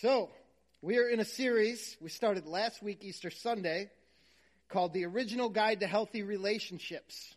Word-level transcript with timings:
So, 0.00 0.30
we 0.80 0.96
are 0.98 1.08
in 1.08 1.18
a 1.18 1.24
series 1.24 1.96
we 2.00 2.08
started 2.08 2.46
last 2.46 2.84
week, 2.84 2.98
Easter 3.02 3.32
Sunday, 3.32 3.90
called 4.68 4.92
The 4.92 5.04
Original 5.06 5.48
Guide 5.48 5.80
to 5.80 5.88
Healthy 5.88 6.22
Relationships. 6.22 7.34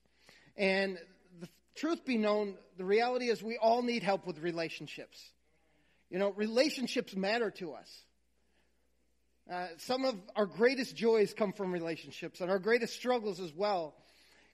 And 0.56 1.00
the 1.40 1.50
truth 1.74 2.06
be 2.06 2.20
known, 2.20 2.54
the 2.78 2.86
reality 2.86 3.30
is 3.30 3.42
we 3.42 3.58
all 3.58 3.82
need 3.82 4.04
help 4.04 4.28
with 4.28 4.38
relationships. 4.38 5.20
You 6.12 6.20
know, 6.20 6.30
relationships 6.34 7.16
matter 7.16 7.50
to 7.50 7.74
us. 7.74 8.04
Uh, 9.52 9.66
some 9.78 10.06
of 10.06 10.14
our 10.36 10.46
greatest 10.46 10.96
joys 10.96 11.34
come 11.34 11.54
from 11.54 11.72
relationships, 11.72 12.42
and 12.42 12.52
our 12.52 12.60
greatest 12.60 12.94
struggles 12.94 13.40
as 13.40 13.52
well 13.52 13.96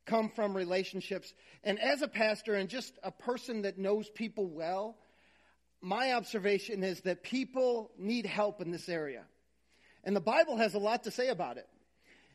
come 0.05 0.29
from 0.29 0.55
relationships. 0.55 1.33
And 1.61 1.77
as 1.77 2.01
a 2.01 2.07
pastor 2.07 2.53
and 2.53 2.69
just 2.69 2.97
a 3.03 3.11
person 3.11 3.63
that 3.63 3.77
knows 3.77 4.07
people 4.07 4.47
well, 4.47 4.95
my 5.82 6.14
observation 6.14 6.84
is 6.84 7.02
that 7.02 7.23
people 7.23 7.91
need 7.98 8.26
help 8.26 8.62
in 8.62 8.71
this 8.71 8.89
area. 8.89 9.23
And 10.04 10.16
the 10.16 10.22
Bible 10.22 10.58
has 10.58 10.73
a 10.73 10.80
lot 10.80 11.04
to 11.04 11.12
say 11.12 11.30
about 11.30 11.58
it. 11.58 11.68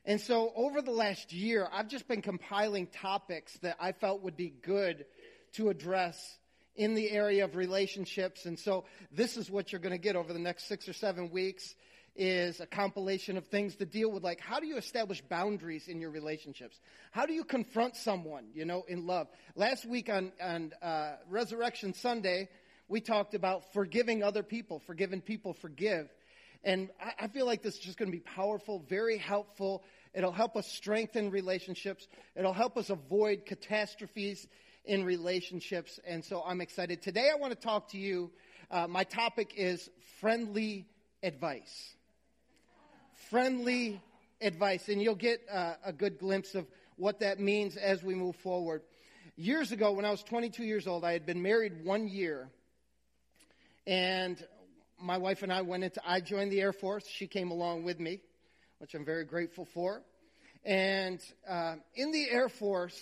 And 0.04 0.20
so 0.20 0.52
over 0.56 0.82
the 0.82 0.90
last 0.90 1.32
year, 1.32 1.68
I've 1.72 1.88
just 1.88 2.08
been 2.08 2.22
compiling 2.22 2.86
topics 2.88 3.56
that 3.58 3.76
I 3.80 3.92
felt 3.92 4.22
would 4.22 4.36
be 4.36 4.50
good 4.50 5.06
to 5.54 5.68
address 5.68 6.38
in 6.74 6.94
the 6.94 7.10
area 7.10 7.44
of 7.44 7.54
relationships. 7.54 8.46
And 8.46 8.58
so 8.58 8.84
this 9.12 9.36
is 9.36 9.50
what 9.50 9.70
you're 9.70 9.80
going 9.80 9.92
to 9.92 9.98
get 9.98 10.16
over 10.16 10.32
the 10.32 10.38
next 10.38 10.66
six 10.66 10.88
or 10.88 10.92
seven 10.92 11.30
weeks 11.30 11.74
is 12.14 12.60
a 12.60 12.66
compilation 12.66 13.36
of 13.36 13.46
things 13.46 13.76
to 13.76 13.86
deal 13.86 14.10
with 14.10 14.22
like 14.22 14.38
how 14.38 14.60
do 14.60 14.66
you 14.66 14.76
establish 14.76 15.22
boundaries 15.22 15.88
in 15.88 15.98
your 15.98 16.10
relationships 16.10 16.78
how 17.10 17.24
do 17.24 17.32
you 17.32 17.42
confront 17.42 17.96
someone 17.96 18.44
you 18.52 18.66
know 18.66 18.84
in 18.86 19.06
love 19.06 19.26
last 19.56 19.86
week 19.86 20.10
on 20.10 20.30
on 20.42 20.72
uh, 20.82 21.12
resurrection 21.30 21.94
sunday 21.94 22.50
we 22.92 23.00
talked 23.00 23.32
about 23.32 23.72
forgiving 23.72 24.22
other 24.22 24.42
people, 24.42 24.78
forgiving 24.80 25.22
people 25.22 25.54
forgive. 25.54 26.12
And 26.62 26.90
I, 27.00 27.24
I 27.24 27.28
feel 27.28 27.46
like 27.46 27.62
this 27.62 27.74
is 27.74 27.80
just 27.80 27.96
going 27.96 28.10
to 28.10 28.16
be 28.16 28.20
powerful, 28.22 28.84
very 28.86 29.16
helpful. 29.16 29.82
It'll 30.12 30.30
help 30.30 30.56
us 30.56 30.70
strengthen 30.70 31.30
relationships. 31.30 32.06
It'll 32.36 32.52
help 32.52 32.76
us 32.76 32.90
avoid 32.90 33.46
catastrophes 33.46 34.46
in 34.84 35.04
relationships. 35.04 35.98
And 36.06 36.22
so 36.22 36.44
I'm 36.46 36.60
excited. 36.60 37.00
Today 37.00 37.30
I 37.32 37.38
want 37.38 37.54
to 37.54 37.58
talk 37.58 37.92
to 37.92 37.98
you. 37.98 38.30
Uh, 38.70 38.86
my 38.86 39.04
topic 39.04 39.54
is 39.56 39.88
friendly 40.20 40.86
advice. 41.22 41.94
Friendly 43.30 44.02
advice. 44.42 44.90
And 44.90 45.00
you'll 45.00 45.14
get 45.14 45.40
uh, 45.50 45.74
a 45.82 45.94
good 45.94 46.18
glimpse 46.18 46.54
of 46.54 46.66
what 46.96 47.20
that 47.20 47.40
means 47.40 47.76
as 47.76 48.02
we 48.02 48.14
move 48.14 48.36
forward. 48.36 48.82
Years 49.34 49.72
ago, 49.72 49.92
when 49.92 50.04
I 50.04 50.10
was 50.10 50.22
22 50.22 50.62
years 50.62 50.86
old, 50.86 51.06
I 51.06 51.14
had 51.14 51.24
been 51.24 51.40
married 51.40 51.86
one 51.86 52.06
year 52.06 52.50
and 53.86 54.42
my 55.00 55.18
wife 55.18 55.42
and 55.42 55.52
I 55.52 55.62
went 55.62 55.84
into, 55.84 56.00
I 56.06 56.20
joined 56.20 56.52
the 56.52 56.60
Air 56.60 56.72
Force. 56.72 57.04
She 57.06 57.26
came 57.26 57.50
along 57.50 57.82
with 57.82 57.98
me, 57.98 58.20
which 58.78 58.94
I'm 58.94 59.04
very 59.04 59.24
grateful 59.24 59.66
for. 59.74 60.02
And 60.64 61.20
uh, 61.48 61.76
in 61.94 62.12
the 62.12 62.30
Air 62.30 62.48
Force, 62.48 62.98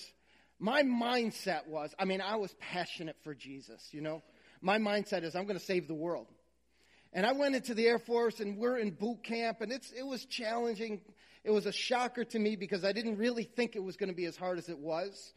my 0.59 0.83
mindset 0.83 1.67
was, 1.67 1.95
I 1.99 2.07
mean, 2.07 2.21
I 2.21 2.37
was 2.37 2.55
passionate 2.59 3.17
for 3.23 3.35
Jesus, 3.35 3.87
you 3.93 4.01
know. 4.01 4.23
My 4.63 4.79
mindset 4.79 5.25
is, 5.25 5.35
I'm 5.35 5.45
going 5.45 5.59
to 5.59 5.65
save 5.65 5.89
the 5.89 5.95
world. 5.95 6.27
And 7.13 7.27
I 7.27 7.33
went 7.33 7.55
into 7.55 7.75
the 7.75 7.87
Air 7.87 7.99
Force 7.99 8.41
and 8.41 8.57
we're 8.57 8.79
in 8.79 8.91
boot 8.91 9.23
camp 9.25 9.61
and 9.61 9.73
it's, 9.73 9.91
it 9.91 10.07
was 10.07 10.25
challenging. 10.25 11.01
It 11.45 11.51
was 11.51 11.67
a 11.67 11.73
shocker 11.73 12.25
to 12.25 12.39
me 12.39 12.57
because 12.57 12.85
I 12.85 12.93
didn't 12.93 13.17
really 13.17 13.45
think 13.45 13.75
it 13.75 13.83
was 13.83 13.97
going 13.97 14.11
to 14.11 14.15
be 14.15 14.27
as 14.27 14.37
hard 14.37 14.59
as 14.59 14.69
it 14.69 14.79
was. 14.79 15.33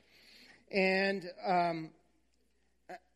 And 0.72 1.24
um, 1.46 1.90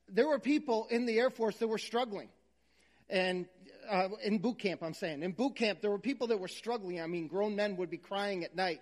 there 0.09 0.27
were 0.27 0.39
people 0.39 0.88
in 0.89 1.05
the 1.05 1.17
Air 1.17 1.30
Force 1.30 1.58
that 1.58 1.67
were 1.67 1.77
struggling. 1.77 2.30
And 3.09 3.45
uh, 3.89 4.09
in 4.23 4.39
boot 4.39 4.59
camp, 4.59 4.83
I'm 4.83 4.94
saying. 4.94 5.23
In 5.23 5.31
boot 5.31 5.55
camp, 5.55 5.81
there 5.81 5.91
were 5.91 5.99
people 5.99 6.27
that 6.27 6.39
were 6.39 6.47
struggling. 6.47 7.02
I 7.02 7.08
mean, 7.08 7.27
grown 7.27 7.55
men 7.55 7.77
would 7.77 7.89
be 7.89 7.97
crying 7.97 8.44
at 8.44 8.55
night, 8.55 8.81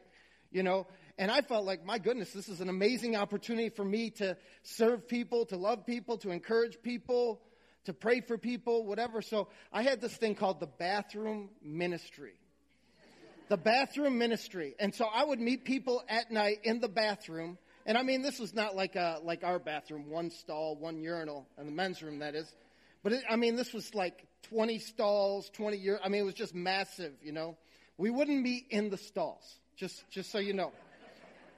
you 0.51 0.63
know. 0.63 0.87
And 1.17 1.31
I 1.31 1.41
felt 1.41 1.65
like, 1.65 1.85
my 1.85 1.97
goodness, 1.97 2.33
this 2.33 2.49
is 2.49 2.59
an 2.59 2.69
amazing 2.69 3.15
opportunity 3.15 3.69
for 3.69 3.85
me 3.85 4.09
to 4.11 4.35
serve 4.63 5.07
people, 5.07 5.45
to 5.47 5.57
love 5.57 5.85
people, 5.85 6.17
to 6.19 6.31
encourage 6.31 6.81
people, 6.81 7.41
to 7.85 7.93
pray 7.93 8.21
for 8.21 8.37
people, 8.37 8.85
whatever. 8.85 9.21
So 9.21 9.47
I 9.71 9.83
had 9.83 10.01
this 10.01 10.15
thing 10.15 10.35
called 10.35 10.59
the 10.59 10.67
bathroom 10.67 11.49
ministry. 11.63 12.33
The 13.47 13.57
bathroom 13.57 14.17
ministry. 14.17 14.75
And 14.79 14.93
so 14.93 15.05
I 15.05 15.23
would 15.23 15.39
meet 15.39 15.65
people 15.65 16.03
at 16.09 16.31
night 16.31 16.61
in 16.63 16.79
the 16.79 16.89
bathroom 16.89 17.59
and 17.85 17.97
I 17.97 18.03
mean, 18.03 18.21
this 18.21 18.39
was 18.39 18.53
not 18.53 18.75
like 18.75 18.95
a, 18.95 19.19
like 19.23 19.43
our 19.43 19.59
bathroom, 19.59 20.09
one 20.09 20.31
stall, 20.31 20.75
one 20.75 20.99
urinal, 20.99 21.47
and 21.57 21.67
the 21.67 21.71
men's 21.71 22.01
room 22.01 22.19
that 22.19 22.35
is. 22.35 22.51
But 23.03 23.13
it, 23.13 23.23
I 23.29 23.35
mean, 23.35 23.55
this 23.55 23.73
was 23.73 23.93
like 23.93 24.25
20 24.49 24.79
stalls, 24.79 25.49
20 25.51 25.77
year. 25.77 25.99
I 26.03 26.09
mean, 26.09 26.21
it 26.21 26.25
was 26.25 26.33
just 26.33 26.55
massive, 26.55 27.13
you 27.21 27.31
know. 27.31 27.57
We 27.97 28.09
wouldn't 28.09 28.41
meet 28.41 28.65
in 28.71 28.89
the 28.89 28.97
stalls, 28.97 29.59
just 29.77 30.03
just 30.09 30.31
so 30.31 30.39
you 30.39 30.53
know. 30.53 30.71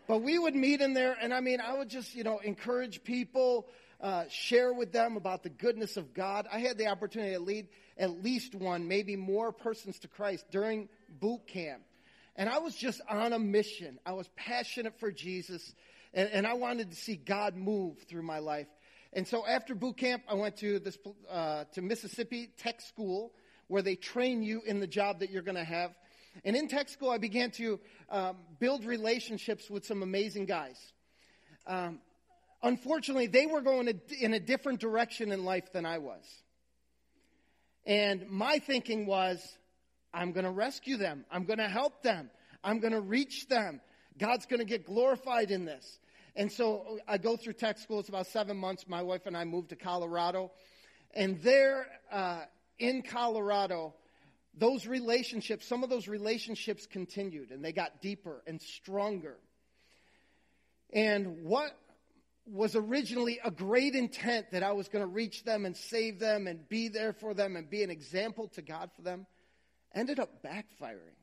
But 0.08 0.22
we 0.22 0.38
would 0.38 0.56
meet 0.56 0.82
in 0.82 0.94
there, 0.94 1.18
and 1.20 1.34
I 1.34 1.40
mean, 1.40 1.60
I 1.62 1.74
would 1.78 1.90
just 1.90 2.14
you 2.14 2.24
know 2.24 2.40
encourage 2.40 3.04
people, 3.04 3.68
uh, 4.02 4.26
share 4.30 4.74
with 4.74 4.92
them 4.92 5.18
about 5.18 5.44
the 5.44 5.50
goodness 5.50 5.98
of 5.98 6.14
God. 6.14 6.48
I 6.52 6.60
had 6.60 6.78
the 6.78 6.88
opportunity 6.88 7.34
to 7.34 7.40
lead 7.40 7.68
at 7.98 8.24
least 8.24 8.54
one, 8.54 8.88
maybe 8.88 9.16
more 9.16 9.52
persons 9.52 10.00
to 10.00 10.08
Christ 10.08 10.46
during 10.52 10.90
boot 11.20 11.48
camp. 11.48 11.82
And 12.36 12.48
I 12.48 12.60
was 12.60 12.76
just 12.76 13.02
on 13.10 13.34
a 13.34 13.40
mission. 13.40 14.00
I 14.06 14.14
was 14.14 14.30
passionate 14.36 15.00
for 15.00 15.12
Jesus. 15.12 15.74
And, 16.14 16.30
and 16.32 16.48
I 16.48 16.54
wanted 16.54 16.92
to 16.92 16.96
see 16.96 17.16
God 17.16 17.56
move 17.56 17.98
through 18.10 18.24
my 18.24 18.40
life. 18.40 18.68
And 19.14 19.28
so 19.28 19.46
after 19.46 19.76
boot 19.76 19.98
camp, 19.98 20.24
I 20.28 20.36
went 20.36 20.58
to 20.58 20.80
this, 20.80 20.98
uh, 21.30 21.66
to 21.74 21.82
Mississippi 21.82 22.50
Tech 22.58 22.82
School 22.82 23.32
where 23.68 23.82
they 23.82 23.96
train 23.96 24.44
you 24.44 24.62
in 24.66 24.80
the 24.80 24.88
job 24.88 25.20
that 25.20 25.30
you're 25.30 25.42
going 25.42 25.56
to 25.56 25.64
have. 25.64 25.92
And 26.46 26.56
in 26.56 26.68
tech 26.68 26.90
school, 26.90 27.10
I 27.10 27.18
began 27.18 27.52
to 27.52 27.80
um, 28.10 28.38
build 28.60 28.86
relationships 28.86 29.70
with 29.70 29.86
some 29.86 30.04
amazing 30.04 30.46
guys. 30.46 30.78
Um, 31.66 32.00
unfortunately, 32.62 33.28
they 33.28 33.46
were 33.46 33.62
going 33.62 34.00
in 34.20 34.34
a 34.34 34.40
different 34.40 34.80
direction 34.80 35.32
in 35.32 35.44
life 35.44 35.72
than 35.74 35.86
I 35.86 35.98
was. 35.98 36.24
And 37.86 38.30
my 38.30 38.60
thinking 38.60 39.06
was, 39.06 39.42
I'm 40.14 40.32
going 40.32 40.46
to 40.46 40.52
rescue 40.52 40.98
them. 40.98 41.26
I'm 41.32 41.46
going 41.46 41.60
to 41.60 41.68
help 41.70 42.04
them. 42.04 42.30
I'm 42.64 42.80
going 42.80 42.94
to 42.94 43.02
reach 43.02 43.48
them. 43.48 43.82
God's 44.18 44.46
going 44.46 44.60
to 44.60 44.66
get 44.66 44.86
glorified 44.86 45.52
in 45.52 45.66
this. 45.66 46.00
And 46.36 46.52
so 46.52 47.00
I 47.08 47.18
go 47.18 47.36
through 47.36 47.54
tech 47.54 47.80
school. 47.80 48.00
It's 48.00 48.10
about 48.10 48.28
seven 48.28 48.58
months. 48.58 48.86
My 48.88 49.02
wife 49.02 49.26
and 49.26 49.36
I 49.36 49.44
moved 49.44 49.70
to 49.70 49.76
Colorado. 49.76 50.52
And 51.14 51.42
there 51.42 51.88
uh, 52.12 52.42
in 52.78 53.02
Colorado, 53.02 53.96
those 54.54 54.86
relationships, 54.86 55.68
some 55.68 55.84
of 55.84 55.90
those 55.90 56.08
relationships 56.08 56.86
continued 56.86 57.52
and 57.52 57.64
they 57.64 57.72
got 57.72 58.02
deeper 58.02 58.44
and 58.46 58.62
stronger. 58.62 59.38
And 60.94 61.44
what 61.44 61.72
was 62.46 62.76
originally 62.76 63.40
a 63.44 63.52
great 63.52 63.94
intent 63.94 64.52
that 64.52 64.64
I 64.64 64.72
was 64.72 64.88
going 64.88 65.04
to 65.04 65.12
reach 65.12 65.44
them 65.44 65.66
and 65.66 65.76
save 65.76 66.20
them 66.20 66.48
and 66.48 66.68
be 66.70 66.88
there 66.88 67.14
for 67.14 67.34
them 67.34 67.56
and 67.56 67.70
be 67.70 67.84
an 67.84 67.90
example 67.90 68.48
to 68.50 68.62
God 68.62 68.90
for 68.96 69.02
them 69.02 69.26
ended 69.94 70.20
up 70.20 70.44
backfiring. 70.44 71.17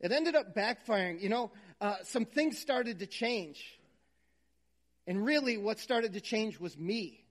It 0.00 0.12
ended 0.12 0.34
up 0.34 0.54
backfiring. 0.54 1.20
You 1.20 1.28
know, 1.28 1.52
uh, 1.80 1.96
some 2.04 2.24
things 2.24 2.58
started 2.58 2.98
to 3.00 3.06
change. 3.06 3.62
And 5.06 5.24
really, 5.24 5.56
what 5.56 5.78
started 5.78 6.14
to 6.14 6.20
change 6.20 6.58
was 6.58 6.76
me. 6.78 7.24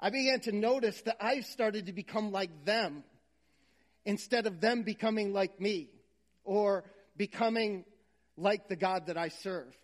I 0.00 0.10
began 0.10 0.40
to 0.40 0.52
notice 0.52 1.00
that 1.02 1.16
I 1.20 1.40
started 1.40 1.86
to 1.86 1.92
become 1.92 2.30
like 2.30 2.64
them 2.64 3.04
instead 4.04 4.46
of 4.46 4.60
them 4.60 4.82
becoming 4.82 5.32
like 5.32 5.60
me 5.60 5.88
or 6.44 6.84
becoming 7.16 7.84
like 8.36 8.68
the 8.68 8.76
God 8.76 9.06
that 9.06 9.16
I 9.16 9.28
serve. 9.28 9.74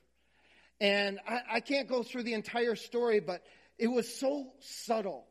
And 0.81 1.19
I, 1.27 1.57
I, 1.57 1.61
can't 1.61 1.89
go 1.89 2.03
through 2.03 2.25
the 2.25 2.35
entire 2.35 2.75
story, 2.75 3.21
but 3.21 3.43
it 3.79 3.89
was 3.89 4.19
so 4.19 4.53
subtle. 4.61 5.27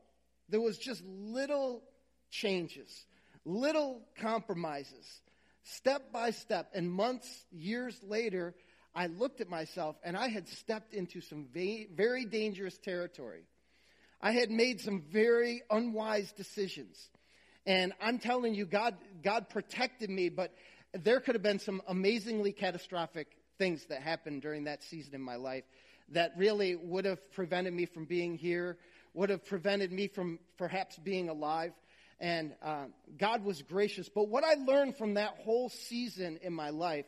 There 0.47 0.61
was 0.61 0.77
just 0.77 1.03
little 1.05 1.83
changes, 2.29 3.05
little 3.45 4.01
compromises 4.19 5.21
step 5.75 6.11
by 6.11 6.31
step. 6.31 6.71
And 6.73 6.91
months, 6.91 7.27
years 7.51 7.99
later, 8.03 8.53
I 8.95 9.07
looked 9.07 9.41
at 9.41 9.49
myself 9.49 9.95
and 10.03 10.17
I 10.17 10.27
had 10.27 10.47
stepped 10.47 10.93
into 10.93 11.21
some 11.21 11.47
very 11.53 12.25
dangerous 12.25 12.77
territory. 12.77 13.43
I 14.21 14.31
had 14.31 14.51
made 14.51 14.81
some 14.81 15.03
very 15.11 15.61
unwise 15.69 16.31
decisions. 16.33 16.97
And 17.65 17.93
I'm 18.01 18.19
telling 18.19 18.53
you, 18.53 18.65
God, 18.65 18.95
God 19.23 19.49
protected 19.49 20.09
me, 20.09 20.29
but 20.29 20.53
there 20.93 21.19
could 21.19 21.35
have 21.35 21.43
been 21.43 21.59
some 21.59 21.81
amazingly 21.87 22.51
catastrophic 22.51 23.27
things 23.57 23.85
that 23.89 24.01
happened 24.01 24.41
during 24.41 24.63
that 24.65 24.83
season 24.83 25.13
in 25.15 25.21
my 25.21 25.35
life 25.35 25.63
that 26.11 26.31
really 26.37 26.75
would 26.75 27.05
have 27.05 27.31
prevented 27.33 27.73
me 27.73 27.85
from 27.85 28.05
being 28.05 28.35
here, 28.35 28.77
would 29.13 29.29
have 29.29 29.45
prevented 29.45 29.91
me 29.91 30.07
from 30.07 30.39
perhaps 30.57 30.97
being 30.97 31.29
alive 31.29 31.71
and 32.19 32.53
uh, 32.61 32.85
God 33.17 33.43
was 33.43 33.61
gracious. 33.61 34.09
But 34.09 34.27
what 34.27 34.43
I 34.43 34.55
learned 34.55 34.97
from 34.97 35.15
that 35.15 35.35
whole 35.43 35.69
season 35.69 36.39
in 36.41 36.53
my 36.53 36.69
life, 36.69 37.05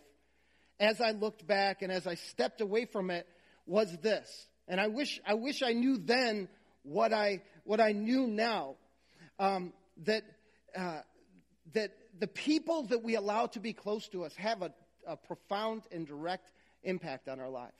as 0.79 1.01
I 1.01 1.11
looked 1.11 1.45
back 1.45 1.81
and 1.81 1.91
as 1.91 2.07
I 2.07 2.15
stepped 2.15 2.61
away 2.61 2.85
from 2.85 3.09
it, 3.11 3.27
was 3.65 3.95
this. 4.01 4.47
And 4.67 4.79
I 4.79 4.87
wish 4.87 5.19
I 5.25 5.33
wish 5.33 5.61
I 5.61 5.73
knew 5.73 5.97
then 5.97 6.47
what 6.83 7.13
I 7.13 7.41
what 7.63 7.81
I 7.81 7.91
knew 7.91 8.27
now. 8.27 8.75
Um, 9.39 9.73
that, 10.05 10.23
uh, 10.75 10.99
that 11.73 11.91
the 12.19 12.27
people 12.27 12.83
that 12.83 13.03
we 13.03 13.15
allow 13.15 13.47
to 13.47 13.59
be 13.59 13.73
close 13.73 14.07
to 14.09 14.23
us 14.23 14.35
have 14.35 14.61
a, 14.61 14.71
a 15.07 15.15
profound 15.17 15.83
and 15.91 16.07
direct 16.07 16.51
impact 16.83 17.27
on 17.27 17.39
our 17.39 17.49
lives. 17.49 17.73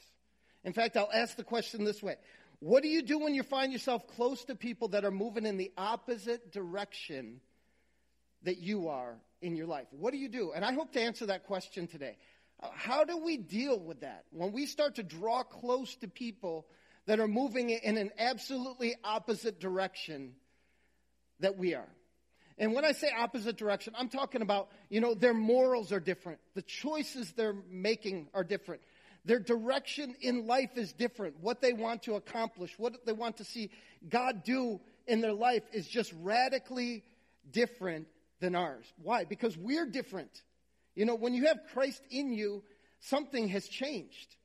In 0.64 0.74
fact, 0.74 0.96
I'll 0.96 1.10
ask 1.14 1.36
the 1.36 1.44
question 1.44 1.84
this 1.84 2.04
way 2.04 2.16
What 2.62 2.84
do 2.84 2.90
you 2.90 3.02
do 3.02 3.18
when 3.18 3.34
you 3.34 3.42
find 3.42 3.74
yourself 3.74 4.06
close 4.16 4.46
to 4.46 4.56
people 4.56 4.90
that 4.90 5.04
are 5.04 5.12
moving 5.12 5.48
in 5.48 5.58
the 5.58 5.72
opposite 5.78 6.52
direction 6.52 7.42
that 8.44 8.60
you 8.60 8.90
are 8.90 9.16
in 9.42 9.56
your 9.56 9.66
life? 9.66 9.88
What 9.90 10.12
do 10.12 10.20
you 10.20 10.30
do? 10.30 10.52
And 10.54 10.64
I 10.64 10.72
hope 10.72 10.94
to 10.94 11.02
answer 11.02 11.26
that 11.26 11.46
question 11.46 11.88
today. 11.88 12.18
Uh, 12.62 12.68
how 12.72 13.04
do 13.04 13.18
we 13.18 13.38
deal 13.38 13.80
with 13.80 14.02
that? 14.02 14.26
When 14.30 14.52
we 14.52 14.68
start 14.68 14.96
to 14.96 15.04
draw 15.04 15.42
close 15.42 15.96
to 15.98 16.08
people 16.08 16.68
that 17.08 17.20
are 17.20 17.28
moving 17.28 17.72
in 17.72 17.98
an 17.98 18.12
absolutely 18.20 18.94
opposite 19.04 19.60
direction 19.60 20.34
that 21.40 21.58
we 21.58 21.74
are. 21.74 21.90
And 22.60 22.74
when 22.74 22.86
I 22.86 22.92
say 22.92 23.10
opposite 23.18 23.58
direction, 23.58 23.96
I'm 23.98 24.10
talking 24.10 24.44
about, 24.44 24.70
you 24.88 25.02
know, 25.02 25.16
their 25.16 25.34
morals 25.34 25.92
are 25.92 26.00
different. 26.00 26.38
The 26.54 26.62
choices 26.62 27.32
they're 27.32 27.56
making 27.72 28.28
are 28.36 28.44
different. 28.44 28.84
Their 29.26 29.40
direction 29.40 30.16
in 30.22 30.48
life 30.48 30.78
is 30.78 30.94
different. 30.94 31.40
What 31.42 31.62
they 31.62 31.74
want 31.74 32.04
to 32.04 32.16
accomplish, 32.16 32.74
what 32.78 33.06
they 33.06 33.14
want 33.14 33.38
to 33.38 33.44
see 33.44 33.70
God 34.10 34.44
do 34.44 34.80
in 35.06 35.22
their 35.22 35.34
life 35.34 35.64
is 35.74 35.88
just 35.88 36.12
radically 36.22 37.04
different 37.52 38.08
than 38.40 38.56
ours. 38.56 38.86
Why? 39.02 39.26
Because 39.26 39.56
we're 39.58 39.86
different. 39.86 40.42
You 40.96 41.06
know, 41.06 41.16
when 41.16 41.34
you 41.34 41.48
have 41.48 41.60
Christ 41.74 42.02
in 42.10 42.34
you, 42.34 42.64
something 43.00 43.48
has 43.50 43.68
changed. 43.68 44.36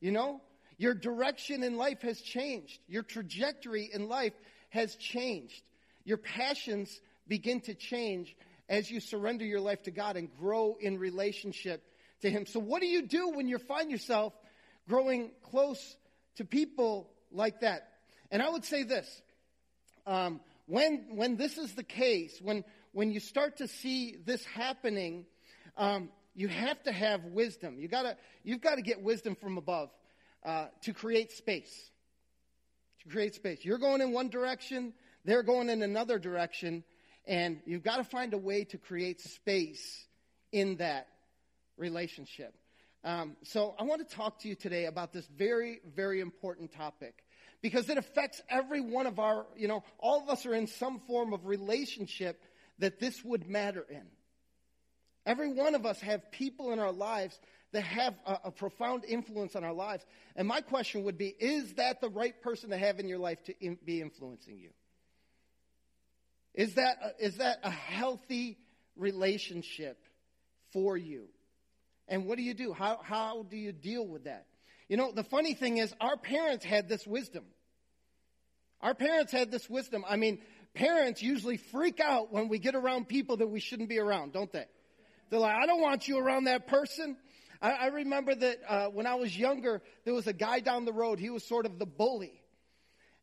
You 0.00 0.12
know, 0.12 0.42
your 0.76 0.94
direction 0.94 1.62
in 1.62 1.76
life 1.76 2.02
has 2.02 2.20
changed. 2.20 2.78
Your 2.88 3.02
trajectory 3.02 3.90
in 3.92 4.08
life 4.08 4.34
has 4.70 4.96
changed. 4.96 5.62
Your 6.04 6.18
passions 6.18 7.00
begin 7.26 7.60
to 7.62 7.74
change 7.74 8.36
as 8.68 8.90
you 8.90 9.00
surrender 9.00 9.44
your 9.44 9.60
life 9.60 9.82
to 9.84 9.90
God 9.90 10.16
and 10.16 10.28
grow 10.38 10.76
in 10.80 10.98
relationship 10.98 11.82
to 12.22 12.30
Him. 12.30 12.46
So, 12.46 12.60
what 12.60 12.80
do 12.80 12.86
you 12.86 13.02
do 13.02 13.30
when 13.30 13.48
you 13.48 13.58
find 13.58 13.90
yourself 13.90 14.32
growing 14.88 15.30
close 15.50 15.96
to 16.36 16.44
people 16.44 17.10
like 17.30 17.60
that? 17.60 17.88
And 18.30 18.42
I 18.42 18.48
would 18.48 18.64
say 18.64 18.82
this 18.82 19.22
um, 20.06 20.40
when, 20.66 21.06
when 21.16 21.36
this 21.36 21.58
is 21.58 21.74
the 21.74 21.82
case, 21.82 22.38
when, 22.40 22.64
when 22.92 23.10
you 23.10 23.20
start 23.20 23.56
to 23.58 23.68
see 23.68 24.16
this 24.24 24.44
happening, 24.44 25.26
um, 25.76 26.10
you 26.34 26.48
have 26.48 26.82
to 26.84 26.92
have 26.92 27.24
wisdom. 27.24 27.76
You 27.78 27.88
gotta, 27.88 28.16
you've 28.44 28.60
got 28.60 28.76
to 28.76 28.82
get 28.82 29.02
wisdom 29.02 29.34
from 29.34 29.58
above 29.58 29.90
uh, 30.44 30.66
to 30.82 30.92
create 30.92 31.32
space. 31.32 31.90
To 33.02 33.08
create 33.08 33.34
space. 33.34 33.64
You're 33.64 33.78
going 33.78 34.00
in 34.00 34.12
one 34.12 34.28
direction, 34.28 34.92
they're 35.24 35.42
going 35.42 35.68
in 35.68 35.82
another 35.82 36.18
direction, 36.18 36.84
and 37.26 37.60
you've 37.66 37.82
got 37.82 37.96
to 37.96 38.04
find 38.04 38.32
a 38.32 38.38
way 38.38 38.64
to 38.64 38.78
create 38.78 39.20
space 39.20 40.06
in 40.52 40.76
that 40.76 41.08
relationship. 41.80 42.54
Um, 43.02 43.36
so 43.42 43.74
I 43.78 43.84
want 43.84 44.06
to 44.06 44.14
talk 44.14 44.40
to 44.40 44.48
you 44.48 44.54
today 44.54 44.84
about 44.84 45.12
this 45.12 45.26
very, 45.26 45.80
very 45.96 46.20
important 46.20 46.72
topic 46.72 47.24
because 47.62 47.88
it 47.88 47.98
affects 47.98 48.40
every 48.48 48.80
one 48.80 49.06
of 49.06 49.18
our, 49.18 49.46
you 49.56 49.68
know, 49.68 49.82
all 49.98 50.22
of 50.22 50.28
us 50.28 50.46
are 50.46 50.54
in 50.54 50.66
some 50.66 51.00
form 51.00 51.32
of 51.32 51.46
relationship 51.46 52.42
that 52.78 53.00
this 53.00 53.24
would 53.24 53.48
matter 53.48 53.84
in. 53.88 54.04
Every 55.26 55.52
one 55.52 55.74
of 55.74 55.84
us 55.86 56.00
have 56.00 56.30
people 56.30 56.72
in 56.72 56.78
our 56.78 56.92
lives 56.92 57.38
that 57.72 57.82
have 57.82 58.14
a, 58.26 58.38
a, 58.44 58.50
profound 58.50 59.04
influence 59.04 59.54
on 59.54 59.64
our 59.64 59.72
lives. 59.72 60.04
And 60.34 60.48
my 60.48 60.60
question 60.60 61.04
would 61.04 61.18
be 61.18 61.28
is 61.28 61.74
that 61.74 62.00
the 62.00 62.08
right 62.08 62.40
person 62.42 62.70
to 62.70 62.78
have 62.78 62.98
in 62.98 63.08
your 63.08 63.18
life 63.18 63.42
to 63.44 63.54
in, 63.64 63.78
be 63.84 64.00
influencing 64.00 64.58
you? 64.58 64.70
Is 66.54 66.74
that, 66.74 67.16
is 67.20 67.36
that 67.36 67.60
a 67.62 67.70
healthy 67.70 68.58
relationship 68.96 70.02
for 70.72 70.96
you? 70.96 71.28
And 72.10 72.26
what 72.26 72.36
do 72.36 72.42
you 72.42 72.52
do? 72.52 72.74
How, 72.74 73.00
how 73.02 73.46
do 73.48 73.56
you 73.56 73.72
deal 73.72 74.06
with 74.06 74.24
that? 74.24 74.46
You 74.88 74.98
know, 74.98 75.12
the 75.12 75.24
funny 75.24 75.54
thing 75.54 75.78
is, 75.78 75.94
our 76.00 76.16
parents 76.16 76.64
had 76.64 76.88
this 76.88 77.06
wisdom. 77.06 77.44
Our 78.82 78.94
parents 78.94 79.32
had 79.32 79.50
this 79.50 79.70
wisdom. 79.70 80.04
I 80.06 80.16
mean, 80.16 80.40
parents 80.74 81.22
usually 81.22 81.56
freak 81.56 82.00
out 82.00 82.32
when 82.32 82.48
we 82.48 82.58
get 82.58 82.74
around 82.74 83.08
people 83.08 83.38
that 83.38 83.46
we 83.46 83.60
shouldn't 83.60 83.88
be 83.88 83.98
around, 83.98 84.32
don't 84.32 84.52
they? 84.52 84.66
They're 85.30 85.38
like, 85.38 85.54
I 85.54 85.66
don't 85.66 85.80
want 85.80 86.08
you 86.08 86.18
around 86.18 86.44
that 86.44 86.66
person. 86.66 87.16
I, 87.62 87.70
I 87.72 87.86
remember 87.86 88.34
that 88.34 88.58
uh, 88.68 88.86
when 88.88 89.06
I 89.06 89.14
was 89.14 89.36
younger, 89.36 89.80
there 90.04 90.12
was 90.12 90.26
a 90.26 90.32
guy 90.32 90.60
down 90.60 90.84
the 90.84 90.92
road. 90.92 91.20
He 91.20 91.30
was 91.30 91.46
sort 91.46 91.64
of 91.64 91.78
the 91.78 91.86
bully 91.86 92.42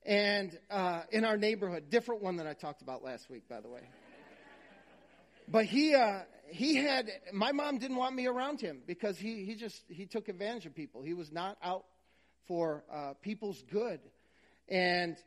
and 0.05 0.57
uh, 0.71 1.01
in 1.11 1.25
our 1.25 1.35
neighborhood, 1.35 1.89
different 1.89 2.23
one 2.23 2.37
than 2.37 2.47
I 2.47 2.53
talked 2.53 2.81
about 2.81 3.03
last 3.03 3.29
week, 3.29 3.49
by 3.49 3.59
the 3.59 3.67
way. 3.67 3.81
But 5.49 5.65
he 5.65 5.95
uh, 5.95 6.21
he 6.49 6.75
had 6.75 7.09
my 7.33 7.51
mom 7.51 7.77
didn't 7.77 7.97
want 7.97 8.15
me 8.15 8.27
around 8.27 8.61
him 8.61 8.81
because 8.85 9.17
he 9.17 9.43
he 9.45 9.55
just 9.55 9.83
he 9.87 10.05
took 10.05 10.29
advantage 10.29 10.65
of 10.65 10.75
people. 10.75 11.01
He 11.01 11.13
was 11.13 11.31
not 11.31 11.57
out 11.63 11.85
for 12.47 12.83
uh, 12.91 13.13
people's 13.21 13.61
good, 13.71 13.99
and 14.69 15.17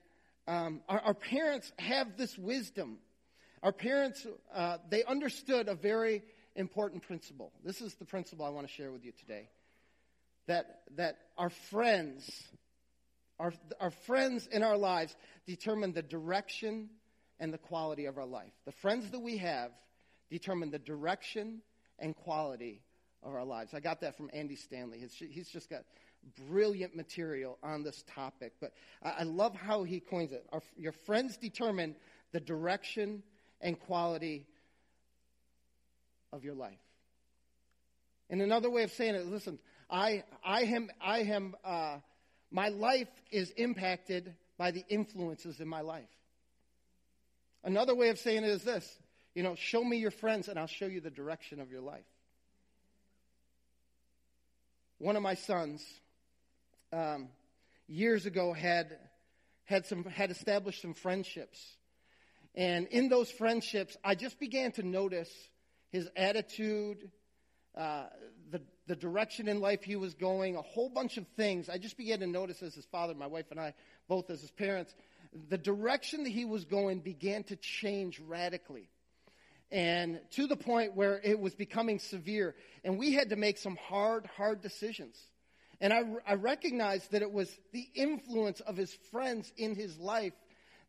um, 0.46 0.80
our, 0.88 1.00
our, 1.00 1.14
parents 1.14 1.70
have 1.78 2.16
this 2.16 2.36
wisdom. 2.38 2.98
Our 3.62 3.72
parents 3.72 4.26
uh, 4.54 4.78
they 4.88 5.04
understood 5.04 5.68
a 5.68 5.74
very 5.74 6.22
important 6.56 7.02
principle. 7.02 7.52
This 7.64 7.80
is 7.80 7.94
the 7.94 8.06
principle 8.06 8.44
I 8.44 8.50
want 8.50 8.66
to 8.66 8.72
share 8.72 8.90
with 8.90 9.04
you 9.04 9.12
today. 9.12 9.48
That 10.46 10.80
that 10.96 11.16
our 11.36 11.50
friends 11.50 12.28
our, 13.40 13.54
our 13.80 13.90
friends 13.90 14.46
in 14.52 14.62
our 14.62 14.76
lives 14.76 15.16
determine 15.46 15.92
the 15.94 16.02
direction 16.02 16.90
and 17.40 17.52
the 17.52 17.58
quality 17.58 18.04
of 18.04 18.18
our 18.18 18.26
life. 18.26 18.52
The 18.66 18.72
friends 18.72 19.10
that 19.10 19.20
we 19.20 19.38
have 19.38 19.70
determine 20.30 20.70
the 20.70 20.78
direction 20.78 21.60
and 21.98 22.16
quality 22.16 22.82
of 23.22 23.34
our 23.34 23.44
lives. 23.44 23.74
I 23.74 23.80
got 23.80 24.00
that 24.00 24.16
from 24.16 24.30
Andy 24.32 24.56
Stanley. 24.56 24.98
He's 24.98 25.48
just 25.48 25.68
got 25.68 25.82
brilliant 26.48 26.94
material 26.96 27.58
on 27.62 27.82
this 27.82 28.04
topic. 28.14 28.54
But 28.60 28.72
I 29.02 29.24
love 29.24 29.54
how 29.54 29.82
he 29.82 30.00
coins 30.00 30.32
it. 30.32 30.46
Our, 30.52 30.62
your 30.76 30.92
friends 30.92 31.36
determine 31.36 31.96
the 32.32 32.40
direction 32.40 33.22
and 33.60 33.78
quality 33.78 34.46
of 36.32 36.44
your 36.44 36.54
life. 36.54 36.78
And 38.28 38.40
another 38.40 38.70
way 38.70 38.84
of 38.84 38.92
saying 38.92 39.16
it, 39.16 39.26
listen, 39.26 39.58
I, 39.90 40.22
I 40.44 40.62
am, 40.62 40.90
I 41.00 41.18
am 41.20 41.56
uh, 41.64 41.96
my 42.50 42.68
life 42.68 43.08
is 43.30 43.50
impacted 43.52 44.34
by 44.56 44.70
the 44.70 44.84
influences 44.88 45.60
in 45.60 45.68
my 45.68 45.80
life. 45.80 46.08
Another 47.64 47.94
way 47.94 48.08
of 48.08 48.18
saying 48.18 48.44
it 48.44 48.50
is 48.50 48.62
this 48.62 48.98
you 49.34 49.42
know, 49.42 49.54
show 49.54 49.82
me 49.82 49.98
your 49.98 50.10
friends 50.10 50.48
and 50.48 50.58
I'll 50.58 50.66
show 50.66 50.86
you 50.86 51.00
the 51.00 51.10
direction 51.10 51.60
of 51.60 51.70
your 51.70 51.80
life. 51.80 52.04
One 54.98 55.16
of 55.16 55.22
my 55.22 55.34
sons, 55.34 55.84
um, 56.92 57.28
years 57.86 58.26
ago, 58.26 58.52
had 58.52 58.98
had 59.64 59.86
some 59.86 60.04
had 60.04 60.30
established 60.30 60.82
some 60.82 60.94
friendships, 60.94 61.58
and 62.54 62.86
in 62.88 63.08
those 63.08 63.30
friendships, 63.30 63.96
I 64.04 64.14
just 64.14 64.38
began 64.38 64.72
to 64.72 64.82
notice 64.82 65.30
his 65.90 66.08
attitude, 66.16 67.10
uh, 67.76 68.04
the, 68.50 68.60
the 68.86 68.96
direction 68.96 69.48
in 69.48 69.60
life 69.60 69.82
he 69.82 69.96
was 69.96 70.14
going, 70.14 70.56
a 70.56 70.62
whole 70.62 70.88
bunch 70.88 71.16
of 71.16 71.26
things. 71.36 71.68
I 71.68 71.78
just 71.78 71.96
began 71.96 72.20
to 72.20 72.26
notice 72.26 72.62
as 72.62 72.74
his 72.74 72.84
father, 72.86 73.14
my 73.14 73.26
wife 73.26 73.46
and 73.50 73.60
I, 73.60 73.74
both 74.08 74.30
as 74.30 74.40
his 74.40 74.50
parents, 74.50 74.94
the 75.48 75.58
direction 75.58 76.24
that 76.24 76.30
he 76.30 76.44
was 76.44 76.64
going 76.64 77.00
began 77.00 77.44
to 77.44 77.56
change 77.56 78.20
radically. 78.20 78.88
And 79.72 80.20
to 80.32 80.46
the 80.46 80.56
point 80.56 80.96
where 80.96 81.20
it 81.22 81.38
was 81.38 81.54
becoming 81.54 81.98
severe. 81.98 82.56
And 82.82 82.98
we 82.98 83.12
had 83.12 83.30
to 83.30 83.36
make 83.36 83.58
some 83.58 83.76
hard, 83.76 84.26
hard 84.36 84.62
decisions. 84.62 85.16
And 85.80 85.92
I, 85.92 86.02
I 86.26 86.34
recognized 86.34 87.12
that 87.12 87.22
it 87.22 87.32
was 87.32 87.50
the 87.72 87.88
influence 87.94 88.60
of 88.60 88.76
his 88.76 88.92
friends 89.10 89.52
in 89.56 89.74
his 89.74 89.98
life 89.98 90.34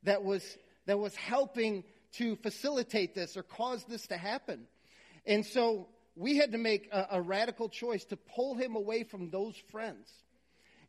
that 0.04 0.24
was, 0.24 0.44
that 0.88 1.00
was 1.00 1.16
helping 1.16 1.84
to 2.14 2.36
facilitate 2.38 3.16
this 3.16 3.38
or 3.38 3.44
cause 3.44 3.84
this 3.86 4.08
to 4.08 4.18
happen. 4.18 4.68
And 5.26 5.46
so 5.46 5.88
we 6.16 6.38
had 6.38 6.52
to 6.52 6.58
make 6.58 6.90
a, 6.92 7.08
a 7.12 7.22
radical 7.22 7.70
choice 7.70 8.04
to 8.06 8.18
pull 8.18 8.56
him 8.56 8.76
away 8.76 9.04
from 9.04 9.30
those 9.30 9.56
friends. 9.72 10.10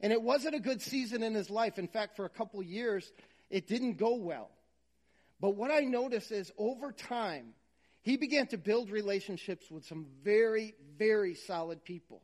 And 0.00 0.12
it 0.12 0.20
wasn't 0.20 0.56
a 0.56 0.61
good 0.61 0.82
season 0.82 1.22
in 1.22 1.34
his 1.34 1.49
life. 1.49 1.78
In 1.78 1.87
fact, 1.87 2.16
for 2.16 2.25
a 2.25 2.30
couple 2.30 2.61
years, 2.62 3.12
it 3.50 3.68
didn't 3.68 3.99
go 3.99 4.16
well. 4.16 4.50
But 5.40 5.50
what 5.50 5.70
I 5.70 5.80
noticed 5.80 6.32
is 6.32 6.50
over 6.58 6.90
time, 6.90 7.54
he 8.02 8.16
began 8.16 8.47
to 8.49 8.59
build 8.59 8.90
relationships 8.90 9.71
with 9.71 9.85
some 9.85 10.06
very, 10.23 10.75
very 10.99 11.35
solid 11.35 11.85
people. 11.85 12.21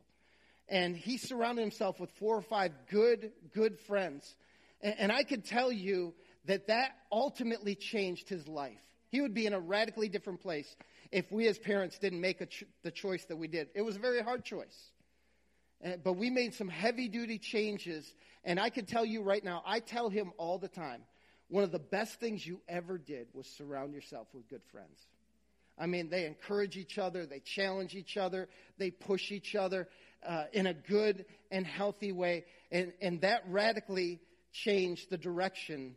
And 0.67 0.95
he 0.95 1.17
surrounded 1.17 1.61
himself 1.61 1.99
with 1.99 2.11
four 2.19 2.35
or 2.35 2.41
five 2.41 2.71
good, 2.91 3.31
good 3.53 3.79
friends. 3.79 4.35
And, 4.81 4.95
and 4.99 5.11
I 5.11 5.23
could 5.23 5.45
tell 5.45 5.71
you 5.71 6.13
that 6.45 6.67
that 6.67 6.91
ultimately 7.11 7.75
changed 7.75 8.29
his 8.29 8.47
life. 8.47 8.79
He 9.09 9.21
would 9.21 9.33
be 9.33 9.47
in 9.47 9.53
a 9.53 9.59
radically 9.59 10.09
different 10.09 10.41
place 10.41 10.67
if 11.11 11.31
we 11.31 11.47
as 11.47 11.57
parents 11.57 11.97
didn't 11.97 12.21
make 12.21 12.39
the 12.83 12.91
choice 12.91 13.25
that 13.25 13.37
we 13.37 13.47
did. 13.47 13.69
It 13.73 13.81
was 13.81 13.95
a 13.95 13.99
very 13.99 14.21
hard 14.21 14.43
choice. 14.45 14.91
Uh, 15.83 15.91
but 16.03 16.13
we 16.13 16.29
made 16.29 16.53
some 16.53 16.67
heavy 16.67 17.07
duty 17.07 17.39
changes. 17.39 18.13
And 18.43 18.59
I 18.59 18.69
can 18.69 18.85
tell 18.85 19.05
you 19.05 19.23
right 19.23 19.43
now, 19.43 19.63
I 19.65 19.79
tell 19.79 20.09
him 20.09 20.31
all 20.37 20.59
the 20.59 20.67
time 20.67 21.01
one 21.47 21.63
of 21.63 21.71
the 21.71 21.79
best 21.79 22.19
things 22.19 22.45
you 22.45 22.61
ever 22.67 22.99
did 22.99 23.27
was 23.33 23.47
surround 23.47 23.93
yourself 23.93 24.27
with 24.33 24.47
good 24.47 24.61
friends. 24.71 25.07
I 25.79 25.85
mean, 25.85 26.09
they 26.09 26.25
encourage 26.25 26.75
each 26.75 26.97
other, 26.97 27.25
they 27.25 27.39
challenge 27.39 27.95
each 27.95 28.17
other, 28.17 28.49
they 28.77 28.91
push 28.91 29.31
each 29.31 29.55
other 29.55 29.87
uh, 30.27 30.45
in 30.51 30.67
a 30.67 30.73
good 30.73 31.25
and 31.49 31.65
healthy 31.65 32.11
way. 32.11 32.43
And, 32.71 32.91
and 33.01 33.21
that 33.21 33.43
radically 33.47 34.19
changed 34.51 35.09
the 35.09 35.17
direction 35.17 35.95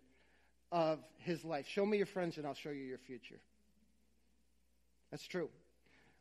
of 0.71 1.01
his 1.19 1.45
life. 1.45 1.67
Show 1.69 1.85
me 1.85 1.97
your 1.97 2.07
friends, 2.07 2.37
and 2.39 2.47
I'll 2.47 2.55
show 2.55 2.71
you 2.71 2.85
your 2.85 2.99
future. 2.99 3.41
That's 5.11 5.27
true. 5.27 5.51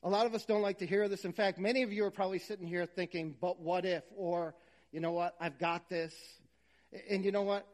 A 0.03 0.10
lot 0.10 0.25
of 0.25 0.34
us 0.34 0.44
don't 0.46 0.63
like 0.63 0.80
to 0.80 0.88
hear 0.88 1.08
this. 1.08 1.24
In 1.24 1.32
fact, 1.32 1.60
many 1.60 1.84
of 1.84 1.94
you 1.94 2.03
are 2.06 2.12
probably 2.12 2.39
sitting 2.39 2.65
here 2.65 2.88
thinking, 2.88 3.36
but 3.39 3.60
what 3.60 3.86
if? 3.86 4.03
Or, 4.15 4.56
you 4.91 5.00
know 5.00 5.12
what, 5.12 5.36
I've 5.39 5.60
got 5.60 5.88
this. 5.88 6.13
And 7.10 7.24
you 7.24 7.32
know 7.32 7.44
what? 7.44 7.68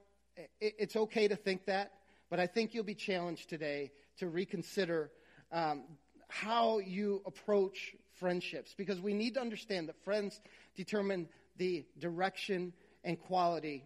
It's 0.59 0.95
okay 0.95 1.29
to 1.29 1.35
think 1.35 1.65
that, 1.65 1.93
but 2.29 2.39
I 2.39 2.45
think 2.45 2.73
you'll 2.73 2.83
be 2.83 2.93
challenged 2.93 3.49
today 3.49 3.91
to 4.19 4.27
reconsider 4.27 5.09
um, 5.51 5.83
how 6.27 6.79
you 6.79 7.21
approach 7.25 7.95
friendships 8.19 8.73
because 8.77 8.99
we 8.99 9.13
need 9.13 9.35
to 9.35 9.41
understand 9.41 9.87
that 9.87 10.03
friends 10.03 10.39
determine 10.75 11.27
the 11.57 11.85
direction 11.99 12.73
and 13.03 13.19
quality 13.19 13.83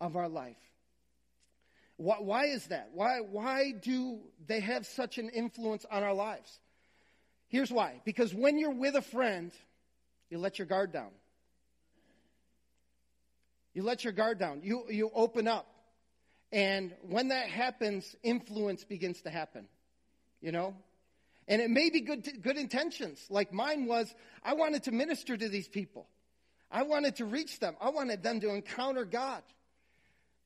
of 0.00 0.16
our 0.16 0.28
life. 0.28 0.56
Why, 1.96 2.16
why, 2.20 2.46
is 2.46 2.66
that? 2.66 2.90
Why, 2.92 3.20
why 3.20 3.72
do 3.72 4.18
they 4.46 4.60
have 4.60 4.86
such 4.86 5.18
an 5.18 5.28
influence 5.28 5.84
on 5.90 6.02
our 6.02 6.14
lives? 6.14 6.58
Here's 7.48 7.70
why. 7.70 8.00
Because 8.04 8.34
when 8.34 8.58
you're 8.58 8.74
with 8.74 8.94
a 8.94 9.02
friend, 9.02 9.52
you 10.30 10.38
let 10.38 10.58
your 10.58 10.66
guard 10.66 10.92
down. 10.92 11.10
You 13.74 13.82
let 13.82 14.04
your 14.04 14.12
guard 14.12 14.38
down. 14.38 14.60
You, 14.62 14.84
you 14.88 15.10
open 15.14 15.46
up. 15.46 15.66
And 16.50 16.94
when 17.02 17.28
that 17.28 17.48
happens, 17.48 18.16
influence 18.22 18.84
begins 18.84 19.22
to 19.22 19.30
happen. 19.30 19.66
You 20.40 20.52
know? 20.52 20.74
And 21.52 21.60
it 21.60 21.68
may 21.68 21.90
be 21.90 22.00
good, 22.00 22.26
good 22.42 22.56
intentions, 22.56 23.22
like 23.28 23.52
mine 23.52 23.84
was. 23.84 24.10
I 24.42 24.54
wanted 24.54 24.84
to 24.84 24.90
minister 24.90 25.36
to 25.36 25.50
these 25.50 25.68
people. 25.68 26.08
I 26.70 26.84
wanted 26.84 27.16
to 27.16 27.26
reach 27.26 27.60
them. 27.60 27.76
I 27.78 27.90
wanted 27.90 28.22
them 28.22 28.40
to 28.40 28.54
encounter 28.54 29.04
God. 29.04 29.42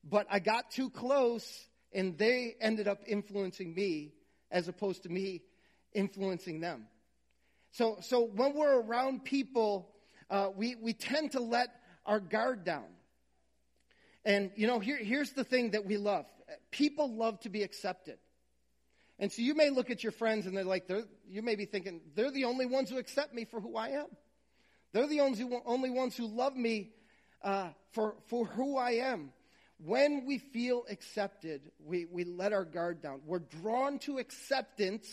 But 0.03 0.27
I 0.29 0.39
got 0.39 0.69
too 0.69 0.89
close, 0.89 1.69
and 1.93 2.17
they 2.17 2.57
ended 2.59 2.89
up 2.89 3.03
influencing 3.07 3.73
me 3.73 4.15
as 4.51 4.67
opposed 4.67 5.03
to 5.03 5.09
me 5.09 5.43
influencing 5.93 6.59
them. 6.59 6.87
So, 7.71 7.99
so 8.01 8.25
when 8.25 8.53
we're 8.53 8.81
around 8.81 9.23
people, 9.23 9.87
uh, 10.29 10.49
we, 10.53 10.75
we 10.75 10.91
tend 10.91 11.31
to 11.31 11.39
let 11.39 11.69
our 12.05 12.19
guard 12.19 12.65
down. 12.65 12.89
And, 14.25 14.51
you 14.57 14.67
know, 14.67 14.79
here, 14.79 14.97
here's 14.97 15.31
the 15.31 15.45
thing 15.45 15.71
that 15.71 15.85
we 15.85 15.95
love 15.95 16.25
people 16.69 17.15
love 17.15 17.39
to 17.41 17.49
be 17.49 17.63
accepted. 17.63 18.17
And 19.19 19.31
so 19.31 19.41
you 19.41 19.55
may 19.55 19.69
look 19.69 19.89
at 19.89 20.03
your 20.03 20.11
friends 20.11 20.45
and 20.45 20.55
they're 20.55 20.63
like, 20.63 20.87
they're, 20.87 21.05
you 21.27 21.41
may 21.41 21.55
be 21.55 21.65
thinking, 21.65 22.01
they're 22.15 22.31
the 22.31 22.45
only 22.45 22.65
ones 22.65 22.89
who 22.89 22.97
accept 22.97 23.33
me 23.33 23.45
for 23.45 23.59
who 23.59 23.75
I 23.75 23.89
am. 23.89 24.07
They're 24.93 25.07
the 25.07 25.21
only, 25.21 25.59
only 25.65 25.89
ones 25.89 26.15
who 26.15 26.27
love 26.27 26.55
me 26.55 26.91
uh, 27.41 27.69
for, 27.93 28.15
for 28.27 28.45
who 28.45 28.77
I 28.77 28.91
am. 28.91 29.31
When 29.79 30.25
we 30.25 30.37
feel 30.37 30.85
accepted, 30.89 31.71
we, 31.83 32.05
we 32.05 32.23
let 32.23 32.53
our 32.53 32.65
guard 32.65 33.01
down. 33.01 33.21
We're 33.25 33.39
drawn 33.39 33.99
to 33.99 34.17
acceptance 34.17 35.07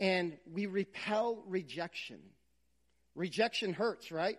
and 0.00 0.36
we 0.50 0.66
repel 0.66 1.42
rejection. 1.46 2.18
Rejection 3.14 3.72
hurts, 3.72 4.10
right? 4.10 4.38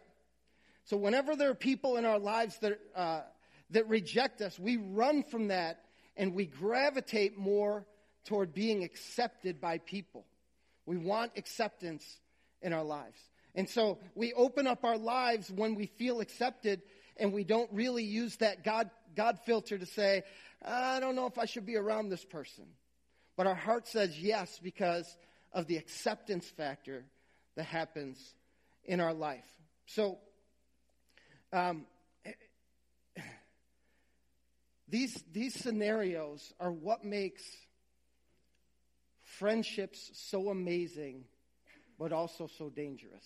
So 0.85 0.97
whenever 0.97 1.35
there 1.35 1.49
are 1.49 1.55
people 1.55 1.97
in 1.97 2.05
our 2.05 2.19
lives 2.19 2.57
that, 2.59 2.79
uh, 2.95 3.21
that 3.69 3.87
reject 3.87 4.41
us, 4.41 4.59
we 4.59 4.77
run 4.77 5.23
from 5.23 5.47
that 5.47 5.85
and 6.17 6.33
we 6.33 6.45
gravitate 6.45 7.37
more 7.37 7.85
toward 8.25 8.53
being 8.53 8.84
accepted 8.84 9.60
by 9.60 9.77
people. 9.80 10.25
We 10.86 10.98
want 10.98 11.34
acceptance 11.38 12.06
in 12.62 12.74
our 12.74 12.84
lives. 12.84 13.20
And 13.56 13.70
so 13.70 14.00
we 14.15 14.34
open 14.34 14.68
up 14.68 14.84
our 14.84 14.98
lives 14.98 15.51
when 15.51 15.75
we 15.75 15.86
feel 15.86 16.22
accepted 16.22 16.82
and 17.18 17.32
we 17.32 17.44
don't 17.44 17.72
really 17.72 18.03
use 18.03 18.38
that 18.38 18.63
God, 18.63 18.89
God 19.15 19.39
filter 19.46 19.77
to 19.77 19.86
say, 19.86 20.24
I 20.65 21.00
don't 21.00 21.15
know 21.15 21.27
if 21.27 21.38
I 21.38 21.46
should 21.46 21.65
be 21.65 21.75
around 21.75 22.10
this 22.10 22.25
person. 22.25 22.65
But 23.36 23.48
our 23.48 23.56
heart 23.56 23.88
says 23.88 24.20
yes 24.20 24.60
because 24.62 25.15
of 25.51 25.68
the 25.68 25.77
acceptance 25.77 26.48
factor 26.48 27.06
that 27.56 27.65
happens 27.65 28.18
in 28.86 29.00
our 29.00 29.13
life. 29.13 29.46
So, 29.86 30.18
um, 31.51 31.86
these, 34.88 35.24
these 35.32 35.53
scenarios 35.53 36.53
are 36.60 36.72
what 36.72 37.03
makes 37.03 37.44
friendships 39.39 40.11
so 40.13 40.49
amazing, 40.49 41.25
but 41.99 42.11
also 42.11 42.47
so 42.57 42.69
dangerous. 42.69 43.25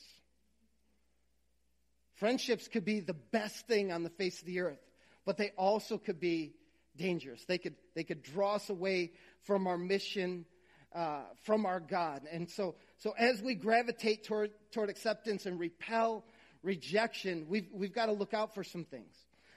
Friendships 2.15 2.67
could 2.67 2.85
be 2.85 2.99
the 2.99 3.13
best 3.13 3.67
thing 3.67 3.91
on 3.91 4.03
the 4.03 4.09
face 4.09 4.39
of 4.39 4.47
the 4.47 4.61
earth, 4.61 4.81
but 5.25 5.37
they 5.37 5.51
also 5.57 5.97
could 5.97 6.19
be 6.19 6.55
dangerous. 6.95 7.43
They 7.45 7.57
could, 7.57 7.75
they 7.95 8.03
could 8.03 8.23
draw 8.23 8.55
us 8.55 8.69
away 8.69 9.11
from 9.43 9.67
our 9.67 9.77
mission, 9.77 10.45
uh, 10.93 11.21
from 11.43 11.65
our 11.65 11.79
God. 11.79 12.23
And 12.31 12.49
so, 12.49 12.75
so 12.97 13.13
as 13.17 13.41
we 13.41 13.53
gravitate 13.53 14.23
toward, 14.25 14.51
toward 14.71 14.89
acceptance 14.89 15.45
and 15.45 15.59
repel 15.59 16.25
rejection, 16.63 17.45
we've, 17.47 17.67
we've 17.71 17.93
got 17.93 18.07
to 18.07 18.13
look 18.13 18.33
out 18.33 18.55
for 18.55 18.63
some 18.63 18.83
things. 18.83 19.13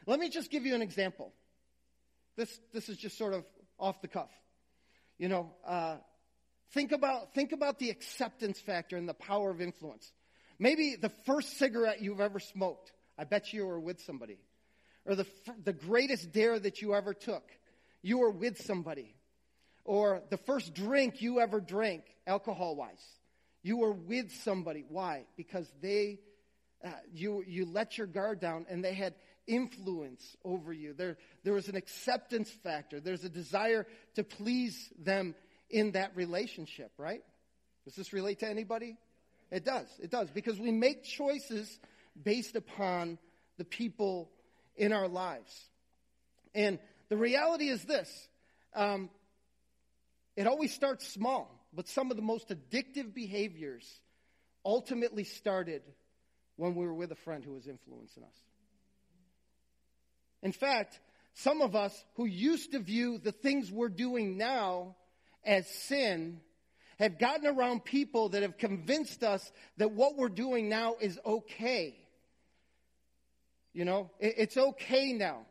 Let 0.06 0.20
me 0.20 0.28
just 0.28 0.50
give 0.50 0.66
you 0.66 0.74
an 0.74 0.82
example. 0.82 1.32
This, 2.36 2.60
this 2.72 2.88
is 2.88 2.98
just 2.98 3.16
sort 3.16 3.32
of 3.32 3.44
off 3.78 4.02
the 4.02 4.08
cuff. 4.08 4.30
You 5.18 5.28
know, 5.28 5.50
uh, 5.66 5.96
Think 6.72 6.92
about, 6.92 7.34
think 7.34 7.52
about 7.52 7.78
the 7.78 7.90
acceptance 7.90 8.60
factor 8.60 8.96
and 8.96 9.08
the 9.08 9.14
power 9.14 9.50
of 9.50 9.60
influence. 9.60 10.12
Maybe 10.58 10.96
the 11.00 11.08
first 11.26 11.58
cigarette 11.58 12.00
you've 12.00 12.20
ever 12.20 12.38
smoked. 12.38 12.92
I 13.18 13.24
bet 13.24 13.52
you 13.52 13.66
were 13.66 13.80
with 13.80 14.00
somebody. 14.02 14.38
Or 15.04 15.14
the, 15.14 15.26
the 15.64 15.72
greatest 15.72 16.32
dare 16.32 16.58
that 16.58 16.80
you 16.80 16.94
ever 16.94 17.14
took. 17.14 17.42
You 18.02 18.18
were 18.18 18.30
with 18.30 18.62
somebody. 18.62 19.14
Or 19.84 20.22
the 20.30 20.36
first 20.36 20.74
drink 20.74 21.22
you 21.22 21.40
ever 21.40 21.60
drank, 21.60 22.02
alcohol 22.26 22.76
wise. 22.76 23.04
You 23.62 23.78
were 23.78 23.92
with 23.92 24.32
somebody. 24.44 24.84
Why? 24.88 25.24
Because 25.36 25.70
they, 25.82 26.20
uh, 26.84 26.90
you, 27.12 27.42
you 27.46 27.66
let 27.66 27.98
your 27.98 28.06
guard 28.06 28.40
down 28.40 28.66
and 28.70 28.84
they 28.84 28.94
had 28.94 29.14
influence 29.46 30.36
over 30.44 30.72
you. 30.72 30.92
There, 30.92 31.16
there 31.42 31.54
was 31.54 31.68
an 31.68 31.76
acceptance 31.76 32.50
factor. 32.62 33.00
There's 33.00 33.24
a 33.24 33.28
desire 33.28 33.86
to 34.14 34.24
please 34.24 34.90
them 34.98 35.34
in 35.70 35.92
that 35.92 36.16
relationship, 36.16 36.92
right? 36.98 37.22
Does 37.84 37.94
this 37.94 38.12
relate 38.12 38.40
to 38.40 38.48
anybody? 38.48 38.96
It 39.50 39.64
does. 39.64 39.86
It 40.02 40.10
does. 40.10 40.30
Because 40.30 40.58
we 40.58 40.70
make 40.70 41.04
choices 41.04 41.78
based 42.22 42.56
upon 42.56 43.18
the 43.58 43.64
people 43.64 44.30
in 44.76 44.92
our 44.92 45.08
lives. 45.08 45.68
And 46.54 46.78
the 47.08 47.16
reality 47.16 47.68
is 47.68 47.82
this 47.84 48.28
um, 48.74 49.10
it 50.36 50.46
always 50.46 50.72
starts 50.72 51.06
small, 51.08 51.66
but 51.72 51.88
some 51.88 52.10
of 52.10 52.16
the 52.16 52.22
most 52.22 52.48
addictive 52.48 53.12
behaviors 53.12 53.84
ultimately 54.64 55.24
started 55.24 55.82
when 56.56 56.74
we 56.74 56.86
were 56.86 56.94
with 56.94 57.10
a 57.10 57.16
friend 57.16 57.44
who 57.44 57.52
was 57.52 57.66
influencing 57.66 58.22
us. 58.22 58.36
In 60.42 60.52
fact, 60.52 61.00
some 61.34 61.60
of 61.62 61.74
us 61.74 61.92
who 62.14 62.26
used 62.26 62.72
to 62.72 62.78
view 62.78 63.18
the 63.18 63.32
things 63.32 63.70
we're 63.70 63.88
doing 63.88 64.36
now 64.36 64.96
as 65.44 65.66
sin 65.66 66.40
have 66.98 67.18
gotten 67.18 67.46
around 67.46 67.84
people 67.84 68.28
that 68.30 68.42
have 68.42 68.58
convinced 68.58 69.22
us 69.22 69.50
that 69.78 69.90
what 69.92 70.16
we're 70.16 70.28
doing 70.28 70.68
now 70.68 70.96
is 71.00 71.18
okay. 71.24 71.96
You 73.72 73.84
know, 73.84 74.10
it's 74.18 74.56
okay 74.56 75.12
now. 75.12 75.46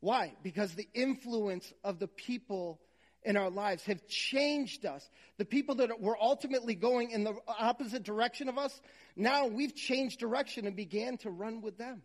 Why? 0.00 0.34
Because 0.42 0.74
the 0.74 0.88
influence 0.92 1.72
of 1.82 1.98
the 1.98 2.08
people 2.08 2.80
in 3.22 3.36
our 3.36 3.50
lives 3.50 3.84
have 3.84 4.06
changed 4.06 4.84
us. 4.84 5.08
The 5.38 5.44
people 5.44 5.76
that 5.76 6.00
were 6.00 6.16
ultimately 6.20 6.74
going 6.74 7.10
in 7.10 7.24
the 7.24 7.34
opposite 7.46 8.02
direction 8.02 8.48
of 8.48 8.58
us, 8.58 8.80
now 9.16 9.46
we've 9.46 9.74
changed 9.74 10.20
direction 10.20 10.66
and 10.66 10.76
began 10.76 11.16
to 11.18 11.30
run 11.30 11.62
with 11.62 11.78
them. 11.78 12.02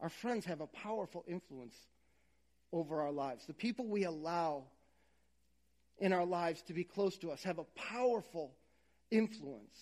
Our 0.00 0.10
friends 0.10 0.44
have 0.46 0.60
a 0.60 0.66
powerful 0.66 1.24
influence 1.26 1.76
over 2.72 3.00
our 3.00 3.12
lives. 3.12 3.46
The 3.46 3.54
people 3.54 3.86
we 3.86 4.04
allow 4.04 4.64
in 5.98 6.12
our 6.12 6.26
lives 6.26 6.62
to 6.62 6.72
be 6.72 6.84
close 6.84 7.16
to 7.18 7.30
us 7.30 7.42
have 7.42 7.58
a 7.58 7.64
powerful 7.74 8.54
influence 9.10 9.78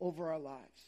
over 0.00 0.30
our 0.30 0.38
lives. 0.38 0.82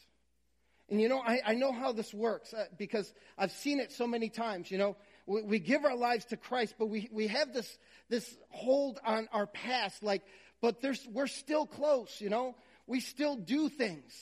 And 0.89 1.01
you 1.01 1.09
know, 1.09 1.19
I, 1.19 1.39
I 1.45 1.53
know 1.53 1.71
how 1.71 1.91
this 1.91 2.13
works 2.13 2.53
uh, 2.53 2.65
because 2.77 3.11
I've 3.37 3.51
seen 3.51 3.79
it 3.79 3.91
so 3.91 4.05
many 4.05 4.29
times. 4.29 4.69
You 4.69 4.77
know, 4.77 4.97
we, 5.25 5.41
we 5.43 5.59
give 5.59 5.85
our 5.85 5.95
lives 5.95 6.25
to 6.25 6.37
Christ, 6.37 6.75
but 6.77 6.87
we, 6.87 7.09
we 7.11 7.27
have 7.27 7.53
this, 7.53 7.77
this 8.09 8.37
hold 8.49 8.99
on 9.05 9.27
our 9.31 9.47
past, 9.47 10.03
like, 10.03 10.23
but 10.61 10.81
there's, 10.81 11.05
we're 11.11 11.27
still 11.27 11.65
close, 11.65 12.15
you 12.19 12.29
know? 12.29 12.55
We 12.85 12.99
still 12.99 13.35
do 13.35 13.69
things 13.69 14.13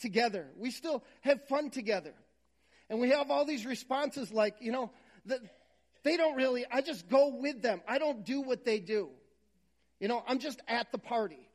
together. 0.00 0.48
We 0.56 0.70
still 0.70 1.04
have 1.20 1.46
fun 1.48 1.70
together. 1.70 2.14
And 2.90 3.00
we 3.00 3.10
have 3.10 3.30
all 3.30 3.44
these 3.44 3.66
responses 3.66 4.32
like, 4.32 4.56
you 4.60 4.72
know, 4.72 4.90
the, 5.24 5.40
they 6.08 6.16
don't 6.16 6.36
really, 6.36 6.64
I 6.72 6.80
just 6.80 7.06
go 7.10 7.28
with 7.28 7.60
them. 7.60 7.82
I 7.86 7.98
don't 7.98 8.24
do 8.24 8.40
what 8.40 8.64
they 8.64 8.78
do. 8.78 9.10
You 10.00 10.08
know, 10.08 10.24
I'm 10.26 10.38
just 10.38 10.58
at 10.66 10.90
the 10.90 10.96
party. 10.96 11.46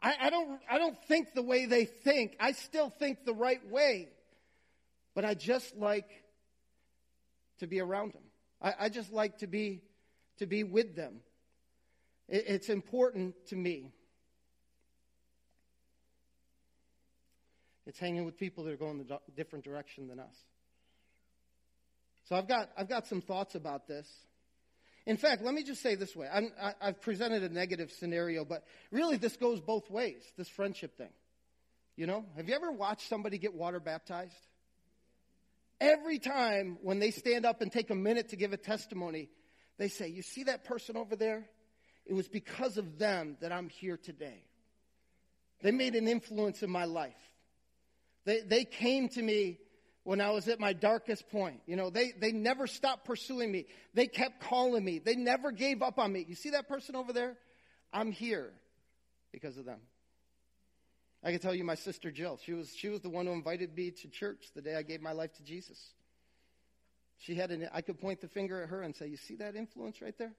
I, 0.00 0.14
I, 0.22 0.30
don't, 0.30 0.58
I 0.70 0.78
don't 0.78 0.96
think 1.04 1.34
the 1.34 1.42
way 1.42 1.66
they 1.66 1.84
think. 1.84 2.34
I 2.40 2.52
still 2.52 2.88
think 2.88 3.26
the 3.26 3.34
right 3.34 3.60
way. 3.70 4.08
But 5.14 5.26
I 5.26 5.34
just 5.34 5.76
like 5.76 6.08
to 7.58 7.66
be 7.66 7.80
around 7.80 8.14
them. 8.14 8.22
I, 8.62 8.86
I 8.86 8.88
just 8.88 9.12
like 9.12 9.38
to 9.38 9.46
be, 9.46 9.82
to 10.38 10.46
be 10.46 10.64
with 10.64 10.96
them. 10.96 11.20
It, 12.28 12.44
it's 12.48 12.70
important 12.70 13.34
to 13.48 13.56
me. 13.56 13.92
It's 17.86 17.98
hanging 17.98 18.24
with 18.24 18.38
people 18.38 18.64
that 18.64 18.72
are 18.72 18.76
going 18.78 19.06
a 19.10 19.30
different 19.32 19.66
direction 19.66 20.08
than 20.08 20.18
us. 20.18 20.46
So 22.28 22.36
I've 22.36 22.48
got, 22.48 22.70
I've 22.76 22.88
got 22.88 23.06
some 23.06 23.20
thoughts 23.20 23.54
about 23.54 23.86
this. 23.86 24.08
In 25.06 25.16
fact, 25.16 25.42
let 25.42 25.54
me 25.54 25.62
just 25.62 25.80
say 25.82 25.94
this 25.94 26.16
way. 26.16 26.26
i 26.28 26.74
have 26.80 27.00
presented 27.00 27.44
a 27.44 27.48
negative 27.48 27.92
scenario, 27.92 28.44
but 28.44 28.64
really 28.90 29.16
this 29.16 29.36
goes 29.36 29.60
both 29.60 29.88
ways, 29.88 30.22
this 30.36 30.48
friendship 30.48 30.96
thing. 30.96 31.12
You 31.96 32.06
know, 32.06 32.24
have 32.36 32.48
you 32.48 32.54
ever 32.54 32.72
watched 32.72 33.08
somebody 33.08 33.38
get 33.38 33.54
water 33.54 33.78
baptized? 33.78 34.34
Every 35.80 36.18
time 36.18 36.78
when 36.82 36.98
they 36.98 37.12
stand 37.12 37.46
up 37.46 37.62
and 37.62 37.70
take 37.70 37.90
a 37.90 37.94
minute 37.94 38.30
to 38.30 38.36
give 38.36 38.52
a 38.52 38.56
testimony, 38.56 39.28
they 39.78 39.88
say, 39.88 40.08
You 40.08 40.22
see 40.22 40.44
that 40.44 40.64
person 40.64 40.96
over 40.96 41.16
there? 41.16 41.48
It 42.04 42.14
was 42.14 42.28
because 42.28 42.76
of 42.76 42.98
them 42.98 43.36
that 43.40 43.52
I'm 43.52 43.68
here 43.68 43.96
today. 43.96 44.44
They 45.62 45.70
made 45.70 45.94
an 45.94 46.08
influence 46.08 46.62
in 46.62 46.70
my 46.70 46.84
life. 46.84 47.14
They, 48.24 48.40
they 48.40 48.64
came 48.64 49.08
to 49.10 49.22
me 49.22 49.58
when 50.06 50.20
I 50.20 50.30
was 50.30 50.46
at 50.46 50.60
my 50.60 50.72
darkest 50.72 51.28
point. 51.30 51.62
You 51.66 51.74
know, 51.74 51.90
they, 51.90 52.12
they 52.16 52.30
never 52.30 52.68
stopped 52.68 53.06
pursuing 53.06 53.50
me. 53.50 53.66
They 53.92 54.06
kept 54.06 54.40
calling 54.40 54.84
me. 54.84 55.00
They 55.00 55.16
never 55.16 55.50
gave 55.50 55.82
up 55.82 55.98
on 55.98 56.12
me. 56.12 56.24
You 56.28 56.36
see 56.36 56.50
that 56.50 56.68
person 56.68 56.94
over 56.94 57.12
there? 57.12 57.36
I'm 57.92 58.12
here 58.12 58.52
because 59.32 59.58
of 59.58 59.64
them. 59.64 59.80
I 61.24 61.32
can 61.32 61.40
tell 61.40 61.56
you 61.56 61.64
my 61.64 61.74
sister 61.74 62.12
Jill. 62.12 62.38
She 62.44 62.52
was, 62.52 62.72
she 62.72 62.88
was 62.88 63.00
the 63.00 63.08
one 63.08 63.26
who 63.26 63.32
invited 63.32 63.76
me 63.76 63.90
to 63.90 64.08
church 64.08 64.46
the 64.54 64.62
day 64.62 64.76
I 64.76 64.82
gave 64.82 65.02
my 65.02 65.10
life 65.10 65.32
to 65.38 65.42
Jesus. 65.42 65.76
She 67.18 67.34
had 67.34 67.50
an, 67.50 67.68
I 67.74 67.80
could 67.80 68.00
point 68.00 68.20
the 68.20 68.28
finger 68.28 68.62
at 68.62 68.68
her 68.68 68.82
and 68.82 68.94
say, 68.94 69.08
You 69.08 69.16
see 69.16 69.34
that 69.36 69.56
influence 69.56 70.00
right 70.00 70.16
there? 70.16 70.34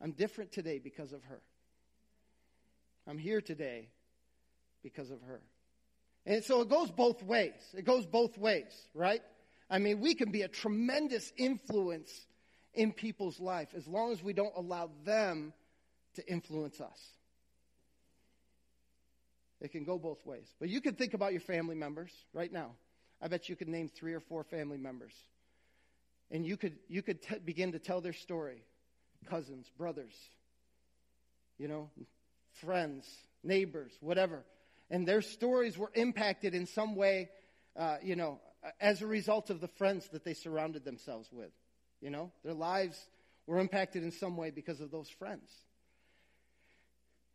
I'm 0.00 0.12
different 0.12 0.52
today 0.52 0.78
because 0.78 1.12
of 1.12 1.24
her. 1.24 1.40
I'm 3.08 3.18
here 3.18 3.40
today 3.40 3.88
because 4.80 5.10
of 5.10 5.20
her. 5.22 5.40
And 6.26 6.44
so 6.44 6.60
it 6.60 6.68
goes 6.68 6.90
both 6.90 7.22
ways. 7.22 7.54
It 7.74 7.84
goes 7.84 8.06
both 8.06 8.36
ways, 8.36 8.72
right? 8.94 9.22
I 9.68 9.78
mean, 9.78 10.00
we 10.00 10.14
can 10.14 10.30
be 10.30 10.42
a 10.42 10.48
tremendous 10.48 11.32
influence 11.36 12.10
in 12.74 12.92
people's 12.92 13.40
life 13.40 13.68
as 13.76 13.86
long 13.86 14.12
as 14.12 14.22
we 14.22 14.32
don't 14.32 14.52
allow 14.56 14.90
them 15.04 15.52
to 16.14 16.28
influence 16.30 16.80
us. 16.80 16.98
It 19.60 19.72
can 19.72 19.84
go 19.84 19.98
both 19.98 20.24
ways. 20.24 20.46
But 20.58 20.68
you 20.68 20.80
can 20.80 20.94
think 20.94 21.14
about 21.14 21.32
your 21.32 21.40
family 21.40 21.74
members 21.74 22.10
right 22.32 22.52
now. 22.52 22.72
I 23.20 23.28
bet 23.28 23.48
you 23.48 23.56
could 23.56 23.68
name 23.68 23.88
three 23.88 24.14
or 24.14 24.20
four 24.20 24.44
family 24.44 24.78
members. 24.78 25.12
And 26.30 26.46
you 26.46 26.56
could, 26.56 26.78
you 26.88 27.02
could 27.02 27.22
t- 27.22 27.38
begin 27.44 27.72
to 27.72 27.78
tell 27.78 28.00
their 28.00 28.12
story 28.12 28.62
cousins, 29.28 29.70
brothers, 29.76 30.14
you 31.58 31.68
know, 31.68 31.90
friends, 32.64 33.06
neighbors, 33.44 33.92
whatever 34.00 34.44
and 34.90 35.06
their 35.06 35.22
stories 35.22 35.78
were 35.78 35.90
impacted 35.94 36.54
in 36.54 36.66
some 36.66 36.96
way, 36.96 37.30
uh, 37.76 37.96
you 38.02 38.16
know, 38.16 38.40
as 38.80 39.02
a 39.02 39.06
result 39.06 39.50
of 39.50 39.60
the 39.60 39.68
friends 39.68 40.08
that 40.12 40.24
they 40.24 40.34
surrounded 40.34 40.84
themselves 40.84 41.28
with. 41.32 41.52
You 42.00 42.10
know, 42.10 42.32
their 42.44 42.54
lives 42.54 42.98
were 43.46 43.58
impacted 43.58 44.02
in 44.02 44.10
some 44.10 44.36
way 44.36 44.50
because 44.50 44.80
of 44.80 44.90
those 44.90 45.08
friends. 45.08 45.50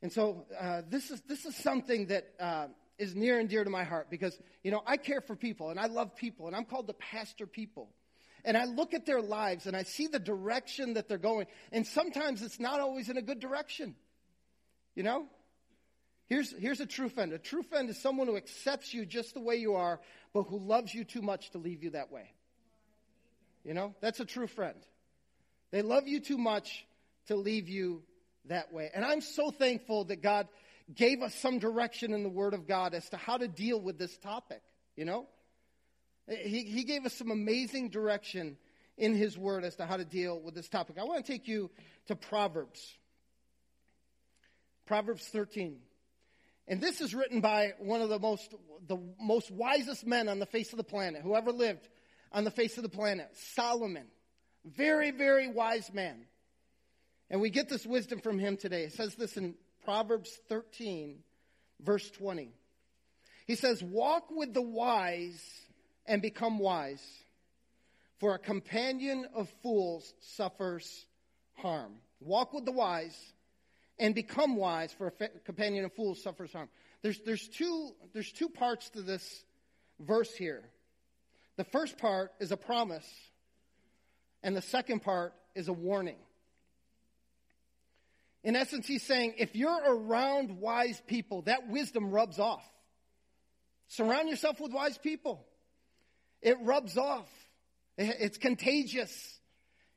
And 0.02 0.12
so 0.12 0.46
uh, 0.60 0.82
this 0.90 1.10
is 1.10 1.22
this 1.22 1.46
is 1.46 1.56
something 1.56 2.08
that 2.08 2.28
uh, 2.40 2.68
is 2.98 3.16
near 3.16 3.40
and 3.40 3.50
dear 3.50 3.64
to 3.64 3.70
my 3.70 3.84
heart 3.84 4.08
because 4.10 4.38
you 4.64 4.72
know 4.72 4.82
I 4.86 4.98
care 4.98 5.22
for 5.22 5.36
people 5.36 5.70
and 5.70 5.80
I 5.80 5.88
love 5.88 6.16
people 6.16 6.48
and 6.48 6.56
I'm 6.56 6.66
called 6.66 6.88
to 6.88 6.94
pastor 6.94 7.48
people. 7.48 7.90
And 8.44 8.56
I 8.56 8.66
look 8.66 8.94
at 8.94 9.08
their 9.08 9.22
lives 9.22 9.66
and 9.66 9.76
I 9.76 9.82
see 9.82 10.06
the 10.06 10.20
direction 10.20 10.94
that 10.94 11.10
they're 11.10 11.18
going. 11.18 11.48
And 11.72 11.88
sometimes 11.88 12.44
it's 12.44 12.60
not 12.60 12.80
always 12.80 13.10
in 13.10 13.18
a 13.18 13.22
good 13.24 13.40
direction. 13.40 13.96
You 14.94 15.02
know? 15.04 15.26
Here's, 16.28 16.52
here's 16.58 16.80
a 16.80 16.86
true 16.86 17.10
friend. 17.10 17.34
A 17.34 17.38
true 17.38 17.64
friend 17.64 17.90
is 17.90 18.02
someone 18.02 18.28
who 18.28 18.38
accepts 18.38 18.94
you 18.94 19.06
just 19.06 19.34
the 19.34 19.40
way 19.40 19.58
you 19.58 19.76
are, 19.76 20.00
but 20.34 20.44
who 20.44 20.58
loves 20.58 20.94
you 20.94 21.04
too 21.04 21.22
much 21.22 21.52
to 21.52 21.60
leave 21.60 21.84
you 21.84 21.92
that 21.92 22.12
way. 22.12 22.32
You 23.64 23.74
know, 23.74 23.94
that's 24.02 24.20
a 24.20 24.26
true 24.26 24.48
friend. 24.48 24.78
They 25.72 25.82
love 25.82 26.08
you 26.08 26.20
too 26.20 26.38
much 26.38 26.86
to 27.28 27.36
leave 27.36 27.70
you 27.70 28.04
that 28.46 28.74
way. 28.74 28.90
And 28.94 29.04
I'm 29.04 29.22
so 29.22 29.52
thankful 29.52 30.06
that 30.06 30.22
God 30.22 30.48
gave 30.94 31.22
us 31.22 31.34
some 31.36 31.60
direction 31.60 32.14
in 32.14 32.24
the 32.24 32.30
Word 32.30 32.54
of 32.54 32.68
God 32.68 32.94
as 32.94 33.08
to 33.10 33.18
how 33.18 33.38
to 33.38 33.48
deal 33.48 33.80
with 33.80 33.98
this 33.98 34.16
topic, 34.18 34.62
you 34.96 35.06
know? 35.06 35.26
He, 36.28 36.64
he 36.64 36.84
gave 36.84 37.06
us 37.06 37.14
some 37.14 37.30
amazing 37.32 37.90
direction 37.90 38.58
in 38.98 39.16
His 39.16 39.38
Word 39.38 39.64
as 39.64 39.76
to 39.76 39.86
how 39.86 39.98
to 39.98 40.06
deal 40.06 40.40
with 40.40 40.56
this 40.56 40.70
topic. 40.70 40.98
I 41.00 41.04
want 41.04 41.26
to 41.26 41.32
take 41.32 41.48
you 41.48 41.70
to 42.08 42.16
Proverbs. 42.16 42.98
Proverbs 44.86 45.28
13. 45.28 45.78
And 46.68 46.82
this 46.82 47.02
is 47.02 47.14
written 47.14 47.42
by 47.42 47.74
one 47.80 48.02
of 48.02 48.10
the 48.10 48.20
most, 48.20 48.54
the 48.88 48.98
most 49.20 49.52
wisest 49.52 50.06
men 50.06 50.28
on 50.28 50.40
the 50.40 50.46
face 50.46 50.74
of 50.74 50.78
the 50.78 50.84
planet, 50.84 51.22
who 51.22 51.36
ever 51.36 51.52
lived 51.52 51.88
on 52.32 52.44
the 52.44 52.52
face 52.52 52.78
of 52.78 52.84
the 52.84 52.90
planet, 52.90 53.30
Solomon. 53.56 54.08
Very, 54.66 55.12
very 55.12 55.48
wise 55.48 55.94
man. 55.94 56.26
And 57.30 57.40
we 57.40 57.50
get 57.50 57.70
this 57.70 57.86
wisdom 57.86 58.20
from 58.20 58.40
him 58.40 58.58
today. 58.58 58.84
It 58.84 58.94
says 58.94 59.16
this 59.16 59.38
in 59.38 59.56
Proverbs 59.84 60.32
13, 60.50 61.20
verse 61.82 62.10
20. 62.12 62.52
He 63.46 63.56
says, 63.56 63.84
Walk 63.84 64.30
with 64.32 64.54
the 64.54 64.62
wise 64.62 65.44
and 66.08 66.22
become 66.22 66.58
wise, 66.58 67.04
for 68.20 68.34
a 68.34 68.40
companion 68.40 69.28
of 69.36 69.50
fools 69.62 70.14
suffers 70.20 71.06
harm. 71.54 71.94
Walk 72.20 72.54
with 72.54 72.66
the 72.66 72.72
wise 72.72 73.16
and 73.98 74.14
become 74.14 74.56
wise, 74.56 74.92
for 74.94 75.08
a 75.08 75.30
companion 75.46 75.86
of 75.86 75.94
fools 75.94 76.22
suffers 76.22 76.52
harm. 76.52 76.70
There's, 77.02 77.20
there's, 77.22 77.48
two, 77.48 77.92
there's 78.14 78.32
two 78.32 78.50
parts 78.50 78.90
to 78.92 79.02
this 79.02 79.46
verse 80.00 80.34
here. 80.34 80.64
The 81.58 81.64
first 81.64 81.98
part 81.98 82.34
is 82.40 82.52
a 82.52 82.58
promise, 82.58 83.08
and 84.44 84.56
the 84.56 84.62
second 84.62 85.02
part 85.02 85.34
is 85.56 85.68
a 85.68 85.74
warning. 85.74 86.18
In 88.44 88.56
essence, 88.56 88.86
he's 88.86 89.04
saying 89.04 89.36
if 89.38 89.56
you're 89.56 89.82
around 89.86 90.60
wise 90.60 91.02
people, 91.08 91.44
that 91.44 91.68
wisdom 91.70 92.12
rubs 92.12 92.38
off. 92.38 92.64
Surround 93.88 94.30
yourself 94.30 94.60
with 94.60 94.72
wise 94.72 94.98
people. 94.98 95.46
It 96.42 96.58
rubs 96.62 96.98
off. 96.98 97.30
It's 97.98 98.38
contagious. 98.38 99.35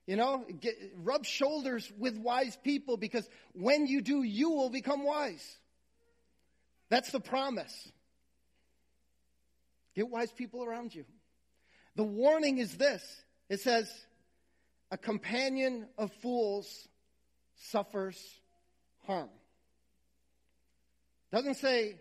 You 0.09 0.17
know, 0.17 0.43
get, 0.59 0.75
rub 1.05 1.27
shoulders 1.27 1.93
with 1.99 2.17
wise 2.17 2.57
people 2.65 2.97
because 2.97 3.29
when 3.53 3.87
you 3.87 4.01
do, 4.01 4.23
you 4.23 4.49
will 4.49 4.71
become 4.71 5.05
wise. 5.05 5.47
That's 6.89 7.13
the 7.13 7.21
promise. 7.21 7.93
Get 9.95 10.09
wise 10.09 10.33
people 10.33 10.65
around 10.65 10.95
you. 10.95 11.05
The 11.95 12.05
warning 12.05 12.57
is 12.57 12.75
this 12.79 13.03
it 13.51 13.61
says, 13.61 13.93
a 14.91 14.97
companion 14.97 15.87
of 15.99 16.11
fools 16.23 16.89
suffers 17.57 18.19
harm. 19.07 19.29
Doesn't 21.31 21.57
say 21.57 21.97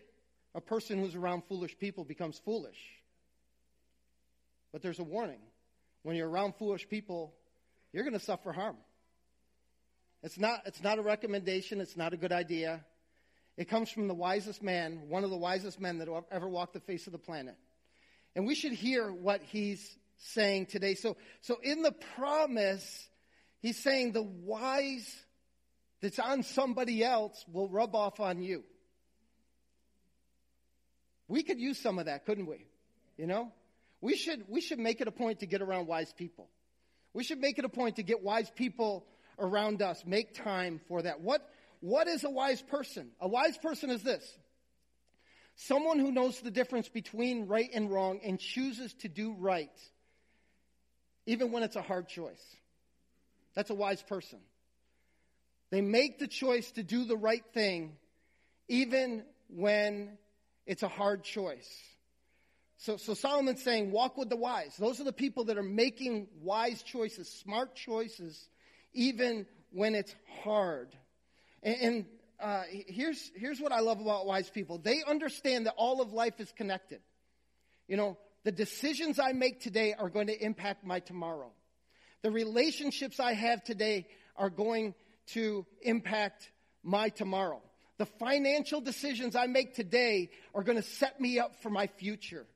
a 0.54 0.62
person 0.62 0.98
who's 0.98 1.14
around 1.14 1.42
foolish 1.46 1.76
people 1.78 2.04
becomes 2.04 2.38
foolish. 2.38 2.78
But 4.72 4.80
there's 4.80 4.98
a 4.98 5.04
warning. 5.04 5.40
When 6.04 6.16
you're 6.16 6.30
around 6.30 6.54
foolish 6.58 6.88
people, 6.88 7.34
you're 7.92 8.04
going 8.04 8.18
to 8.18 8.24
suffer 8.24 8.52
harm. 8.52 8.76
It's 10.22 10.38
not, 10.38 10.62
it's 10.66 10.82
not 10.82 10.98
a 10.98 11.02
recommendation, 11.02 11.80
it's 11.80 11.96
not 11.96 12.12
a 12.12 12.16
good 12.16 12.32
idea. 12.32 12.84
It 13.56 13.68
comes 13.68 13.90
from 13.90 14.08
the 14.08 14.14
wisest 14.14 14.62
man, 14.62 15.08
one 15.08 15.24
of 15.24 15.30
the 15.30 15.36
wisest 15.36 15.80
men 15.80 15.98
that 15.98 16.08
ever 16.30 16.48
walked 16.48 16.74
the 16.74 16.80
face 16.80 17.06
of 17.06 17.12
the 17.12 17.18
planet. 17.18 17.56
And 18.36 18.46
we 18.46 18.54
should 18.54 18.72
hear 18.72 19.10
what 19.10 19.42
he's 19.42 19.96
saying 20.18 20.66
today. 20.66 20.94
So, 20.94 21.16
so 21.40 21.58
in 21.62 21.82
the 21.82 21.92
promise, 22.16 23.08
he's 23.60 23.82
saying 23.82 24.12
the 24.12 24.22
wise 24.22 25.16
that's 26.00 26.18
on 26.18 26.42
somebody 26.42 27.02
else 27.04 27.44
will 27.52 27.68
rub 27.68 27.94
off 27.94 28.20
on 28.20 28.42
you. 28.42 28.64
We 31.26 31.42
could 31.42 31.58
use 31.58 31.78
some 31.78 31.98
of 31.98 32.06
that, 32.06 32.24
couldn't 32.26 32.46
we? 32.46 32.66
You 33.16 33.26
know? 33.26 33.52
We 34.00 34.16
should, 34.16 34.44
we 34.48 34.60
should 34.60 34.78
make 34.78 35.00
it 35.00 35.08
a 35.08 35.12
point 35.12 35.40
to 35.40 35.46
get 35.46 35.60
around 35.60 35.86
wise 35.86 36.12
people. 36.12 36.48
We 37.14 37.24
should 37.24 37.40
make 37.40 37.58
it 37.58 37.64
a 37.64 37.68
point 37.68 37.96
to 37.96 38.02
get 38.02 38.22
wise 38.22 38.50
people 38.50 39.06
around 39.38 39.82
us. 39.82 40.02
Make 40.06 40.34
time 40.34 40.80
for 40.88 41.02
that. 41.02 41.20
What, 41.20 41.48
what 41.80 42.08
is 42.08 42.24
a 42.24 42.30
wise 42.30 42.62
person? 42.62 43.10
A 43.20 43.28
wise 43.28 43.56
person 43.58 43.90
is 43.90 44.02
this. 44.02 44.24
Someone 45.56 45.98
who 45.98 46.12
knows 46.12 46.40
the 46.40 46.50
difference 46.50 46.88
between 46.88 47.46
right 47.46 47.68
and 47.72 47.90
wrong 47.90 48.20
and 48.22 48.38
chooses 48.38 48.94
to 49.00 49.08
do 49.08 49.34
right 49.34 49.70
even 51.28 51.52
when 51.52 51.62
it's 51.62 51.76
a 51.76 51.82
hard 51.82 52.08
choice. 52.08 52.42
That's 53.54 53.68
a 53.68 53.74
wise 53.74 54.02
person. 54.02 54.38
They 55.70 55.82
make 55.82 56.18
the 56.18 56.26
choice 56.26 56.70
to 56.72 56.82
do 56.82 57.04
the 57.04 57.18
right 57.18 57.44
thing, 57.52 57.98
even 58.66 59.24
when 59.50 60.16
it's 60.64 60.82
a 60.82 60.88
hard 60.88 61.24
choice. 61.24 61.68
So, 62.78 62.96
so 62.96 63.14
Solomon's 63.14 63.62
saying, 63.62 63.90
walk 63.90 64.16
with 64.16 64.28
the 64.28 64.36
wise. 64.36 64.76
Those 64.78 65.00
are 65.00 65.04
the 65.04 65.12
people 65.12 65.44
that 65.44 65.58
are 65.58 65.64
making 65.64 66.28
wise 66.40 66.82
choices, 66.82 67.28
smart 67.28 67.74
choices, 67.74 68.48
even 68.92 69.46
when 69.72 69.96
it's 69.96 70.14
hard. 70.42 70.88
And, 71.62 71.76
and 71.80 72.06
uh, 72.40 72.62
here's, 72.70 73.32
here's 73.34 73.60
what 73.60 73.72
I 73.72 73.80
love 73.80 74.00
about 74.00 74.26
wise 74.26 74.48
people. 74.48 74.78
They 74.78 75.02
understand 75.02 75.66
that 75.66 75.74
all 75.76 76.00
of 76.00 76.12
life 76.12 76.38
is 76.38 76.52
connected. 76.52 77.00
You 77.88 77.96
know, 77.96 78.16
the 78.44 78.52
decisions 78.52 79.18
I 79.18 79.32
make 79.32 79.60
today 79.60 79.94
are 79.98 80.08
going 80.08 80.28
to 80.28 80.40
impact 80.40 80.84
my 80.84 81.00
tomorrow. 81.00 81.50
The 82.22 82.30
relationships 82.30 83.18
I 83.18 83.32
have 83.32 83.64
today 83.64 84.06
are 84.36 84.50
going 84.50 84.94
to 85.32 85.66
impact 85.82 86.48
my 86.84 87.08
tomorrow. 87.08 87.60
The 87.98 88.06
financial 88.06 88.80
decisions 88.80 89.34
I 89.34 89.48
make 89.48 89.74
today 89.74 90.30
are 90.54 90.62
going 90.62 90.80
to 90.80 90.88
set 90.88 91.20
me 91.20 91.40
up 91.40 91.60
for 91.60 91.70
my 91.70 91.88
future. 91.88 92.46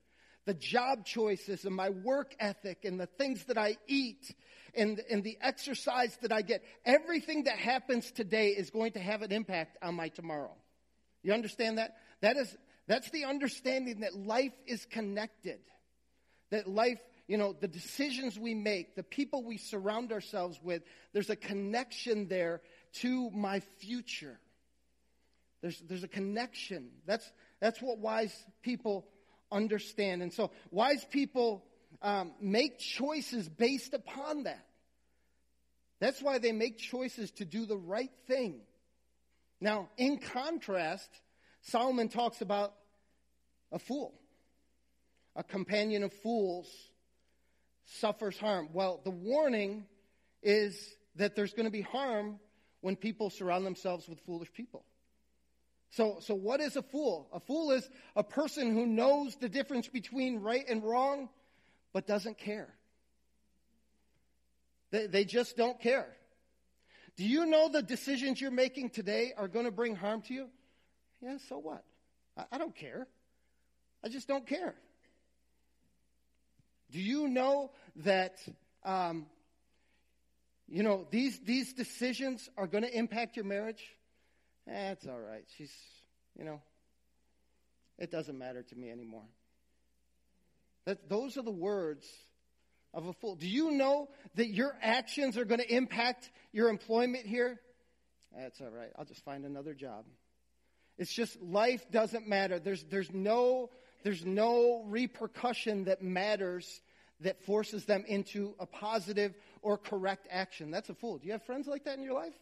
The 0.45 0.53
job 0.53 1.05
choices 1.05 1.63
and 1.63 1.75
my 1.75 1.89
work 1.89 2.35
ethic 2.39 2.83
and 2.83 2.99
the 2.99 3.05
things 3.05 3.45
that 3.45 3.57
I 3.57 3.77
eat 3.87 4.35
and, 4.75 5.01
and 5.09 5.23
the 5.23 5.37
exercise 5.41 6.17
that 6.21 6.31
I 6.31 6.41
get, 6.41 6.63
everything 6.85 7.45
that 7.45 7.57
happens 7.57 8.11
today 8.11 8.49
is 8.49 8.69
going 8.69 8.93
to 8.93 8.99
have 8.99 9.21
an 9.21 9.31
impact 9.31 9.77
on 9.81 9.95
my 9.95 10.09
tomorrow. 10.09 10.53
You 11.21 11.33
understand 11.33 11.77
that? 11.77 11.95
That 12.21 12.35
is, 12.35 12.55
that's 12.87 13.09
the 13.11 13.25
understanding 13.25 14.01
that 14.01 14.15
life 14.15 14.53
is 14.65 14.85
connected. 14.85 15.59
That 16.49 16.67
life, 16.67 16.99
you 17.27 17.37
know, 17.37 17.55
the 17.57 17.69
decisions 17.69 18.37
we 18.37 18.53
make, 18.53 18.95
the 18.95 19.03
people 19.03 19.43
we 19.43 19.57
surround 19.57 20.11
ourselves 20.11 20.59
with, 20.61 20.83
there's 21.13 21.29
a 21.29 21.37
connection 21.37 22.27
there 22.27 22.61
to 22.95 23.31
my 23.31 23.61
future. 23.79 24.37
There's, 25.61 25.79
there's 25.87 26.03
a 26.03 26.09
connection. 26.09 26.89
That's, 27.05 27.31
that's 27.61 27.81
what 27.81 27.99
wise 27.99 28.35
people 28.61 29.07
understand. 29.53 30.21
And 30.21 30.33
so 30.33 30.51
wise 30.71 31.05
people 31.09 31.63
um, 32.01 32.33
make 32.41 32.79
choices 32.79 33.47
based 33.47 33.93
upon 33.93 34.43
that. 34.43 34.65
That's 35.99 36.21
why 36.21 36.39
they 36.39 36.51
make 36.51 36.77
choices 36.77 37.31
to 37.33 37.45
do 37.45 37.65
the 37.65 37.77
right 37.77 38.11
thing. 38.27 38.61
Now, 39.61 39.87
in 39.97 40.17
contrast, 40.17 41.09
Solomon 41.61 42.09
talks 42.09 42.41
about 42.41 42.73
a 43.71 43.79
fool. 43.79 44.13
A 45.35 45.43
companion 45.43 46.03
of 46.03 46.11
fools 46.11 46.67
suffers 47.85 48.37
harm. 48.37 48.69
Well, 48.73 48.99
the 49.03 49.11
warning 49.11 49.85
is 50.41 50.75
that 51.15 51.35
there's 51.35 51.53
going 51.53 51.65
to 51.65 51.71
be 51.71 51.81
harm 51.81 52.39
when 52.81 52.97
people 52.97 53.29
surround 53.29 53.65
themselves 53.65 54.07
with 54.09 54.19
foolish 54.21 54.51
people. 54.51 54.83
So, 55.95 56.17
so 56.21 56.33
what 56.33 56.59
is 56.59 56.75
a 56.75 56.81
fool? 56.81 57.29
A 57.31 57.39
fool 57.39 57.71
is 57.71 57.87
a 58.15 58.23
person 58.23 58.73
who 58.73 58.87
knows 58.87 59.35
the 59.35 59.47
difference 59.47 59.87
between 59.87 60.39
right 60.39 60.65
and 60.67 60.83
wrong, 60.83 61.29
but 61.93 62.07
doesn't 62.07 62.39
care. 62.39 62.73
They, 64.89 65.05
they 65.05 65.23
just 65.23 65.55
don't 65.55 65.79
care. 65.79 66.07
Do 67.15 67.23
you 67.23 67.45
know 67.45 67.69
the 67.69 67.83
decisions 67.83 68.41
you're 68.41 68.49
making 68.49 68.89
today 68.89 69.33
are 69.37 69.47
going 69.47 69.65
to 69.65 69.71
bring 69.71 69.95
harm 69.95 70.23
to 70.23 70.33
you? 70.33 70.49
Yeah, 71.21 71.37
so 71.47 71.59
what? 71.59 71.83
I, 72.35 72.45
I 72.53 72.57
don't 72.57 72.75
care. 72.75 73.07
I 74.03 74.09
just 74.09 74.27
don't 74.27 74.47
care. 74.47 74.73
Do 76.89 76.99
you 76.99 77.27
know 77.27 77.69
that, 77.97 78.39
um, 78.83 79.27
you 80.67 80.81
know, 80.81 81.05
these, 81.11 81.39
these 81.41 81.73
decisions 81.73 82.49
are 82.57 82.65
going 82.65 82.83
to 82.83 82.97
impact 82.97 83.35
your 83.35 83.45
marriage? 83.45 83.83
That's 84.67 85.05
eh, 85.05 85.11
all 85.11 85.19
right. 85.19 85.43
She's, 85.57 85.73
you 86.37 86.45
know, 86.45 86.61
it 87.97 88.11
doesn't 88.11 88.37
matter 88.37 88.63
to 88.63 88.75
me 88.75 88.89
anymore. 88.89 89.25
That, 90.85 91.09
those 91.09 91.37
are 91.37 91.43
the 91.43 91.51
words 91.51 92.07
of 92.93 93.07
a 93.07 93.13
fool. 93.13 93.35
Do 93.35 93.47
you 93.47 93.71
know 93.71 94.09
that 94.35 94.49
your 94.49 94.75
actions 94.81 95.37
are 95.37 95.45
going 95.45 95.61
to 95.61 95.73
impact 95.73 96.29
your 96.51 96.69
employment 96.69 97.25
here? 97.25 97.59
That's 98.35 98.59
all 98.61 98.69
right. 98.69 98.89
I'll 98.97 99.05
just 99.05 99.23
find 99.23 99.45
another 99.45 99.73
job. 99.73 100.05
It's 100.97 101.11
just 101.11 101.41
life 101.41 101.89
doesn't 101.91 102.27
matter. 102.27 102.59
There's, 102.59 102.83
there's, 102.83 103.11
no, 103.11 103.69
there's 104.03 104.25
no 104.25 104.83
repercussion 104.87 105.85
that 105.85 106.01
matters 106.01 106.81
that 107.21 107.43
forces 107.45 107.85
them 107.85 108.03
into 108.07 108.53
a 108.59 108.65
positive 108.65 109.33
or 109.61 109.77
correct 109.77 110.27
action. 110.29 110.71
That's 110.71 110.89
a 110.89 110.93
fool. 110.93 111.17
Do 111.17 111.27
you 111.27 111.31
have 111.33 111.43
friends 111.43 111.67
like 111.67 111.85
that 111.85 111.97
in 111.97 112.03
your 112.03 112.13
life? 112.13 112.33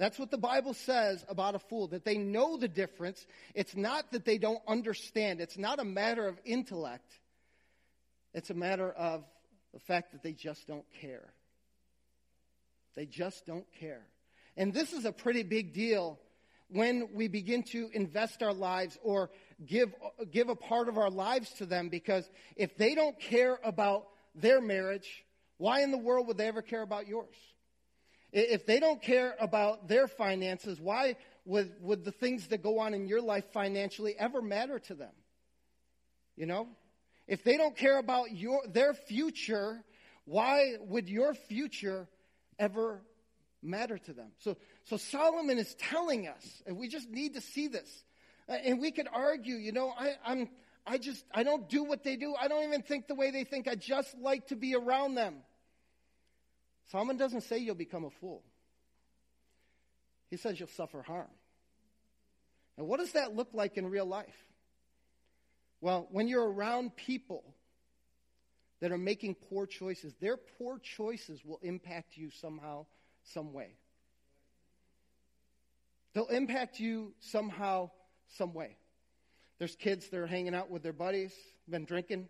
That's 0.00 0.18
what 0.18 0.30
the 0.30 0.38
Bible 0.38 0.72
says 0.72 1.22
about 1.28 1.54
a 1.54 1.58
fool, 1.58 1.88
that 1.88 2.06
they 2.06 2.16
know 2.16 2.56
the 2.56 2.68
difference. 2.68 3.26
It's 3.54 3.76
not 3.76 4.12
that 4.12 4.24
they 4.24 4.38
don't 4.38 4.62
understand. 4.66 5.42
It's 5.42 5.58
not 5.58 5.78
a 5.78 5.84
matter 5.84 6.26
of 6.26 6.40
intellect. 6.46 7.12
It's 8.32 8.48
a 8.48 8.54
matter 8.54 8.90
of 8.90 9.22
the 9.74 9.78
fact 9.78 10.12
that 10.12 10.22
they 10.22 10.32
just 10.32 10.66
don't 10.66 10.86
care. 11.02 11.34
They 12.96 13.04
just 13.04 13.44
don't 13.44 13.66
care. 13.78 14.00
And 14.56 14.72
this 14.72 14.94
is 14.94 15.04
a 15.04 15.12
pretty 15.12 15.42
big 15.42 15.74
deal 15.74 16.18
when 16.68 17.10
we 17.12 17.28
begin 17.28 17.62
to 17.64 17.90
invest 17.92 18.42
our 18.42 18.54
lives 18.54 18.98
or 19.02 19.28
give, 19.66 19.92
give 20.30 20.48
a 20.48 20.56
part 20.56 20.88
of 20.88 20.96
our 20.96 21.10
lives 21.10 21.52
to 21.58 21.66
them 21.66 21.90
because 21.90 22.26
if 22.56 22.74
they 22.78 22.94
don't 22.94 23.20
care 23.20 23.58
about 23.62 24.06
their 24.34 24.62
marriage, 24.62 25.26
why 25.58 25.82
in 25.82 25.90
the 25.90 25.98
world 25.98 26.26
would 26.28 26.38
they 26.38 26.48
ever 26.48 26.62
care 26.62 26.80
about 26.80 27.06
yours? 27.06 27.36
If 28.32 28.66
they 28.66 28.78
don't 28.78 29.02
care 29.02 29.34
about 29.40 29.88
their 29.88 30.06
finances, 30.06 30.80
why 30.80 31.16
would, 31.44 31.72
would 31.80 32.04
the 32.04 32.12
things 32.12 32.46
that 32.48 32.62
go 32.62 32.78
on 32.78 32.94
in 32.94 33.08
your 33.08 33.20
life 33.20 33.44
financially 33.52 34.14
ever 34.18 34.40
matter 34.40 34.78
to 34.78 34.94
them? 34.94 35.12
You 36.36 36.46
know? 36.46 36.68
If 37.26 37.44
they 37.44 37.56
don't 37.56 37.76
care 37.76 37.98
about 37.98 38.32
your, 38.32 38.62
their 38.68 38.94
future, 38.94 39.84
why 40.24 40.74
would 40.80 41.08
your 41.08 41.34
future 41.34 42.08
ever 42.58 43.02
matter 43.62 43.98
to 43.98 44.12
them? 44.12 44.28
So, 44.38 44.56
so 44.84 44.96
Solomon 44.96 45.58
is 45.58 45.74
telling 45.74 46.28
us, 46.28 46.62
and 46.66 46.76
we 46.76 46.88
just 46.88 47.08
need 47.10 47.34
to 47.34 47.40
see 47.40 47.68
this. 47.68 48.04
Uh, 48.48 48.54
and 48.64 48.80
we 48.80 48.90
could 48.90 49.08
argue, 49.12 49.56
you 49.56 49.72
know, 49.72 49.92
I, 49.96 50.14
I'm, 50.24 50.48
I 50.86 50.98
just, 50.98 51.24
I 51.32 51.42
don't 51.42 51.68
do 51.68 51.84
what 51.84 52.02
they 52.04 52.16
do. 52.16 52.34
I 52.40 52.48
don't 52.48 52.64
even 52.64 52.82
think 52.82 53.06
the 53.06 53.14
way 53.14 53.30
they 53.30 53.44
think. 53.44 53.68
I 53.68 53.74
just 53.74 54.16
like 54.18 54.48
to 54.48 54.56
be 54.56 54.74
around 54.74 55.14
them. 55.14 55.36
Solomon 56.90 57.16
doesn't 57.16 57.42
say 57.42 57.58
you'll 57.58 57.76
become 57.76 58.04
a 58.04 58.10
fool. 58.10 58.42
He 60.28 60.36
says 60.36 60.58
you'll 60.58 60.68
suffer 60.68 61.02
harm. 61.02 61.30
And 62.76 62.88
what 62.88 62.98
does 62.98 63.12
that 63.12 63.36
look 63.36 63.48
like 63.52 63.76
in 63.76 63.86
real 63.86 64.06
life? 64.06 64.36
Well, 65.80 66.08
when 66.10 66.26
you're 66.26 66.50
around 66.50 66.96
people 66.96 67.44
that 68.80 68.90
are 68.90 68.98
making 68.98 69.36
poor 69.36 69.66
choices, 69.66 70.14
their 70.20 70.36
poor 70.36 70.78
choices 70.78 71.44
will 71.44 71.60
impact 71.62 72.16
you 72.16 72.30
somehow, 72.30 72.86
some 73.22 73.52
way. 73.52 73.76
They'll 76.12 76.26
impact 76.26 76.80
you 76.80 77.14
somehow, 77.20 77.90
some 78.36 78.52
way. 78.52 78.76
There's 79.58 79.76
kids 79.76 80.08
that 80.08 80.18
are 80.18 80.26
hanging 80.26 80.54
out 80.54 80.70
with 80.70 80.82
their 80.82 80.92
buddies, 80.92 81.34
been 81.68 81.84
drinking. 81.84 82.28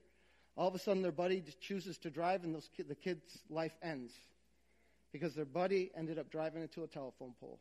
All 0.56 0.68
of 0.68 0.74
a 0.74 0.78
sudden, 0.78 1.02
their 1.02 1.12
buddy 1.12 1.42
chooses 1.60 1.96
to 1.98 2.10
drive, 2.10 2.44
and 2.44 2.54
those 2.54 2.68
the 2.86 2.94
kid's 2.94 3.38
life 3.48 3.76
ends 3.82 4.12
because 5.12 5.34
their 5.34 5.44
buddy 5.44 5.90
ended 5.96 6.18
up 6.18 6.30
driving 6.30 6.62
into 6.62 6.82
a 6.82 6.86
telephone 6.86 7.34
pole. 7.40 7.60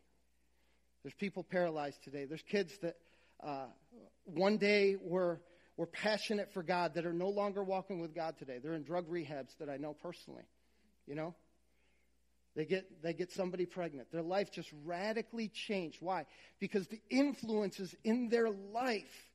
There's 1.04 1.14
people 1.16 1.44
paralyzed 1.44 2.04
today. 2.04 2.26
There's 2.26 2.44
kids 2.44 2.74
that 2.82 2.96
uh, 3.42 3.68
one 4.26 4.58
day 4.58 4.96
were, 5.02 5.42
were 5.78 5.88
passionate 5.88 6.54
for 6.54 6.62
God 6.62 6.96
that 6.96 7.06
are 7.06 7.14
no 7.14 7.30
longer 7.30 7.64
walking 7.64 8.00
with 8.00 8.14
God 8.14 8.38
today. 8.38 8.60
They're 8.62 8.74
in 8.74 8.84
drug 8.84 9.10
rehabs 9.10 9.58
that 9.60 9.70
I 9.70 9.78
know 9.78 9.94
personally. 9.94 10.44
You 11.08 11.16
know? 11.16 11.36
They 12.56 12.66
get, 12.66 13.02
they 13.02 13.14
get 13.14 13.32
somebody 13.32 13.66
pregnant. 13.66 14.12
Their 14.12 14.24
life 14.24 14.52
just 14.52 14.70
radically 14.84 15.48
changed. 15.48 15.98
Why? 16.02 16.26
Because 16.60 16.88
the 16.88 17.02
influences 17.10 17.96
in 18.04 18.30
their 18.30 18.50
life 18.50 19.30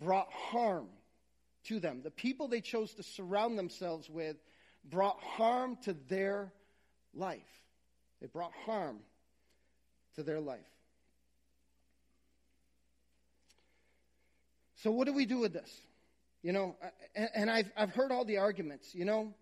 brought 0.00 0.30
harm 0.30 0.86
to 1.64 1.80
them. 1.80 2.02
The 2.02 2.10
people 2.10 2.48
they 2.48 2.60
chose 2.60 2.92
to 2.94 3.02
surround 3.02 3.58
themselves 3.58 4.08
with 4.08 4.36
brought 4.84 5.20
harm 5.20 5.76
to 5.84 5.94
their 6.08 6.52
life. 7.14 7.40
It 8.20 8.32
brought 8.32 8.52
harm 8.66 8.98
to 10.16 10.22
their 10.22 10.40
life. 10.40 10.60
So, 14.82 14.90
what 14.90 15.06
do 15.06 15.12
we 15.12 15.26
do 15.26 15.38
with 15.38 15.52
this? 15.52 15.70
You 16.42 16.52
know, 16.52 16.76
and 17.14 17.50
I've, 17.50 17.70
I've 17.76 17.90
heard 17.90 18.12
all 18.12 18.24
the 18.24 18.38
arguments, 18.38 18.94
you 18.94 19.04
know. 19.04 19.34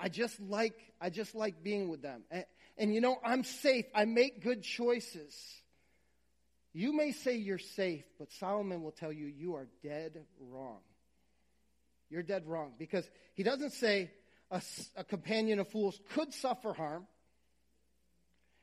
I 0.00 0.08
just 0.08 0.40
like 0.40 0.74
I 1.00 1.10
just 1.10 1.34
like 1.34 1.62
being 1.62 1.88
with 1.88 2.02
them. 2.02 2.22
And, 2.30 2.44
and 2.78 2.94
you 2.94 3.00
know, 3.00 3.16
I'm 3.24 3.44
safe. 3.44 3.84
I 3.94 4.04
make 4.06 4.42
good 4.42 4.62
choices. 4.62 5.34
You 6.72 6.92
may 6.96 7.12
say 7.12 7.36
you're 7.36 7.58
safe, 7.58 8.04
but 8.18 8.32
Solomon 8.32 8.82
will 8.82 8.90
tell 8.90 9.12
you 9.12 9.26
you 9.26 9.54
are 9.54 9.68
dead 9.82 10.24
wrong. 10.40 10.80
you're 12.10 12.22
dead 12.22 12.46
wrong 12.46 12.72
because 12.78 13.08
he 13.34 13.42
doesn't 13.42 13.72
say 13.72 14.10
a, 14.54 14.62
a 14.96 15.04
companion 15.04 15.58
of 15.58 15.68
fools 15.68 16.00
could 16.14 16.32
suffer 16.32 16.72
harm. 16.72 17.06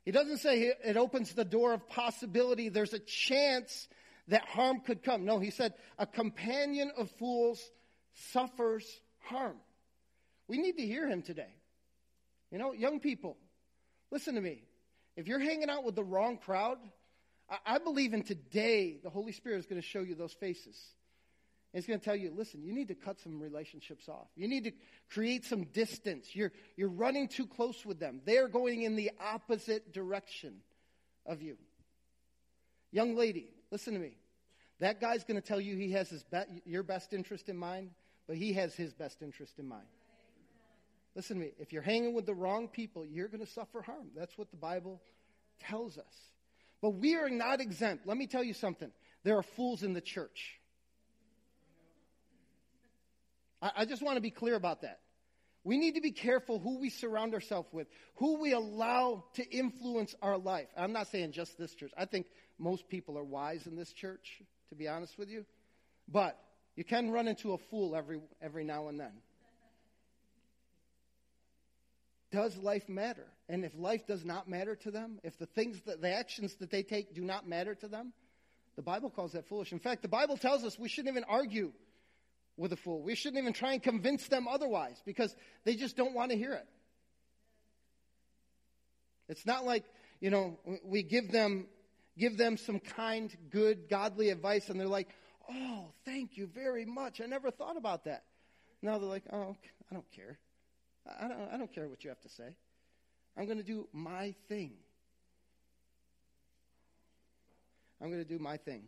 He 0.05 0.11
doesn't 0.11 0.37
say 0.37 0.73
it 0.83 0.97
opens 0.97 1.33
the 1.33 1.45
door 1.45 1.73
of 1.73 1.87
possibility. 1.87 2.69
There's 2.69 2.93
a 2.93 2.99
chance 2.99 3.87
that 4.29 4.45
harm 4.45 4.79
could 4.79 5.03
come. 5.03 5.25
No, 5.25 5.37
he 5.37 5.51
said 5.51 5.73
a 5.99 6.07
companion 6.07 6.91
of 6.97 7.11
fools 7.19 7.61
suffers 8.31 8.85
harm. 9.19 9.57
We 10.47 10.57
need 10.57 10.77
to 10.77 10.85
hear 10.85 11.07
him 11.07 11.21
today. 11.21 11.53
You 12.51 12.57
know, 12.57 12.71
young 12.71 12.99
people, 12.99 13.37
listen 14.11 14.35
to 14.35 14.41
me. 14.41 14.63
If 15.15 15.27
you're 15.27 15.39
hanging 15.39 15.69
out 15.69 15.83
with 15.83 15.95
the 15.95 16.03
wrong 16.03 16.37
crowd, 16.37 16.77
I, 17.49 17.75
I 17.75 17.77
believe 17.77 18.13
in 18.13 18.23
today 18.23 18.97
the 19.03 19.09
Holy 19.09 19.33
Spirit 19.33 19.59
is 19.59 19.65
going 19.65 19.81
to 19.81 19.87
show 19.87 20.01
you 20.01 20.15
those 20.15 20.33
faces. 20.33 20.77
It's 21.73 21.87
going 21.87 21.99
to 21.99 22.03
tell 22.03 22.15
you, 22.15 22.33
listen, 22.35 22.63
you 22.63 22.73
need 22.73 22.89
to 22.89 22.95
cut 22.95 23.19
some 23.21 23.39
relationships 23.39 24.09
off. 24.09 24.27
You 24.35 24.49
need 24.49 24.65
to 24.65 24.71
create 25.09 25.45
some 25.45 25.63
distance. 25.63 26.27
You're, 26.33 26.51
you're 26.75 26.89
running 26.89 27.29
too 27.29 27.47
close 27.47 27.85
with 27.85 27.99
them. 27.99 28.21
They're 28.25 28.49
going 28.49 28.81
in 28.81 28.97
the 28.97 29.11
opposite 29.23 29.93
direction 29.93 30.55
of 31.25 31.41
you. 31.41 31.57
Young 32.91 33.15
lady, 33.15 33.47
listen 33.71 33.93
to 33.93 33.99
me. 33.99 34.17
That 34.79 34.99
guy's 34.99 35.23
going 35.23 35.39
to 35.39 35.47
tell 35.47 35.61
you 35.61 35.77
he 35.77 35.91
has 35.91 36.09
his 36.09 36.23
be- 36.23 36.61
your 36.65 36.83
best 36.83 37.13
interest 37.13 37.47
in 37.47 37.55
mind, 37.55 37.91
but 38.27 38.35
he 38.35 38.51
has 38.53 38.73
his 38.73 38.93
best 38.93 39.21
interest 39.21 39.57
in 39.57 39.67
mind. 39.67 39.87
Listen 41.15 41.37
to 41.37 41.45
me. 41.45 41.51
If 41.57 41.71
you're 41.71 41.81
hanging 41.81 42.13
with 42.13 42.25
the 42.25 42.33
wrong 42.33 42.67
people, 42.67 43.05
you're 43.05 43.27
going 43.27 43.45
to 43.45 43.51
suffer 43.51 43.81
harm. 43.81 44.07
That's 44.15 44.37
what 44.37 44.51
the 44.51 44.57
Bible 44.57 45.01
tells 45.59 45.97
us. 45.97 46.13
But 46.81 46.91
we 46.91 47.15
are 47.15 47.29
not 47.29 47.61
exempt. 47.61 48.07
Let 48.07 48.17
me 48.17 48.27
tell 48.27 48.43
you 48.43 48.53
something. 48.53 48.91
There 49.23 49.37
are 49.37 49.43
fools 49.43 49.83
in 49.83 49.93
the 49.93 50.01
church. 50.01 50.59
I, 53.61 53.71
I 53.77 53.85
just 53.85 54.01
want 54.01 54.17
to 54.17 54.21
be 54.21 54.31
clear 54.31 54.55
about 54.55 54.81
that. 54.81 54.99
We 55.63 55.77
need 55.77 55.95
to 55.95 56.01
be 56.01 56.11
careful 56.11 56.59
who 56.59 56.79
we 56.79 56.89
surround 56.89 57.35
ourselves 57.35 57.69
with, 57.71 57.87
who 58.15 58.41
we 58.41 58.53
allow 58.53 59.25
to 59.35 59.47
influence 59.47 60.15
our 60.21 60.37
life. 60.37 60.67
I'm 60.75 60.91
not 60.91 61.07
saying 61.07 61.33
just 61.33 61.57
this 61.57 61.75
church. 61.75 61.91
I 61.95 62.05
think 62.05 62.25
most 62.57 62.89
people 62.89 63.17
are 63.17 63.23
wise 63.23 63.67
in 63.67 63.75
this 63.75 63.93
church, 63.93 64.41
to 64.69 64.75
be 64.75 64.87
honest 64.87 65.17
with 65.19 65.29
you. 65.29 65.45
But 66.07 66.35
you 66.75 66.83
can 66.83 67.11
run 67.11 67.27
into 67.27 67.53
a 67.53 67.57
fool 67.57 67.95
every, 67.95 68.21
every 68.41 68.63
now 68.63 68.87
and 68.87 68.99
then. 68.99 69.11
Does 72.31 72.57
life 72.57 72.87
matter? 72.87 73.27
And 73.49 73.65
if 73.65 73.73
life 73.75 74.07
does 74.07 74.23
not 74.23 74.49
matter 74.49 74.75
to 74.77 74.91
them, 74.91 75.19
if 75.23 75.37
the 75.37 75.45
things 75.45 75.79
that 75.85 76.01
the 76.01 76.09
actions 76.09 76.55
that 76.55 76.71
they 76.71 76.81
take 76.81 77.13
do 77.13 77.23
not 77.23 77.47
matter 77.47 77.75
to 77.75 77.87
them, 77.87 78.13
the 78.77 78.81
Bible 78.81 79.09
calls 79.09 79.33
that 79.33 79.47
foolish. 79.47 79.73
In 79.73 79.79
fact, 79.79 80.01
the 80.01 80.07
Bible 80.07 80.37
tells 80.37 80.63
us 80.63 80.79
we 80.79 80.87
shouldn't 80.87 81.13
even 81.13 81.25
argue 81.25 81.73
with 82.57 82.73
a 82.73 82.75
fool. 82.75 83.01
We 83.01 83.15
shouldn't 83.15 83.41
even 83.41 83.53
try 83.53 83.73
and 83.73 83.81
convince 83.83 84.27
them 84.27 84.47
otherwise 84.47 85.01
because 85.05 85.35
they 85.63 85.75
just 85.75 85.97
don't 85.97 86.13
want 86.13 86.31
to 86.31 86.37
hear 86.37 86.53
it. 86.53 86.67
It's 89.29 89.45
not 89.45 89.65
like, 89.65 89.85
you 90.19 90.29
know, 90.29 90.59
we 90.83 91.03
give 91.03 91.31
them 91.31 91.67
give 92.17 92.37
them 92.37 92.57
some 92.57 92.79
kind, 92.79 93.35
good, 93.49 93.89
godly 93.89 94.29
advice 94.29 94.69
and 94.69 94.79
they're 94.79 94.87
like, 94.87 95.09
"Oh, 95.49 95.93
thank 96.05 96.37
you 96.37 96.47
very 96.47 96.85
much. 96.85 97.21
I 97.21 97.25
never 97.25 97.49
thought 97.51 97.77
about 97.77 98.03
that." 98.03 98.25
Now 98.81 98.97
they're 98.97 99.09
like, 99.09 99.23
"Oh, 99.31 99.55
I 99.89 99.93
don't 99.93 100.11
care. 100.11 100.37
I 101.05 101.27
don't, 101.27 101.49
I 101.53 101.57
don't 101.57 101.73
care 101.73 101.87
what 101.87 102.03
you 102.03 102.09
have 102.09 102.21
to 102.21 102.29
say. 102.29 102.55
I'm 103.37 103.45
going 103.45 103.57
to 103.57 103.63
do 103.63 103.87
my 103.93 104.35
thing. 104.49 104.73
I'm 108.01 108.09
going 108.09 108.23
to 108.23 108.29
do 108.29 108.39
my 108.39 108.57
thing." 108.57 108.83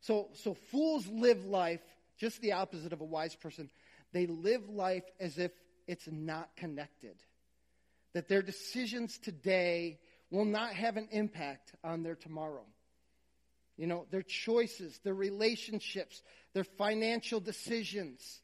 So, 0.00 0.30
so 0.34 0.54
fools 0.54 1.06
live 1.08 1.44
life 1.44 1.82
just 2.18 2.40
the 2.40 2.52
opposite 2.52 2.92
of 2.92 3.00
a 3.00 3.04
wise 3.04 3.34
person. 3.34 3.70
They 4.12 4.26
live 4.26 4.68
life 4.68 5.04
as 5.20 5.38
if 5.38 5.52
it's 5.86 6.08
not 6.10 6.54
connected. 6.56 7.16
That 8.14 8.28
their 8.28 8.42
decisions 8.42 9.18
today 9.18 9.98
will 10.30 10.44
not 10.44 10.72
have 10.72 10.96
an 10.96 11.08
impact 11.10 11.74
on 11.84 12.02
their 12.02 12.14
tomorrow. 12.14 12.64
You 13.76 13.86
know, 13.86 14.06
their 14.10 14.22
choices, 14.22 14.98
their 15.04 15.14
relationships, 15.14 16.22
their 16.54 16.64
financial 16.64 17.40
decisions, 17.40 18.40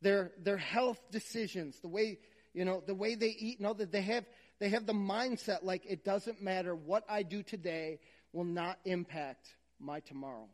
their, 0.00 0.30
their 0.40 0.56
health 0.56 1.00
decisions, 1.10 1.78
the 1.80 1.88
way, 1.88 2.18
you 2.54 2.64
know, 2.64 2.82
the 2.86 2.94
way 2.94 3.16
they 3.16 3.34
eat, 3.36 3.60
know 3.60 3.74
that 3.74 3.90
they 3.90 4.02
have, 4.02 4.24
they 4.60 4.68
have 4.68 4.86
the 4.86 4.92
mindset 4.92 5.64
like 5.64 5.84
it 5.84 6.04
doesn't 6.04 6.40
matter 6.40 6.74
what 6.74 7.04
I 7.08 7.24
do 7.24 7.42
today 7.42 7.98
will 8.32 8.44
not 8.44 8.78
impact 8.84 9.48
my 9.80 10.00
tomorrow. 10.00 10.48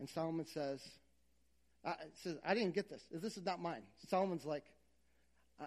And 0.00 0.08
Solomon 0.08 0.46
says, 0.46 0.80
I, 1.84 1.94
says, 2.22 2.36
I 2.44 2.54
didn't 2.54 2.74
get 2.74 2.88
this. 2.90 3.02
This 3.10 3.36
is 3.36 3.44
not 3.44 3.60
mine. 3.60 3.82
Solomon's 4.08 4.44
like, 4.44 4.64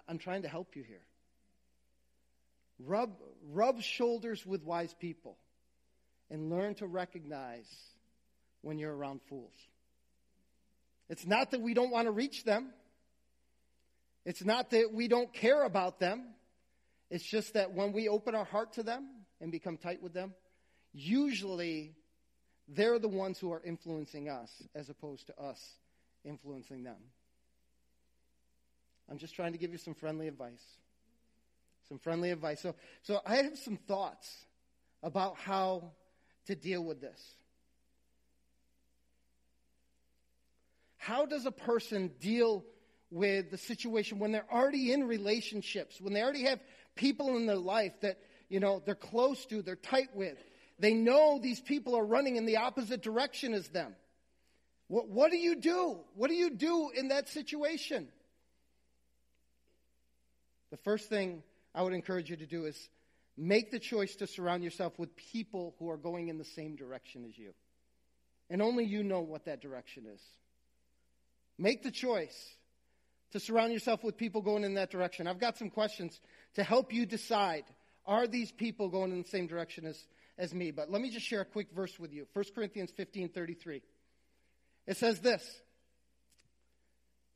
I'm 0.07 0.17
trying 0.17 0.43
to 0.43 0.47
help 0.47 0.75
you 0.75 0.83
here. 0.83 1.03
Rub, 2.79 3.11
rub 3.51 3.81
shoulders 3.81 4.45
with 4.45 4.63
wise 4.63 4.93
people 4.99 5.37
and 6.29 6.49
learn 6.49 6.75
to 6.75 6.87
recognize 6.87 7.69
when 8.61 8.79
you're 8.79 8.95
around 8.95 9.21
fools. 9.29 9.53
It's 11.09 11.25
not 11.25 11.51
that 11.51 11.61
we 11.61 11.73
don't 11.73 11.91
want 11.91 12.07
to 12.07 12.11
reach 12.11 12.43
them. 12.43 12.71
It's 14.25 14.43
not 14.43 14.69
that 14.71 14.93
we 14.93 15.07
don't 15.07 15.33
care 15.33 15.63
about 15.63 15.99
them. 15.99 16.23
It's 17.09 17.23
just 17.23 17.55
that 17.55 17.73
when 17.73 17.91
we 17.91 18.07
open 18.07 18.35
our 18.35 18.45
heart 18.45 18.73
to 18.73 18.83
them 18.83 19.07
and 19.41 19.51
become 19.51 19.77
tight 19.77 20.01
with 20.01 20.13
them, 20.13 20.33
usually 20.93 21.95
they're 22.67 22.99
the 22.99 23.09
ones 23.09 23.39
who 23.39 23.51
are 23.51 23.61
influencing 23.63 24.29
us 24.29 24.49
as 24.73 24.89
opposed 24.89 25.27
to 25.27 25.37
us 25.37 25.59
influencing 26.23 26.83
them. 26.83 26.97
I'm 29.09 29.17
just 29.17 29.35
trying 29.35 29.51
to 29.51 29.57
give 29.57 29.71
you 29.71 29.77
some 29.77 29.93
friendly 29.93 30.27
advice. 30.27 30.63
Some 31.89 31.99
friendly 31.99 32.31
advice. 32.31 32.61
So, 32.61 32.75
so 33.01 33.19
I 33.25 33.37
have 33.37 33.57
some 33.57 33.75
thoughts 33.75 34.45
about 35.03 35.37
how 35.37 35.91
to 36.45 36.55
deal 36.55 36.83
with 36.83 37.01
this. 37.01 37.19
How 40.97 41.25
does 41.25 41.45
a 41.45 41.51
person 41.51 42.11
deal 42.19 42.63
with 43.09 43.51
the 43.51 43.57
situation 43.57 44.19
when 44.19 44.31
they're 44.31 44.45
already 44.51 44.93
in 44.93 45.03
relationships, 45.03 45.99
when 45.99 46.13
they 46.13 46.21
already 46.21 46.43
have 46.43 46.59
people 46.95 47.35
in 47.35 47.47
their 47.47 47.57
life 47.57 47.93
that, 48.01 48.19
you 48.49 48.59
know, 48.59 48.81
they're 48.85 48.95
close 48.95 49.45
to, 49.47 49.61
they're 49.61 49.75
tight 49.75 50.15
with? 50.15 50.37
They 50.79 50.93
know 50.93 51.39
these 51.41 51.59
people 51.59 51.95
are 51.95 52.05
running 52.05 52.37
in 52.37 52.45
the 52.45 52.57
opposite 52.57 53.01
direction 53.01 53.53
as 53.53 53.67
them. 53.69 53.95
What, 54.91 55.07
what 55.07 55.31
do 55.31 55.37
you 55.37 55.55
do? 55.55 55.99
What 56.15 56.27
do 56.27 56.33
you 56.33 56.49
do 56.49 56.91
in 56.93 57.07
that 57.07 57.29
situation? 57.29 58.09
The 60.69 60.75
first 60.75 61.07
thing 61.07 61.43
I 61.73 61.81
would 61.81 61.93
encourage 61.93 62.29
you 62.29 62.35
to 62.35 62.45
do 62.45 62.65
is 62.65 62.89
make 63.37 63.71
the 63.71 63.79
choice 63.79 64.13
to 64.17 64.27
surround 64.27 64.65
yourself 64.65 64.99
with 64.99 65.15
people 65.15 65.75
who 65.79 65.89
are 65.89 65.95
going 65.95 66.27
in 66.27 66.37
the 66.37 66.43
same 66.43 66.75
direction 66.75 67.23
as 67.23 67.37
you. 67.37 67.53
And 68.49 68.61
only 68.61 68.83
you 68.83 69.01
know 69.01 69.21
what 69.21 69.45
that 69.45 69.61
direction 69.61 70.07
is. 70.13 70.21
Make 71.57 71.83
the 71.83 71.91
choice 71.91 72.57
to 73.31 73.39
surround 73.39 73.71
yourself 73.71 74.03
with 74.03 74.17
people 74.17 74.41
going 74.41 74.65
in 74.65 74.73
that 74.73 74.91
direction. 74.91 75.25
I've 75.25 75.39
got 75.39 75.57
some 75.57 75.69
questions 75.69 76.19
to 76.55 76.63
help 76.63 76.91
you 76.91 77.05
decide 77.05 77.63
are 78.05 78.27
these 78.27 78.51
people 78.51 78.89
going 78.89 79.13
in 79.13 79.21
the 79.21 79.29
same 79.29 79.47
direction 79.47 79.85
as, 79.85 79.97
as 80.37 80.53
me? 80.53 80.71
But 80.71 80.91
let 80.91 81.01
me 81.01 81.11
just 81.11 81.25
share 81.25 81.39
a 81.39 81.45
quick 81.45 81.67
verse 81.73 81.97
with 81.97 82.11
you 82.11 82.27
1 82.33 82.45
Corinthians 82.53 82.91
15 82.91 83.29
33. 83.29 83.81
It 84.87 84.97
says 84.97 85.19
this 85.19 85.43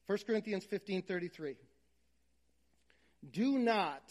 1 0.08 0.20
Corinthians 0.28 0.66
15 0.66 1.04
33. 1.04 1.56
Do 3.32 3.58
not 3.58 4.04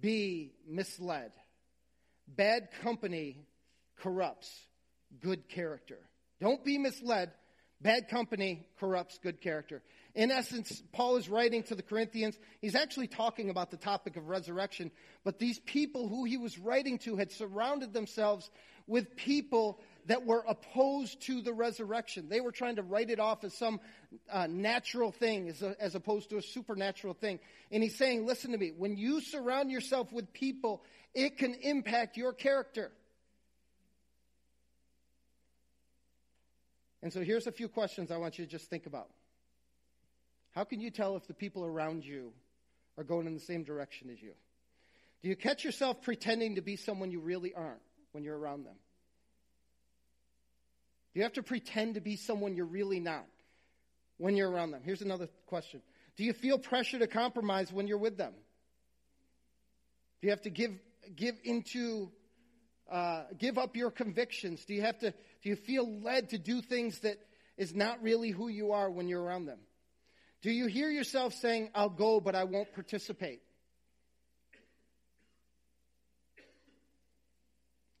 be 0.00 0.52
misled. 0.68 1.32
Bad 2.28 2.68
company 2.82 3.46
corrupts 4.00 4.50
good 5.20 5.48
character. 5.48 5.98
Don't 6.40 6.64
be 6.64 6.78
misled. 6.78 7.32
Bad 7.80 8.08
company 8.08 8.66
corrupts 8.78 9.18
good 9.22 9.40
character. 9.40 9.82
In 10.14 10.30
essence, 10.30 10.82
Paul 10.92 11.16
is 11.16 11.28
writing 11.28 11.64
to 11.64 11.74
the 11.74 11.82
Corinthians. 11.82 12.38
He's 12.60 12.76
actually 12.76 13.08
talking 13.08 13.50
about 13.50 13.70
the 13.70 13.76
topic 13.76 14.16
of 14.16 14.28
resurrection, 14.28 14.90
but 15.24 15.38
these 15.38 15.58
people 15.58 16.08
who 16.08 16.24
he 16.24 16.36
was 16.36 16.58
writing 16.58 16.98
to 17.00 17.16
had 17.16 17.32
surrounded 17.32 17.92
themselves 17.92 18.48
with 18.86 19.16
people 19.16 19.80
that 20.06 20.26
were 20.26 20.44
opposed 20.46 21.22
to 21.22 21.40
the 21.40 21.52
resurrection. 21.52 22.28
They 22.28 22.40
were 22.40 22.52
trying 22.52 22.76
to 22.76 22.82
write 22.82 23.10
it 23.10 23.20
off 23.20 23.44
as 23.44 23.56
some 23.56 23.80
uh, 24.30 24.46
natural 24.48 25.12
thing 25.12 25.48
as, 25.48 25.62
a, 25.62 25.76
as 25.80 25.94
opposed 25.94 26.30
to 26.30 26.36
a 26.36 26.42
supernatural 26.42 27.14
thing. 27.14 27.40
And 27.70 27.82
he's 27.82 27.96
saying, 27.96 28.26
listen 28.26 28.52
to 28.52 28.58
me, 28.58 28.72
when 28.76 28.96
you 28.96 29.20
surround 29.20 29.70
yourself 29.70 30.12
with 30.12 30.32
people, 30.32 30.82
it 31.14 31.38
can 31.38 31.54
impact 31.54 32.16
your 32.16 32.32
character. 32.32 32.92
And 37.02 37.12
so 37.12 37.22
here's 37.22 37.46
a 37.46 37.52
few 37.52 37.68
questions 37.68 38.10
I 38.10 38.16
want 38.16 38.38
you 38.38 38.44
to 38.44 38.50
just 38.50 38.70
think 38.70 38.86
about. 38.86 39.08
How 40.52 40.64
can 40.64 40.80
you 40.80 40.90
tell 40.90 41.16
if 41.16 41.26
the 41.26 41.34
people 41.34 41.64
around 41.64 42.04
you 42.04 42.32
are 42.96 43.04
going 43.04 43.26
in 43.26 43.34
the 43.34 43.40
same 43.40 43.64
direction 43.64 44.08
as 44.10 44.22
you? 44.22 44.32
Do 45.22 45.28
you 45.28 45.36
catch 45.36 45.64
yourself 45.64 46.02
pretending 46.02 46.56
to 46.56 46.60
be 46.60 46.76
someone 46.76 47.10
you 47.10 47.20
really 47.20 47.54
aren't 47.54 47.80
when 48.12 48.24
you're 48.24 48.38
around 48.38 48.64
them? 48.64 48.76
Do 51.14 51.20
you 51.20 51.22
have 51.22 51.34
to 51.34 51.42
pretend 51.42 51.94
to 51.94 52.00
be 52.00 52.16
someone 52.16 52.56
you're 52.56 52.66
really 52.66 53.00
not? 53.00 53.24
when 54.18 54.36
you're 54.36 54.50
around 54.50 54.70
them? 54.70 54.82
Here's 54.84 55.02
another 55.02 55.28
question. 55.46 55.82
Do 56.16 56.24
you 56.24 56.32
feel 56.32 56.58
pressure 56.58 56.98
to 56.98 57.06
compromise 57.06 57.72
when 57.72 57.86
you're 57.86 57.98
with 57.98 58.16
them? 58.16 58.32
Do 60.20 60.26
you 60.26 60.30
have 60.30 60.42
to 60.42 60.50
give, 60.50 60.72
give 61.14 61.34
into, 61.44 62.10
uh, 62.90 63.24
give 63.38 63.58
up 63.58 63.76
your 63.76 63.90
convictions? 63.90 64.64
Do 64.64 64.74
you 64.74 64.82
have 64.82 64.98
to, 65.00 65.10
do 65.10 65.48
you 65.48 65.56
feel 65.56 66.00
led 66.00 66.30
to 66.30 66.38
do 66.38 66.62
things 66.62 67.00
that 67.00 67.18
is 67.56 67.74
not 67.74 68.02
really 68.02 68.30
who 68.30 68.48
you 68.48 68.72
are 68.72 68.90
when 68.90 69.08
you're 69.08 69.22
around 69.22 69.46
them? 69.46 69.58
Do 70.42 70.50
you 70.50 70.66
hear 70.66 70.90
yourself 70.90 71.34
saying, 71.34 71.70
I'll 71.74 71.88
go, 71.88 72.20
but 72.20 72.34
I 72.34 72.44
won't 72.44 72.72
participate? 72.74 73.40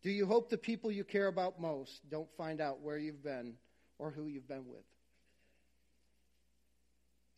Do 0.04 0.10
you 0.10 0.26
hope 0.26 0.50
the 0.50 0.58
people 0.58 0.92
you 0.92 1.02
care 1.02 1.28
about 1.28 1.58
most 1.58 2.02
don't 2.10 2.28
find 2.36 2.60
out 2.60 2.82
where 2.82 2.98
you've 2.98 3.24
been 3.24 3.54
or 3.98 4.10
who 4.10 4.26
you've 4.26 4.46
been 4.46 4.68
with? 4.68 4.84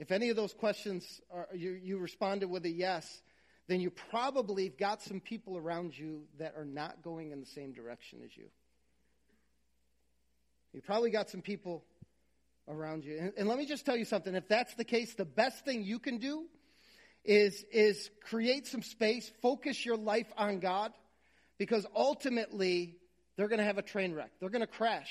If 0.00 0.10
any 0.10 0.30
of 0.30 0.36
those 0.36 0.52
questions 0.52 1.20
are, 1.32 1.46
you, 1.54 1.70
you 1.70 1.98
responded 1.98 2.50
with 2.50 2.64
a 2.66 2.70
yes, 2.70 3.22
then 3.68 3.80
you 3.80 3.90
probably 3.90 4.68
got 4.68 5.00
some 5.00 5.20
people 5.20 5.56
around 5.56 5.96
you 5.96 6.24
that 6.40 6.54
are 6.56 6.64
not 6.64 7.02
going 7.02 7.30
in 7.30 7.38
the 7.38 7.46
same 7.46 7.72
direction 7.72 8.18
as 8.24 8.36
you. 8.36 8.46
You 10.72 10.82
probably 10.82 11.10
got 11.10 11.30
some 11.30 11.42
people 11.42 11.84
around 12.68 13.04
you. 13.04 13.16
And, 13.16 13.32
and, 13.38 13.48
let 13.48 13.58
me 13.58 13.66
just 13.66 13.86
tell 13.86 13.96
you 13.96 14.04
something. 14.04 14.34
If 14.34 14.48
that's 14.48 14.74
the 14.74 14.84
case, 14.84 15.14
the 15.14 15.24
best 15.24 15.64
thing 15.64 15.84
you 15.84 16.00
can 16.00 16.18
do 16.18 16.46
is, 17.24 17.64
is 17.72 18.10
create 18.24 18.66
some 18.66 18.82
space, 18.82 19.30
focus 19.40 19.86
your 19.86 19.96
life 19.96 20.26
on 20.36 20.58
God, 20.58 20.92
because 21.58 21.86
ultimately 21.94 22.96
they're 23.36 23.48
going 23.48 23.58
to 23.58 23.64
have 23.64 23.78
a 23.78 23.82
train 23.82 24.14
wreck. 24.14 24.30
They're 24.40 24.50
going 24.50 24.60
to 24.60 24.66
crash. 24.66 25.10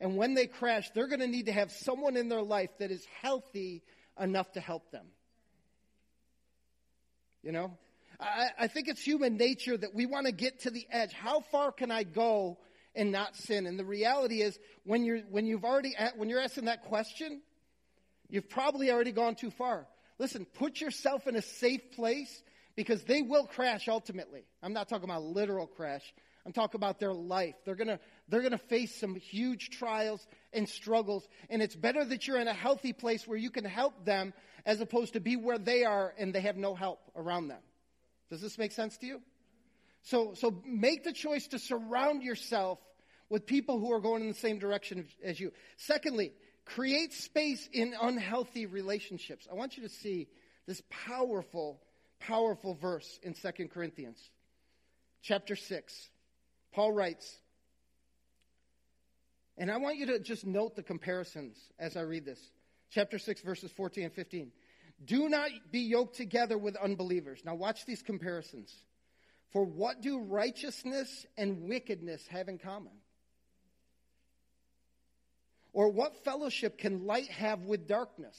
And 0.00 0.16
when 0.16 0.34
they 0.34 0.46
crash, 0.46 0.90
they're 0.94 1.06
going 1.06 1.20
to 1.20 1.26
need 1.26 1.46
to 1.46 1.52
have 1.52 1.70
someone 1.70 2.16
in 2.16 2.28
their 2.28 2.42
life 2.42 2.70
that 2.78 2.90
is 2.90 3.04
healthy 3.22 3.82
enough 4.20 4.50
to 4.52 4.60
help 4.60 4.90
them. 4.90 5.06
You 7.42 7.52
know? 7.52 7.78
I, 8.20 8.48
I 8.58 8.66
think 8.68 8.88
it's 8.88 9.02
human 9.02 9.36
nature 9.36 9.76
that 9.76 9.94
we 9.94 10.06
want 10.06 10.26
to 10.26 10.32
get 10.32 10.60
to 10.60 10.70
the 10.70 10.86
edge. 10.90 11.12
How 11.12 11.40
far 11.40 11.72
can 11.72 11.90
I 11.90 12.04
go 12.04 12.58
and 12.94 13.12
not 13.12 13.36
sin? 13.36 13.66
And 13.66 13.78
the 13.78 13.84
reality 13.84 14.40
is, 14.40 14.58
when 14.84 15.04
you're, 15.04 15.20
when 15.30 15.46
you've 15.46 15.64
already, 15.64 15.94
when 16.16 16.28
you're 16.28 16.40
asking 16.40 16.66
that 16.66 16.84
question, 16.84 17.42
you've 18.28 18.48
probably 18.48 18.90
already 18.90 19.12
gone 19.12 19.34
too 19.34 19.50
far. 19.50 19.86
Listen, 20.18 20.44
put 20.44 20.80
yourself 20.80 21.26
in 21.26 21.36
a 21.36 21.42
safe 21.42 21.92
place 21.92 22.42
because 22.76 23.02
they 23.04 23.22
will 23.22 23.46
crash 23.46 23.88
ultimately. 23.88 24.44
I'm 24.62 24.72
not 24.72 24.88
talking 24.88 25.04
about 25.04 25.22
literal 25.22 25.66
crash. 25.66 26.02
I'm 26.46 26.52
talking 26.52 26.78
about 26.78 26.98
their 26.98 27.14
life. 27.14 27.54
They're 27.64 27.74
gonna, 27.74 27.98
they're 28.28 28.42
gonna 28.42 28.58
face 28.58 28.94
some 28.94 29.14
huge 29.14 29.70
trials 29.70 30.26
and 30.52 30.68
struggles. 30.68 31.26
And 31.48 31.62
it's 31.62 31.74
better 31.74 32.04
that 32.04 32.26
you're 32.26 32.40
in 32.40 32.48
a 32.48 32.54
healthy 32.54 32.92
place 32.92 33.26
where 33.26 33.38
you 33.38 33.50
can 33.50 33.64
help 33.64 34.04
them 34.04 34.34
as 34.66 34.80
opposed 34.80 35.14
to 35.14 35.20
be 35.20 35.36
where 35.36 35.58
they 35.58 35.84
are 35.84 36.12
and 36.18 36.34
they 36.34 36.42
have 36.42 36.56
no 36.56 36.74
help 36.74 37.00
around 37.16 37.48
them. 37.48 37.60
Does 38.30 38.40
this 38.40 38.58
make 38.58 38.72
sense 38.72 38.96
to 38.98 39.06
you? 39.06 39.20
So, 40.02 40.34
so 40.34 40.62
make 40.66 41.04
the 41.04 41.12
choice 41.12 41.46
to 41.48 41.58
surround 41.58 42.22
yourself 42.22 42.78
with 43.30 43.46
people 43.46 43.78
who 43.78 43.92
are 43.92 44.00
going 44.00 44.22
in 44.22 44.28
the 44.28 44.34
same 44.34 44.58
direction 44.58 45.06
as 45.22 45.40
you. 45.40 45.52
Secondly, 45.76 46.32
create 46.66 47.12
space 47.12 47.68
in 47.72 47.94
unhealthy 48.00 48.66
relationships. 48.66 49.48
I 49.50 49.54
want 49.54 49.76
you 49.76 49.82
to 49.84 49.88
see 49.88 50.28
this 50.66 50.82
powerful, 50.90 51.80
powerful 52.26 52.74
verse 52.74 53.18
in 53.22 53.34
2 53.34 53.68
Corinthians 53.68 54.18
chapter 55.24 55.56
6. 55.56 56.10
Paul 56.72 56.92
writes, 56.92 57.38
and 59.56 59.70
I 59.70 59.78
want 59.78 59.96
you 59.96 60.06
to 60.06 60.18
just 60.18 60.46
note 60.46 60.76
the 60.76 60.82
comparisons 60.82 61.56
as 61.78 61.96
I 61.96 62.00
read 62.00 62.24
this. 62.24 62.40
Chapter 62.90 63.18
6, 63.18 63.40
verses 63.42 63.70
14 63.72 64.04
and 64.04 64.12
15. 64.12 64.52
Do 65.04 65.28
not 65.28 65.50
be 65.70 65.80
yoked 65.80 66.16
together 66.16 66.58
with 66.58 66.76
unbelievers. 66.76 67.42
Now, 67.44 67.54
watch 67.54 67.86
these 67.86 68.02
comparisons. 68.02 68.72
For 69.50 69.64
what 69.64 70.02
do 70.02 70.20
righteousness 70.20 71.26
and 71.36 71.62
wickedness 71.62 72.26
have 72.28 72.48
in 72.48 72.58
common? 72.58 72.92
Or 75.72 75.88
what 75.88 76.24
fellowship 76.24 76.78
can 76.78 77.06
light 77.06 77.28
have 77.28 77.62
with 77.62 77.88
darkness? 77.88 78.36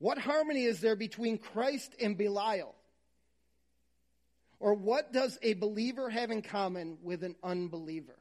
What 0.00 0.18
harmony 0.18 0.64
is 0.64 0.80
there 0.80 0.96
between 0.96 1.36
Christ 1.36 1.94
and 2.00 2.16
Belial? 2.16 2.74
Or 4.58 4.74
what 4.74 5.12
does 5.12 5.38
a 5.42 5.52
believer 5.54 6.08
have 6.10 6.30
in 6.30 6.42
common 6.42 6.98
with 7.02 7.22
an 7.22 7.36
unbeliever? 7.42 8.16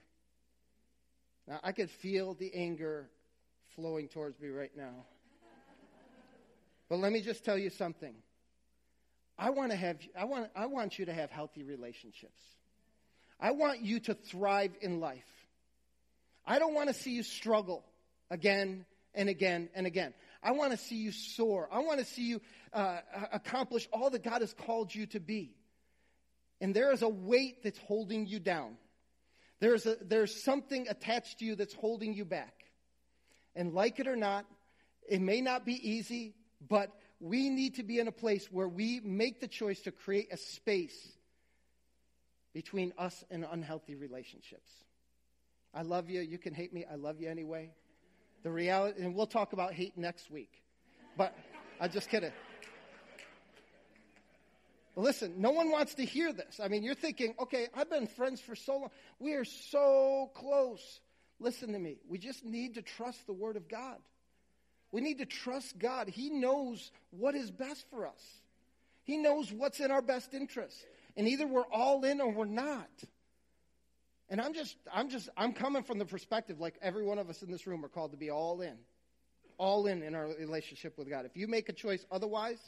Now, 1.47 1.59
I 1.63 1.71
could 1.71 1.89
feel 1.89 2.33
the 2.33 2.53
anger 2.53 3.09
flowing 3.75 4.09
towards 4.09 4.39
me 4.39 4.49
right 4.49 4.71
now. 4.75 5.05
But 6.89 6.99
let 6.99 7.11
me 7.11 7.21
just 7.21 7.45
tell 7.45 7.57
you 7.57 7.69
something. 7.69 8.13
I 9.37 9.51
want 9.51 9.71
to 9.71 9.77
have 9.77 9.97
I 10.17 10.25
want 10.25 10.49
I 10.55 10.65
want 10.65 10.99
you 10.99 11.05
to 11.05 11.13
have 11.13 11.31
healthy 11.31 11.63
relationships. 11.63 12.41
I 13.39 13.51
want 13.51 13.81
you 13.81 14.01
to 14.01 14.13
thrive 14.13 14.71
in 14.81 14.99
life. 14.99 15.23
I 16.45 16.59
don't 16.59 16.73
want 16.73 16.89
to 16.89 16.93
see 16.93 17.11
you 17.11 17.23
struggle 17.23 17.85
again 18.29 18.85
and 19.13 19.29
again 19.29 19.69
and 19.75 19.87
again. 19.87 20.13
I 20.41 20.51
want 20.51 20.71
to 20.71 20.77
see 20.77 20.95
you 20.95 21.11
soar. 21.11 21.67
I 21.71 21.79
want 21.79 21.99
to 21.99 22.05
see 22.05 22.23
you 22.23 22.41
uh, 22.73 22.99
accomplish 23.33 23.87
all 23.91 24.09
that 24.11 24.23
God 24.23 24.41
has 24.41 24.53
called 24.53 24.93
you 24.93 25.05
to 25.07 25.19
be 25.19 25.53
and 26.61 26.75
there 26.75 26.91
is 26.91 27.01
a 27.01 27.09
weight 27.09 27.63
that's 27.63 27.79
holding 27.79 28.27
you 28.27 28.39
down. 28.39 28.75
There's, 29.59 29.85
a, 29.85 29.97
there's 30.01 30.43
something 30.43 30.87
attached 30.89 31.39
to 31.39 31.45
you 31.45 31.55
that's 31.55 31.73
holding 31.73 32.13
you 32.13 32.25
back. 32.25 32.53
And 33.55 33.73
like 33.73 33.99
it 33.99 34.07
or 34.07 34.15
not, 34.15 34.45
it 35.07 35.21
may 35.21 35.41
not 35.41 35.65
be 35.65 35.73
easy, 35.89 36.35
but 36.67 36.91
we 37.19 37.49
need 37.49 37.75
to 37.75 37.83
be 37.83 37.99
in 37.99 38.07
a 38.07 38.11
place 38.11 38.47
where 38.51 38.67
we 38.67 38.99
make 39.01 39.41
the 39.41 39.47
choice 39.47 39.81
to 39.81 39.91
create 39.91 40.31
a 40.31 40.37
space 40.37 41.09
between 42.53 42.93
us 42.97 43.23
and 43.29 43.45
unhealthy 43.49 43.95
relationships. 43.95 44.71
I 45.73 45.83
love 45.83 46.09
you. 46.09 46.21
You 46.21 46.37
can 46.37 46.53
hate 46.53 46.73
me. 46.73 46.85
I 46.89 46.95
love 46.95 47.19
you 47.19 47.29
anyway. 47.29 47.71
The 48.43 48.51
reality, 48.51 49.01
and 49.01 49.15
we'll 49.15 49.27
talk 49.27 49.53
about 49.53 49.73
hate 49.73 49.97
next 49.97 50.31
week. 50.31 50.61
But 51.17 51.35
I'm 51.79 51.91
just 51.91 52.09
kidding. 52.09 52.31
Listen, 54.95 55.35
no 55.37 55.51
one 55.51 55.71
wants 55.71 55.95
to 55.95 56.05
hear 56.05 56.33
this. 56.33 56.59
I 56.61 56.67
mean, 56.67 56.83
you're 56.83 56.95
thinking, 56.95 57.33
okay, 57.39 57.67
I've 57.73 57.89
been 57.89 58.07
friends 58.07 58.41
for 58.41 58.55
so 58.55 58.73
long. 58.73 58.89
We 59.19 59.33
are 59.33 59.45
so 59.45 60.29
close. 60.35 60.99
Listen 61.39 61.71
to 61.73 61.79
me. 61.79 61.97
We 62.07 62.17
just 62.17 62.43
need 62.43 62.75
to 62.75 62.81
trust 62.81 63.25
the 63.25 63.33
Word 63.33 63.55
of 63.55 63.69
God. 63.69 63.97
We 64.91 65.01
need 65.01 65.19
to 65.19 65.25
trust 65.25 65.77
God. 65.77 66.09
He 66.09 66.29
knows 66.29 66.91
what 67.11 67.35
is 67.35 67.51
best 67.51 67.85
for 67.89 68.07
us, 68.07 68.41
He 69.03 69.17
knows 69.17 69.51
what's 69.51 69.79
in 69.79 69.91
our 69.91 70.01
best 70.01 70.33
interest. 70.33 70.77
And 71.17 71.27
either 71.27 71.47
we're 71.47 71.63
all 71.63 72.05
in 72.05 72.21
or 72.21 72.31
we're 72.31 72.45
not. 72.45 72.89
And 74.29 74.39
I'm 74.39 74.53
just, 74.53 74.75
I'm 74.93 75.09
just, 75.09 75.29
I'm 75.35 75.53
coming 75.53 75.83
from 75.83 75.97
the 75.97 76.05
perspective 76.05 76.59
like 76.59 76.75
every 76.81 77.03
one 77.03 77.17
of 77.17 77.29
us 77.29 77.41
in 77.41 77.51
this 77.51 77.65
room 77.65 77.83
are 77.83 77.89
called 77.89 78.11
to 78.11 78.17
be 78.17 78.29
all 78.29 78.61
in. 78.61 78.77
All 79.57 79.87
in 79.87 80.03
in 80.03 80.15
our 80.15 80.27
relationship 80.27 80.97
with 80.97 81.09
God. 81.09 81.25
If 81.25 81.35
you 81.35 81.47
make 81.47 81.67
a 81.67 81.73
choice 81.73 82.05
otherwise, 82.11 82.59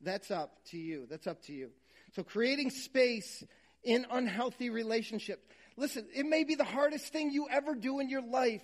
that's 0.00 0.30
up 0.30 0.56
to 0.70 0.78
you. 0.78 1.06
That's 1.10 1.26
up 1.26 1.42
to 1.44 1.52
you. 1.52 1.70
So 2.14 2.22
creating 2.22 2.70
space 2.70 3.44
in 3.82 4.06
unhealthy 4.10 4.70
relationships. 4.70 5.42
Listen, 5.76 6.06
it 6.14 6.26
may 6.26 6.44
be 6.44 6.54
the 6.54 6.64
hardest 6.64 7.12
thing 7.12 7.32
you 7.32 7.48
ever 7.50 7.74
do 7.74 8.00
in 8.00 8.08
your 8.08 8.22
life 8.22 8.62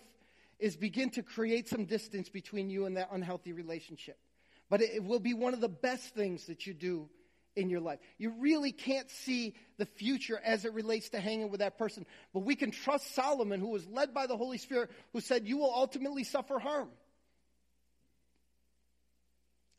is 0.59 0.77
begin 0.77 1.11
to 1.11 1.23
create 1.23 1.69
some 1.69 1.85
distance 1.85 2.29
between 2.29 2.71
you 2.71 2.87
and 2.87 2.97
that 2.97 3.09
unhealthy 3.13 3.53
relationship. 3.53 4.19
But 4.71 4.83
it 4.83 5.03
will 5.03 5.21
be 5.21 5.35
one 5.35 5.55
of 5.55 5.61
the 5.61 5.69
best 5.69 6.15
things 6.15 6.47
that 6.47 6.67
you 6.67 6.75
do 6.75 7.09
in 7.57 7.71
your 7.71 7.81
life. 7.81 7.99
You 8.19 8.33
really 8.39 8.73
can't 8.73 9.11
see 9.11 9.55
the 9.79 9.87
future 9.87 10.41
as 10.45 10.65
it 10.65 10.73
relates 10.73 11.11
to 11.11 11.21
hanging 11.21 11.51
with 11.51 11.61
that 11.61 11.79
person. 11.79 12.07
But 12.33 12.41
we 12.41 12.57
can 12.57 12.71
trust 12.71 13.15
Solomon, 13.15 13.61
who 13.61 13.71
was 13.71 13.87
led 13.87 14.15
by 14.15 14.27
the 14.27 14.37
Holy 14.37 14.59
Spirit, 14.59 14.91
who 15.13 15.21
said, 15.21 15.47
You 15.47 15.59
will 15.59 15.73
ultimately 15.75 16.25
suffer 16.25 16.59
harm. 16.59 16.89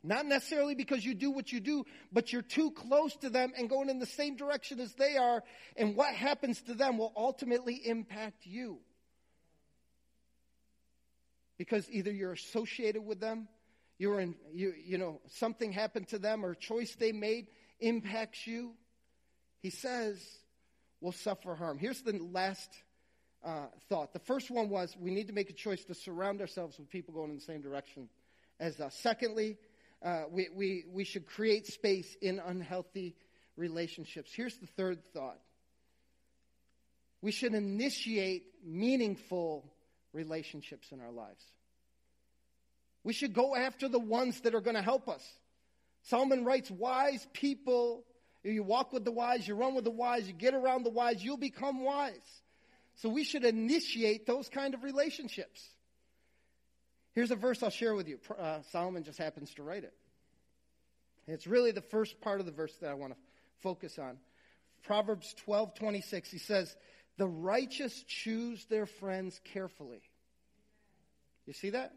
Not 0.01 0.26
necessarily 0.26 0.76
because 0.76 1.03
you 1.03 1.13
do 1.13 1.30
what 1.30 1.51
you 1.51 1.59
do, 1.59 1.86
but 2.11 2.32
you're 2.32 2.41
too 2.41 2.72
close 2.72 3.15
to 3.17 3.30
them 3.30 3.51
and 3.57 3.70
going 3.70 3.89
in 3.89 3.99
the 3.99 4.05
same 4.05 4.38
direction 4.38 4.80
as 4.80 4.93
they 4.93 5.17
are, 5.17 5.43
and 5.76 5.95
what 5.95 6.13
happens 6.13 6.61
to 6.63 6.74
them 6.74 6.97
will 6.97 7.11
ultimately 7.17 7.76
impact 7.76 8.45
you. 8.45 8.80
Because 11.57 11.89
either 11.91 12.11
you're 12.11 12.32
associated 12.32 13.05
with 13.05 13.20
them, 13.20 13.49
you're 13.97 14.22
in, 14.22 14.36
you, 14.53 14.74
you 14.86 14.97
know, 14.97 15.20
something 15.28 15.74
happened 15.74 16.07
to 16.07 16.17
them 16.17 16.45
or 16.45 16.51
a 16.51 16.55
choice 16.55 16.95
they 16.95 17.11
made 17.11 17.47
impacts 17.80 18.45
you. 18.47 18.73
He 19.61 19.69
says, 19.69 20.23
will 21.01 21.11
suffer 21.11 21.55
harm. 21.55 21.77
Here's 21.77 22.01
the 22.01 22.17
last 22.17 22.69
uh, 23.43 23.67
thought. 23.88 24.13
The 24.13 24.19
first 24.19 24.51
one 24.51 24.69
was 24.69 24.95
we 24.99 25.11
need 25.11 25.27
to 25.27 25.34
make 25.34 25.49
a 25.49 25.53
choice 25.53 25.84
to 25.86 25.95
surround 25.95 26.41
ourselves 26.41 26.77
with 26.77 26.89
people 26.89 27.13
going 27.13 27.30
in 27.30 27.38
the 27.38 27.41
same 27.41 27.61
direction 27.61 28.09
as 28.59 28.80
us. 28.80 28.95
Secondly, 28.95 29.57
uh, 30.03 30.23
we, 30.30 30.49
we, 30.53 30.86
we 30.91 31.03
should 31.03 31.25
create 31.25 31.67
space 31.67 32.15
in 32.21 32.39
unhealthy 32.39 33.15
relationships. 33.55 34.32
Here's 34.34 34.55
the 34.57 34.67
third 34.67 34.99
thought 35.13 35.39
we 37.21 37.32
should 37.32 37.53
initiate 37.53 38.45
meaningful 38.65 39.65
relationships 40.13 40.91
in 40.91 41.01
our 41.01 41.11
lives. 41.11 41.43
We 43.03 43.13
should 43.13 43.34
go 43.34 43.55
after 43.55 43.89
the 43.89 43.99
ones 43.99 44.39
that 44.41 44.55
are 44.55 44.61
going 44.61 44.75
to 44.75 44.82
help 44.82 45.09
us. 45.09 45.23
Solomon 46.04 46.45
writes, 46.45 46.72
wise 46.72 47.28
people, 47.34 48.06
you 48.43 48.64
walk 48.64 48.93
with 48.93 49.06
the 49.06 49.12
wise, 49.12 49.47
you 49.47 49.56
run 49.56 49.76
with 49.76 49.84
the 49.84 49.91
wise, 49.91 50.28
you 50.28 50.34
get 50.34 50.54
around 50.54 50.84
the 50.84 50.89
wise, 50.89 51.24
you'll 51.24 51.38
become 51.38 51.84
wise. 51.84 52.14
So 52.95 53.10
we 53.10 53.24
should 53.24 53.45
initiate 53.45 54.26
those 54.26 54.50
kind 54.50 54.74
of 54.74 54.84
relationships. 54.84 55.66
Here's 57.14 57.32
a 57.32 57.36
verse 57.36 57.64
I'll 57.64 57.70
share 57.70 57.95
with 57.95 58.08
you. 58.08 58.20
Uh, 58.38 58.60
Solomon 58.72 59.04
just 59.04 59.18
happens 59.18 59.54
to 59.56 59.64
write 59.64 59.84
it. 59.84 59.93
It's 61.28 61.47
really 61.47 61.72
the 61.72 61.82
first 61.82 62.20
part 62.22 62.39
of 62.39 62.45
the 62.45 62.52
verse 62.52 62.74
that 62.82 62.89
I 62.89 62.95
want 62.95 63.14
to 63.14 63.20
focus 63.60 64.00
on. 64.00 64.18
Proverbs 64.84 65.34
12, 65.45 65.76
26, 65.76 66.32
he 66.32 66.38
says, 66.39 66.76
The 67.18 67.28
righteous 67.28 68.04
choose 68.08 68.66
their 68.66 68.86
friends 68.86 69.39
carefully. 69.54 70.02
You 71.45 71.54
see 71.54 71.72
that? 71.72 71.93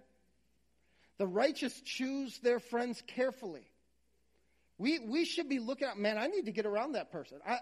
The 1.19 1.27
righteous 1.27 1.81
choose 1.83 2.39
their 2.39 2.59
friends 2.59 3.03
carefully. 3.07 3.67
We, 4.83 4.99
we 4.99 5.25
should 5.25 5.49
be 5.49 5.61
looking 5.61 5.87
at, 5.87 5.97
man, 5.97 6.19
I 6.19 6.27
need 6.27 6.47
to 6.47 6.51
get 6.51 6.67
around 6.67 6.93
that 6.93 7.13
person. 7.13 7.39
I, 7.47 7.59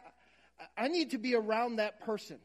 I 0.74 0.88
need 0.88 1.10
to 1.10 1.18
be 1.18 1.34
around 1.34 1.76
that 1.76 2.00
person. 2.00 2.38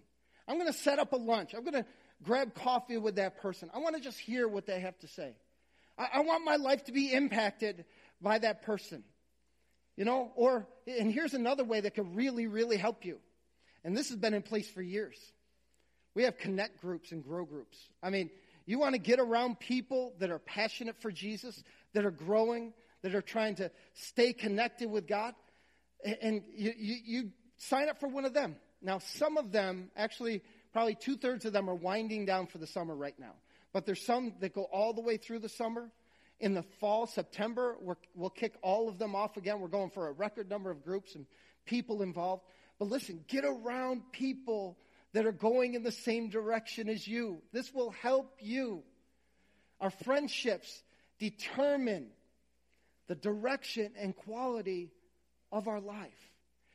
I'm 0.50 0.60
going 0.60 0.72
to 0.72 0.78
set 0.78 1.00
up 1.00 1.14
a 1.14 1.16
lunch. 1.16 1.54
I'm 1.54 1.64
going 1.64 1.82
to 1.82 1.86
grab 2.22 2.54
coffee 2.54 2.98
with 2.98 3.16
that 3.16 3.38
person. 3.38 3.72
I 3.74 3.80
want 3.80 3.96
to 3.96 4.02
just 4.02 4.20
hear 4.20 4.50
what 4.50 4.66
they 4.66 4.82
have 4.82 5.00
to 5.00 5.08
say. 5.08 5.38
I, 5.98 6.08
I 6.16 6.20
want 6.24 6.44
my 6.44 6.58
life 6.58 6.84
to 6.86 6.92
be 6.92 7.14
impacted 7.14 7.86
by 8.22 8.38
that 8.40 8.64
person. 8.64 9.06
You 9.96 10.04
know, 10.04 10.34
or, 10.36 10.68
and 10.86 11.10
here's 11.10 11.34
another 11.34 11.64
way 11.64 11.80
that 11.80 11.96
could 11.96 12.14
really, 12.14 12.48
really 12.48 12.76
help 12.76 13.06
you. 13.06 13.20
And 13.86 13.96
this 13.96 14.10
has 14.10 14.18
been 14.18 14.34
in 14.34 14.42
place 14.42 14.70
for 14.70 14.82
years. 14.82 15.18
We 16.16 16.24
have 16.24 16.38
connect 16.38 16.82
groups 16.82 17.14
and 17.14 17.24
grow 17.24 17.46
groups. 17.46 17.78
I 18.04 18.10
mean, 18.10 18.30
you 18.66 18.78
want 18.78 18.94
to 18.94 19.00
get 19.00 19.22
around 19.22 19.58
people 19.58 20.16
that 20.20 20.32
are 20.32 20.40
passionate 20.40 21.02
for 21.02 21.12
Jesus, 21.12 21.64
that 21.94 22.04
are 22.04 22.12
growing, 22.12 22.74
that 23.06 23.14
are 23.14 23.22
trying 23.22 23.54
to 23.54 23.70
stay 23.94 24.34
connected 24.34 24.90
with 24.90 25.08
God, 25.08 25.36
and 26.04 26.42
you, 26.56 26.74
you, 26.76 26.96
you 27.06 27.32
sign 27.58 27.88
up 27.88 28.00
for 28.00 28.10
one 28.10 28.26
of 28.26 28.34
them. 28.34 28.56
Now, 28.82 28.98
some 28.98 29.38
of 29.38 29.52
them, 29.52 29.92
actually, 29.96 30.42
probably 30.74 30.96
two 30.96 31.16
thirds 31.16 31.46
of 31.46 31.54
them 31.54 31.70
are 31.70 31.76
winding 31.76 32.26
down 32.26 32.48
for 32.48 32.58
the 32.58 32.66
summer 32.66 32.96
right 32.96 33.14
now. 33.20 33.34
But 33.74 33.86
there's 33.86 34.04
some 34.04 34.34
that 34.40 34.56
go 34.56 34.64
all 34.64 34.92
the 34.92 35.02
way 35.02 35.18
through 35.18 35.38
the 35.38 35.50
summer. 35.50 35.92
In 36.40 36.56
the 36.56 36.64
fall, 36.80 37.06
September, 37.06 37.78
we 37.80 37.94
will 38.16 38.32
kick 38.32 38.56
all 38.64 38.90
of 38.90 38.98
them 38.98 39.14
off 39.14 39.38
again. 39.38 39.60
We're 39.60 39.68
going 39.68 39.92
for 39.92 40.08
a 40.08 40.12
record 40.12 40.50
number 40.50 40.72
of 40.72 40.84
groups 40.84 41.14
and 41.14 41.28
people 41.68 42.02
involved. 42.02 42.42
But 42.80 42.88
listen, 42.88 43.24
get 43.28 43.46
around 43.46 44.02
people 44.14 44.80
that 45.14 45.28
are 45.28 45.32
going 45.32 45.76
in 45.76 45.84
the 45.84 45.92
same 45.92 46.30
direction 46.30 46.90
as 46.90 47.08
you. 47.08 47.44
This 47.54 47.72
will 47.72 47.92
help 47.92 48.40
you. 48.40 48.82
Our 49.80 49.92
friendships 49.92 50.82
determine 51.20 52.08
the 53.08 53.16
direction 53.16 53.92
and 54.00 54.16
quality 54.16 54.92
of 55.52 55.68
our 55.68 55.80
life. 55.80 56.32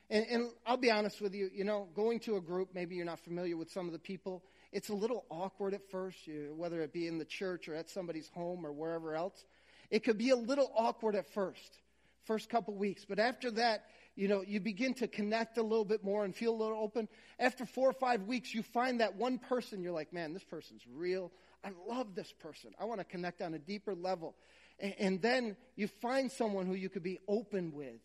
And, 0.09 0.27
and, 0.29 0.51
I'll 0.67 0.77
be 0.77 0.91
honest 0.91 1.21
with 1.21 1.35
you, 1.35 1.51
you 1.53 1.63
know, 1.63 1.89
going 1.95 2.19
to 2.21 2.37
a 2.37 2.41
group, 2.41 2.71
maybe 2.75 2.97
you're 2.97 3.05
not 3.05 3.21
familiar 3.21 3.57
with 3.57 3.71
some 3.71 3.87
of 3.87 3.93
the 3.93 3.99
people, 3.99 4.43
it's 4.73 4.89
a 4.89 4.95
little 4.95 5.25
awkward 5.31 5.75
at 5.75 5.89
first, 5.91 6.27
you, 6.27 6.53
whether 6.57 6.81
it 6.83 6.93
be 6.93 7.07
in 7.07 7.19
the 7.19 7.25
church 7.25 7.69
or 7.69 7.75
at 7.75 7.89
somebody's 7.91 8.29
home 8.29 8.67
or 8.67 8.73
wherever 8.73 9.15
else. 9.15 9.45
It 9.91 10.05
could 10.05 10.19
be 10.19 10.31
a 10.31 10.37
little 10.37 10.71
awkward 10.77 11.17
at 11.17 11.33
first, 11.33 11.79
first 12.25 12.49
couple 12.49 12.75
weeks. 12.75 13.05
But 13.09 13.19
after 13.19 13.51
that, 13.53 13.85
you 14.15 14.29
know, 14.29 14.43
you 14.47 14.61
begin 14.61 14.95
to 14.95 15.09
connect 15.09 15.59
a 15.59 15.63
little 15.63 15.85
bit 15.85 16.05
more 16.05 16.25
and 16.25 16.35
feel 16.35 16.55
a 16.55 16.61
little 16.61 16.79
open. 16.79 17.09
After 17.39 17.65
four 17.65 17.91
or 17.91 17.93
five 17.95 18.23
weeks, 18.23 18.55
you 18.55 18.63
find 18.63 19.01
that 19.01 19.17
one 19.17 19.39
person, 19.39 19.83
you're 19.83 19.93
like, 19.93 20.13
man, 20.13 20.33
this 20.33 20.45
person's 20.45 20.83
real. 20.93 21.33
I 21.65 21.71
love 21.89 22.15
this 22.15 22.33
person. 22.41 22.71
I 22.81 22.85
want 22.85 23.01
to 23.01 23.05
connect 23.05 23.43
on 23.43 23.55
a 23.55 23.59
deeper 23.59 23.95
level. 23.95 24.35
And, 24.81 25.21
then 25.21 25.57
you 25.77 25.89
find 26.01 26.33
someone 26.33 26.67
who 26.67 26.75
you 26.75 26.89
could 26.89 27.03
be 27.03 27.19
open 27.29 27.73
with 27.73 28.01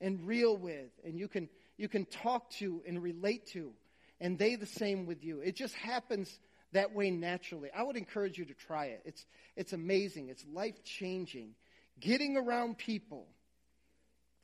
and 0.00 0.26
real 0.26 0.56
with, 0.56 0.90
and 1.04 1.18
you 1.18 1.26
can, 1.26 1.48
you 1.76 1.88
can 1.88 2.06
talk 2.06 2.50
to 2.52 2.82
and 2.86 3.02
relate 3.02 3.48
to 3.48 3.72
and 4.20 4.38
they 4.38 4.54
the 4.56 4.66
same 4.66 5.06
with 5.06 5.24
you. 5.24 5.40
It 5.40 5.56
just 5.56 5.74
happens 5.74 6.38
that 6.72 6.94
way 6.94 7.10
naturally. 7.10 7.70
I 7.74 7.82
would 7.82 7.96
encourage 7.96 8.38
you 8.38 8.44
to 8.44 8.54
try 8.54 8.86
it. 8.86 9.02
It's, 9.04 9.24
it's 9.56 9.72
amazing, 9.72 10.28
it's 10.28 10.44
life 10.52 10.84
changing. 10.84 11.54
Getting 11.98 12.36
around 12.36 12.78
people 12.78 13.26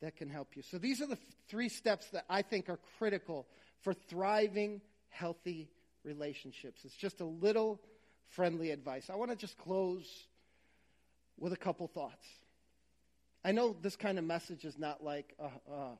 that 0.01 0.15
can 0.15 0.29
help 0.29 0.55
you. 0.55 0.63
So 0.63 0.77
these 0.77 1.01
are 1.01 1.07
the 1.07 1.17
three 1.47 1.69
steps 1.69 2.07
that 2.11 2.25
I 2.29 2.41
think 2.41 2.69
are 2.69 2.79
critical 2.97 3.47
for 3.81 3.93
thriving, 3.93 4.81
healthy 5.09 5.69
relationships. 6.03 6.81
It's 6.83 6.95
just 6.95 7.21
a 7.21 7.25
little 7.25 7.81
friendly 8.29 8.71
advice. 8.71 9.09
I 9.09 9.15
want 9.15 9.31
to 9.31 9.37
just 9.37 9.57
close 9.57 10.07
with 11.39 11.53
a 11.53 11.57
couple 11.57 11.87
thoughts. 11.87 12.25
I 13.43 13.51
know 13.51 13.75
this 13.81 13.95
kind 13.95 14.17
of 14.17 14.25
message 14.25 14.65
is 14.65 14.77
not 14.77 15.03
like 15.03 15.33
a, 15.39 15.71
a, 15.71 15.97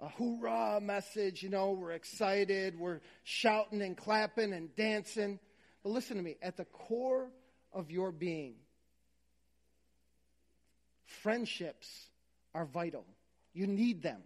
a 0.00 0.08
hoorah 0.10 0.80
message. 0.80 1.42
You 1.42 1.48
know, 1.48 1.72
we're 1.72 1.92
excited, 1.92 2.78
we're 2.78 3.00
shouting 3.24 3.82
and 3.82 3.96
clapping 3.96 4.52
and 4.52 4.74
dancing. 4.76 5.38
But 5.82 5.90
listen 5.90 6.16
to 6.16 6.22
me 6.22 6.36
at 6.42 6.56
the 6.56 6.64
core 6.66 7.28
of 7.72 7.90
your 7.90 8.12
being, 8.12 8.54
friendships 11.22 11.88
are 12.54 12.64
vital. 12.64 13.04
You 13.52 13.66
need 13.66 14.02
them. 14.02 14.22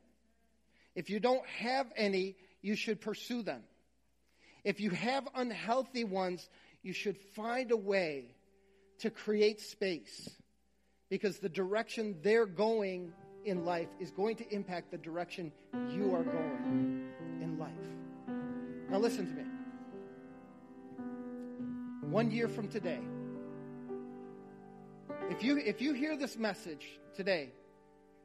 If 0.94 1.10
you 1.10 1.20
don't 1.20 1.46
have 1.60 1.86
any, 1.96 2.36
you 2.60 2.74
should 2.74 3.00
pursue 3.00 3.42
them. 3.42 3.62
If 4.64 4.80
you 4.80 4.90
have 4.90 5.28
unhealthy 5.34 6.04
ones, 6.04 6.46
you 6.82 6.92
should 6.92 7.16
find 7.34 7.70
a 7.70 7.76
way 7.76 8.34
to 8.98 9.10
create 9.10 9.60
space 9.60 10.28
because 11.10 11.38
the 11.38 11.48
direction 11.48 12.16
they're 12.22 12.46
going 12.46 13.12
in 13.44 13.64
life 13.64 13.88
is 13.98 14.10
going 14.10 14.36
to 14.36 14.54
impact 14.54 14.90
the 14.90 14.98
direction 14.98 15.52
you 15.90 16.14
are 16.14 16.22
going 16.22 17.08
in 17.40 17.58
life. 17.58 17.70
Now, 18.90 18.98
listen 18.98 19.26
to 19.26 19.32
me. 19.32 19.44
One 22.10 22.30
year 22.30 22.48
from 22.48 22.68
today, 22.68 23.00
if 25.30 25.42
you, 25.42 25.58
if 25.58 25.80
you 25.80 25.92
hear 25.92 26.16
this 26.16 26.38
message 26.38 26.86
today 27.14 27.50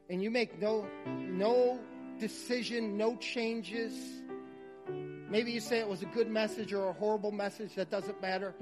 and 0.09 0.21
you 0.21 0.31
make 0.31 0.61
no, 0.61 0.85
no 1.07 1.79
decision, 2.19 2.97
no 2.97 3.15
changes, 3.17 3.93
maybe 5.29 5.51
you 5.51 5.59
say 5.59 5.79
it 5.79 5.87
was 5.87 6.01
a 6.01 6.07
good 6.07 6.29
message 6.29 6.73
or 6.73 6.87
a 6.89 6.93
horrible 6.93 7.31
message, 7.31 7.75
that 7.75 7.89
doesn't 7.89 8.21
matter. 8.21 8.53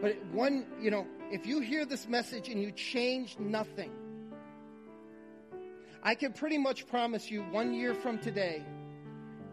But 0.00 0.24
one, 0.26 0.66
you 0.80 0.90
know, 0.90 1.06
if 1.30 1.46
you 1.46 1.60
hear 1.60 1.84
this 1.84 2.08
message 2.08 2.48
and 2.48 2.60
you 2.62 2.72
change 2.72 3.38
nothing, 3.38 3.92
I 6.02 6.14
can 6.14 6.32
pretty 6.32 6.58
much 6.58 6.86
promise 6.86 7.30
you 7.30 7.42
one 7.42 7.74
year 7.74 7.94
from 7.94 8.18
today, 8.18 8.64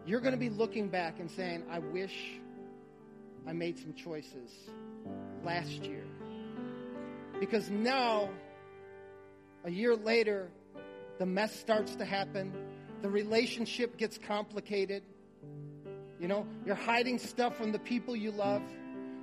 you're 0.05 0.19
going 0.19 0.33
to 0.33 0.39
be 0.39 0.49
looking 0.49 0.87
back 0.87 1.19
and 1.19 1.29
saying, 1.29 1.63
I 1.69 1.79
wish 1.79 2.13
I 3.47 3.53
made 3.53 3.77
some 3.77 3.93
choices 3.93 4.51
last 5.43 5.83
year. 5.83 6.03
Because 7.39 7.69
now, 7.69 8.29
a 9.65 9.71
year 9.71 9.95
later, 9.95 10.49
the 11.17 11.25
mess 11.25 11.57
starts 11.59 11.95
to 11.95 12.05
happen, 12.05 12.53
the 13.01 13.09
relationship 13.09 13.97
gets 13.97 14.17
complicated. 14.17 15.03
You 16.19 16.27
know, 16.27 16.47
you're 16.65 16.75
hiding 16.75 17.19
stuff 17.19 17.57
from 17.57 17.71
the 17.71 17.79
people 17.79 18.15
you 18.15 18.31
love 18.31 18.61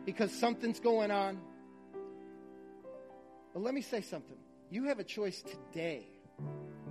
because 0.05 0.31
something's 0.31 0.81
going 0.81 1.11
on. 1.11 1.41
But 3.53 3.63
let 3.63 3.75
me 3.75 3.83
say 3.83 4.01
something. 4.01 4.37
You 4.71 4.85
have 4.85 4.99
a 4.99 5.05
choice 5.05 5.43
today 5.43 6.07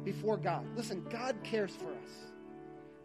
before 0.03 0.38
God. 0.38 0.66
Listen, 0.76 1.03
God 1.09 1.36
cares 1.43 1.72
for 1.72 1.91
us. 1.91 2.12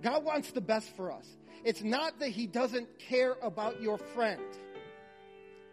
God 0.03 0.25
wants 0.25 0.51
the 0.53 0.61
best 0.61 0.95
for 0.97 1.11
us. 1.11 1.27
It's 1.65 1.83
not 1.83 2.21
that 2.21 2.29
He 2.29 2.47
doesn't 2.47 2.99
care 2.99 3.37
about 3.43 3.81
your 3.81 3.99
friend. 3.99 4.43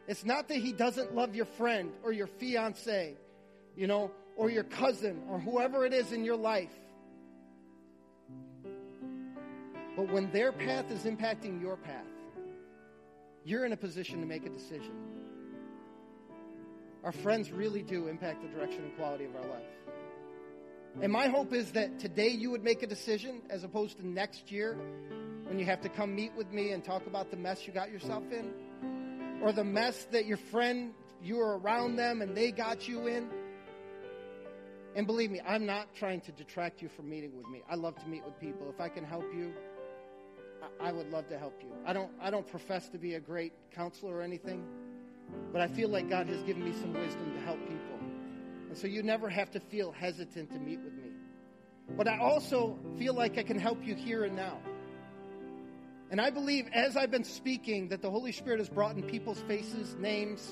It's 0.07 0.25
not 0.25 0.47
that 0.47 0.57
He 0.57 0.71
doesn't 0.71 1.13
love 1.13 1.35
your 1.35 1.45
friend 1.45 1.91
or 2.03 2.11
your 2.11 2.27
fiance, 2.27 3.15
you 3.75 3.87
know, 3.87 4.11
or 4.35 4.49
your 4.49 4.63
cousin 4.63 5.23
or 5.29 5.39
whoever 5.39 5.85
it 5.85 5.93
is 5.93 6.11
in 6.11 6.23
your 6.23 6.37
life. 6.37 6.71
But 9.95 10.11
when 10.11 10.31
their 10.31 10.51
path 10.51 10.89
is 10.89 11.03
impacting 11.03 11.61
your 11.61 11.77
path, 11.77 12.05
you're 13.45 13.65
in 13.65 13.73
a 13.73 13.77
position 13.77 14.21
to 14.21 14.25
make 14.25 14.45
a 14.45 14.49
decision. 14.49 15.12
Our 17.03 17.11
friends 17.11 17.51
really 17.51 17.81
do 17.81 18.07
impact 18.07 18.41
the 18.41 18.47
direction 18.47 18.83
and 18.83 18.95
quality 18.95 19.25
of 19.25 19.35
our 19.35 19.45
life. 19.45 19.65
And 21.01 21.11
my 21.11 21.27
hope 21.27 21.53
is 21.53 21.71
that 21.71 21.99
today 21.99 22.29
you 22.29 22.51
would 22.51 22.63
make 22.63 22.83
a 22.83 22.87
decision 22.87 23.41
as 23.49 23.63
opposed 23.63 23.97
to 23.97 24.07
next 24.07 24.51
year 24.51 24.77
when 25.45 25.59
you 25.59 25.65
have 25.65 25.81
to 25.81 25.89
come 25.89 26.15
meet 26.15 26.33
with 26.35 26.51
me 26.51 26.71
and 26.71 26.83
talk 26.83 27.07
about 27.07 27.31
the 27.31 27.37
mess 27.37 27.65
you 27.67 27.73
got 27.73 27.91
yourself 27.91 28.23
in 28.31 28.53
or 29.41 29.51
the 29.51 29.63
mess 29.63 30.07
that 30.11 30.25
your 30.25 30.37
friend, 30.37 30.93
you 31.21 31.37
were 31.37 31.57
around 31.57 31.97
them 31.97 32.21
and 32.21 32.37
they 32.37 32.51
got 32.51 32.87
you 32.87 33.07
in. 33.07 33.27
And 34.95 35.07
believe 35.07 35.31
me, 35.31 35.41
I'm 35.45 35.65
not 35.65 35.93
trying 35.95 36.21
to 36.21 36.31
detract 36.31 36.81
you 36.81 36.87
from 36.87 37.09
meeting 37.09 37.35
with 37.35 37.47
me. 37.49 37.63
I 37.69 37.75
love 37.75 37.95
to 37.99 38.07
meet 38.07 38.23
with 38.23 38.39
people. 38.39 38.69
If 38.69 38.79
I 38.79 38.87
can 38.87 39.03
help 39.03 39.25
you, 39.35 39.51
I 40.79 40.91
would 40.91 41.09
love 41.09 41.27
to 41.29 41.37
help 41.37 41.59
you. 41.61 41.69
I 41.85 41.91
don't, 41.91 42.11
I 42.21 42.29
don't 42.29 42.47
profess 42.47 42.87
to 42.89 42.97
be 42.97 43.15
a 43.15 43.19
great 43.19 43.51
counselor 43.75 44.17
or 44.17 44.21
anything, 44.21 44.63
but 45.51 45.61
I 45.61 45.67
feel 45.67 45.89
like 45.89 46.09
God 46.09 46.27
has 46.27 46.41
given 46.43 46.63
me 46.63 46.73
some 46.73 46.93
wisdom 46.93 47.33
to 47.33 47.39
help 47.41 47.59
people. 47.61 47.99
And 48.69 48.77
so 48.77 48.87
you 48.87 49.03
never 49.03 49.29
have 49.29 49.51
to 49.51 49.59
feel 49.59 49.91
hesitant 49.91 50.51
to 50.51 50.59
meet 50.59 50.79
with 50.79 50.93
me. 50.93 51.11
But 51.95 52.07
I 52.07 52.17
also 52.17 52.77
feel 52.97 53.13
like 53.13 53.37
I 53.37 53.43
can 53.43 53.59
help 53.59 53.85
you 53.85 53.93
here 53.93 54.23
and 54.23 54.35
now. 54.35 54.57
And 56.09 56.21
I 56.21 56.29
believe 56.29 56.67
as 56.73 56.95
I've 56.95 57.11
been 57.11 57.23
speaking 57.23 57.89
that 57.89 58.01
the 58.01 58.09
Holy 58.09 58.31
Spirit 58.31 58.59
has 58.59 58.69
brought 58.69 58.95
in 58.95 59.03
people's 59.03 59.39
faces, 59.47 59.95
names, 59.99 60.51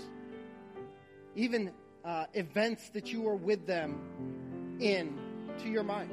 even 1.36 1.72
uh, 2.04 2.26
events 2.34 2.90
that 2.90 3.12
you 3.12 3.22
were 3.22 3.36
with 3.36 3.66
them 3.66 4.78
in 4.80 5.18
to 5.60 5.70
your 5.70 5.84
mind. 5.84 6.12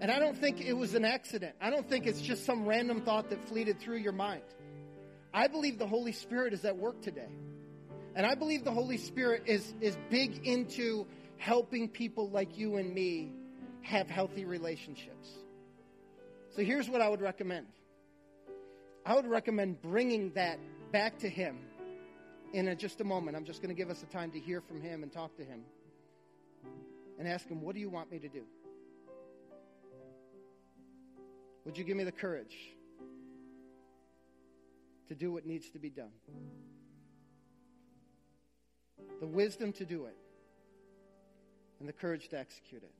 And 0.00 0.10
I 0.10 0.18
don't 0.18 0.36
think 0.36 0.60
it 0.60 0.72
was 0.72 0.94
an 0.94 1.04
accident. 1.04 1.54
I 1.60 1.70
don't 1.70 1.88
think 1.88 2.06
it's 2.06 2.20
just 2.20 2.44
some 2.44 2.66
random 2.66 3.02
thought 3.02 3.30
that 3.30 3.46
fleeted 3.48 3.78
through 3.78 3.98
your 3.98 4.12
mind. 4.12 4.42
I 5.34 5.48
believe 5.48 5.78
the 5.78 5.86
Holy 5.86 6.12
Spirit 6.12 6.52
is 6.52 6.64
at 6.64 6.76
work 6.76 7.00
today. 7.00 7.28
And 8.14 8.26
I 8.26 8.34
believe 8.34 8.64
the 8.64 8.72
Holy 8.72 8.98
Spirit 8.98 9.44
is, 9.46 9.74
is 9.80 9.96
big 10.10 10.46
into 10.46 11.06
helping 11.38 11.88
people 11.88 12.28
like 12.28 12.58
you 12.58 12.76
and 12.76 12.92
me 12.92 13.32
have 13.80 14.10
healthy 14.10 14.44
relationships. 14.44 15.28
So 16.54 16.62
here's 16.62 16.88
what 16.88 17.00
I 17.00 17.08
would 17.08 17.20
recommend 17.20 17.66
I 19.04 19.14
would 19.16 19.26
recommend 19.26 19.82
bringing 19.82 20.30
that 20.34 20.60
back 20.92 21.18
to 21.20 21.28
Him 21.28 21.58
in 22.52 22.68
a, 22.68 22.76
just 22.76 23.00
a 23.00 23.04
moment. 23.04 23.36
I'm 23.36 23.44
just 23.44 23.60
going 23.60 23.74
to 23.74 23.78
give 23.78 23.90
us 23.90 24.02
a 24.02 24.06
time 24.06 24.30
to 24.32 24.38
hear 24.38 24.60
from 24.60 24.80
Him 24.80 25.02
and 25.02 25.10
talk 25.10 25.36
to 25.38 25.44
Him 25.44 25.62
and 27.18 27.26
ask 27.26 27.48
Him, 27.48 27.62
What 27.62 27.74
do 27.74 27.80
you 27.80 27.90
want 27.90 28.12
me 28.12 28.18
to 28.18 28.28
do? 28.28 28.42
Would 31.64 31.78
you 31.78 31.84
give 31.84 31.96
me 31.96 32.04
the 32.04 32.12
courage 32.12 32.56
to 35.08 35.14
do 35.14 35.32
what 35.32 35.46
needs 35.46 35.70
to 35.70 35.78
be 35.78 35.90
done? 35.90 36.12
The 39.20 39.26
wisdom 39.26 39.72
to 39.74 39.84
do 39.84 40.06
it, 40.06 40.16
and 41.80 41.88
the 41.88 41.92
courage 41.92 42.28
to 42.28 42.38
execute 42.38 42.82
it. 42.82 42.92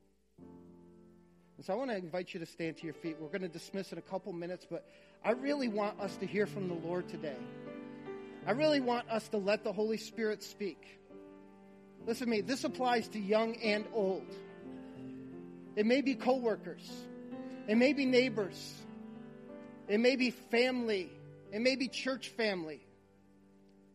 And 1.57 1.67
so 1.67 1.73
I 1.75 1.77
want 1.77 1.91
to 1.91 1.97
invite 1.97 2.35
you 2.35 2.41
to 2.41 2.47
stand 2.47 2.79
to 2.79 2.85
your 2.85 2.95
feet. 2.95 3.17
We're 3.21 3.29
going 3.29 3.43
to 3.43 3.49
dismiss 3.49 3.93
in 3.93 3.99
a 3.99 4.03
couple 4.03 4.33
minutes, 4.33 4.67
but 4.69 4.87
I 5.25 5.33
really 5.33 5.69
want 5.69 6.01
us 6.01 6.17
to 6.17 6.27
hear 6.27 6.47
from 6.47 6.69
the 6.69 6.75
Lord 6.75 7.09
today. 7.09 7.37
I 8.47 8.53
really 8.53 8.81
want 8.81 9.09
us 9.09 9.29
to 9.29 9.37
let 9.37 9.63
the 9.63 9.73
Holy 9.73 9.97
Spirit 9.97 10.43
speak. 10.43 10.99
Listen 12.07 12.27
to 12.27 12.31
me, 12.31 12.41
this 12.41 12.65
applies 12.65 13.07
to 13.09 13.21
young 13.21 13.55
and 13.57 13.85
old. 13.93 14.27
It 15.77 15.87
may 15.87 16.01
be 16.01 16.17
coworkers. 16.17 16.91
It 17.69 17.77
may 17.77 17.93
be 17.93 18.07
neighbors. 18.07 18.75
It 19.87 19.99
may 19.99 20.17
be 20.17 20.31
family. 20.31 21.11
It 21.53 21.61
may 21.61 21.77
be 21.77 21.87
church 21.87 22.31
family. 22.31 22.81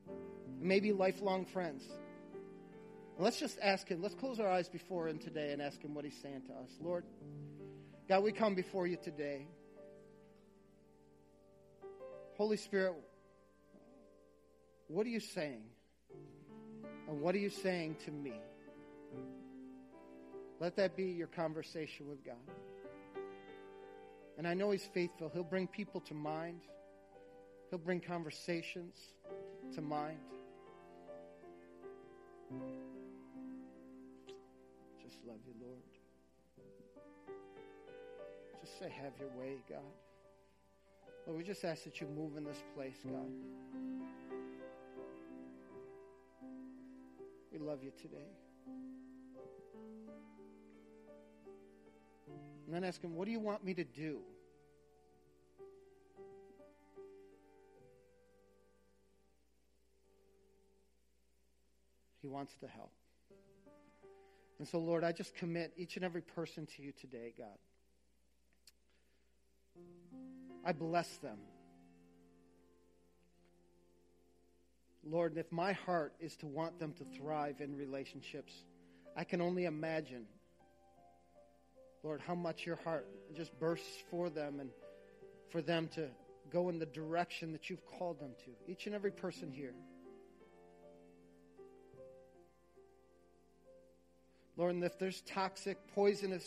It 0.07 0.65
may 0.65 0.79
be 0.79 0.93
lifelong 0.93 1.45
friends. 1.45 1.83
let's 3.17 3.39
just 3.39 3.57
ask 3.61 3.87
Him. 3.87 4.01
Let's 4.01 4.13
close 4.13 4.39
our 4.39 4.47
eyes 4.47 4.69
before 4.69 5.07
Him 5.09 5.17
today 5.17 5.51
and 5.51 5.61
ask 5.61 5.81
Him 5.81 5.95
what 5.95 6.05
He's 6.05 6.21
saying 6.21 6.43
to 6.47 6.53
us. 6.53 6.69
Lord, 6.79 7.03
God, 8.07 8.23
we 8.23 8.31
come 8.31 8.53
before 8.53 8.85
you 8.85 8.97
today. 9.03 9.47
Holy 12.37 12.57
Spirit, 12.57 12.93
what 14.87 15.07
are 15.07 15.09
you 15.09 15.19
saying? 15.19 15.63
And 17.09 17.19
what 17.19 17.33
are 17.33 17.39
you 17.39 17.49
saying 17.49 17.97
to 18.05 18.11
me? 18.11 18.33
Let 20.59 20.75
that 20.75 20.95
be 20.95 21.05
your 21.05 21.27
conversation 21.27 22.07
with 22.07 22.23
God. 22.23 22.35
And 24.37 24.47
I 24.47 24.53
know 24.53 24.69
He's 24.69 24.85
faithful. 24.93 25.31
He'll 25.33 25.43
bring 25.43 25.65
people 25.65 26.01
to 26.01 26.13
mind, 26.13 26.61
He'll 27.69 27.79
bring 27.79 27.99
conversations 27.99 28.95
to 29.75 29.81
mind. 29.81 30.17
Just 35.03 35.17
love 35.27 35.39
you, 35.45 35.53
Lord. 35.61 35.81
Just 38.61 38.79
say, 38.79 38.89
Have 38.89 39.13
your 39.19 39.29
way, 39.37 39.57
God. 39.69 39.79
Lord, 41.25 41.39
we 41.39 41.43
just 41.43 41.65
ask 41.65 41.83
that 41.83 41.99
you 41.99 42.07
move 42.07 42.37
in 42.37 42.45
this 42.45 42.63
place, 42.73 42.95
God. 43.03 43.29
We 47.51 47.59
love 47.59 47.83
you 47.83 47.91
today. 48.01 48.31
And 52.65 52.75
then 52.75 52.85
ask 52.85 53.01
him, 53.01 53.15
What 53.15 53.25
do 53.25 53.31
you 53.31 53.41
want 53.41 53.65
me 53.65 53.73
to 53.73 53.83
do? 53.83 54.19
He 62.27 62.33
wants 62.33 62.53
to 62.57 62.67
help. 62.67 62.91
And 64.59 64.67
so, 64.67 64.79
Lord, 64.79 65.05
I 65.05 65.13
just 65.13 65.33
commit 65.33 65.71
each 65.77 65.95
and 65.95 66.03
every 66.03 66.19
person 66.19 66.67
to 66.75 66.81
you 66.81 66.91
today, 66.91 67.33
God. 67.37 67.47
I 70.65 70.73
bless 70.73 71.07
them. 71.19 71.37
Lord, 75.05 75.37
if 75.37 75.49
my 75.53 75.71
heart 75.71 76.15
is 76.19 76.35
to 76.37 76.47
want 76.47 76.79
them 76.79 76.91
to 76.95 77.05
thrive 77.17 77.61
in 77.61 77.77
relationships, 77.77 78.51
I 79.15 79.23
can 79.23 79.39
only 79.39 79.63
imagine 79.63 80.25
Lord, 82.03 82.19
how 82.27 82.35
much 82.35 82.65
your 82.65 82.75
heart 82.83 83.07
just 83.37 83.57
bursts 83.57 84.03
for 84.11 84.29
them 84.29 84.59
and 84.59 84.69
for 85.49 85.61
them 85.61 85.87
to 85.95 86.09
go 86.51 86.67
in 86.67 86.77
the 86.77 86.85
direction 86.87 87.53
that 87.53 87.69
you've 87.69 87.85
called 87.85 88.19
them 88.19 88.31
to. 88.43 88.71
Each 88.71 88.85
and 88.85 88.93
every 88.93 89.11
person 89.11 89.49
here. 89.49 89.73
Lord, 94.57 94.73
and 94.73 94.83
if 94.83 94.97
there's 94.97 95.21
toxic, 95.21 95.77
poisonous 95.93 96.45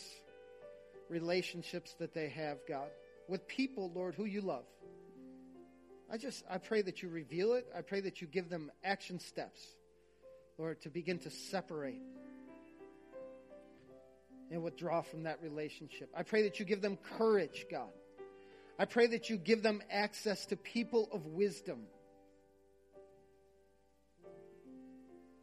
relationships 1.09 1.95
that 1.99 2.13
they 2.13 2.27
have, 2.29 2.57
God, 2.67 2.89
with 3.29 3.47
people, 3.47 3.89
Lord, 3.95 4.15
who 4.15 4.25
you 4.25 4.41
love, 4.41 4.65
I 6.11 6.17
just, 6.17 6.43
I 6.49 6.57
pray 6.57 6.81
that 6.81 7.01
you 7.01 7.07
reveal 7.07 7.53
it. 7.53 7.65
I 7.75 7.81
pray 7.81 8.01
that 8.01 8.19
you 8.19 8.27
give 8.27 8.49
them 8.49 8.69
action 8.83 9.19
steps, 9.19 9.61
Lord, 10.57 10.81
to 10.81 10.89
begin 10.89 11.19
to 11.19 11.29
separate 11.29 12.01
and 14.51 14.61
withdraw 14.61 15.01
from 15.01 15.23
that 15.23 15.41
relationship. 15.41 16.09
I 16.13 16.23
pray 16.23 16.43
that 16.43 16.59
you 16.59 16.65
give 16.65 16.81
them 16.81 16.97
courage, 17.17 17.65
God. 17.71 17.87
I 18.77 18.83
pray 18.83 19.07
that 19.07 19.29
you 19.29 19.37
give 19.37 19.63
them 19.63 19.81
access 19.89 20.45
to 20.47 20.57
people 20.57 21.07
of 21.13 21.25
wisdom. 21.27 21.83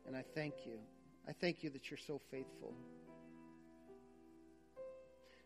And 0.07 0.15
I 0.15 0.25
thank 0.35 0.55
you. 0.67 0.79
I 1.27 1.33
thank 1.33 1.63
you 1.63 1.71
that 1.71 1.91
you're 1.91 1.99
so 1.99 2.21
faithful. 2.31 2.75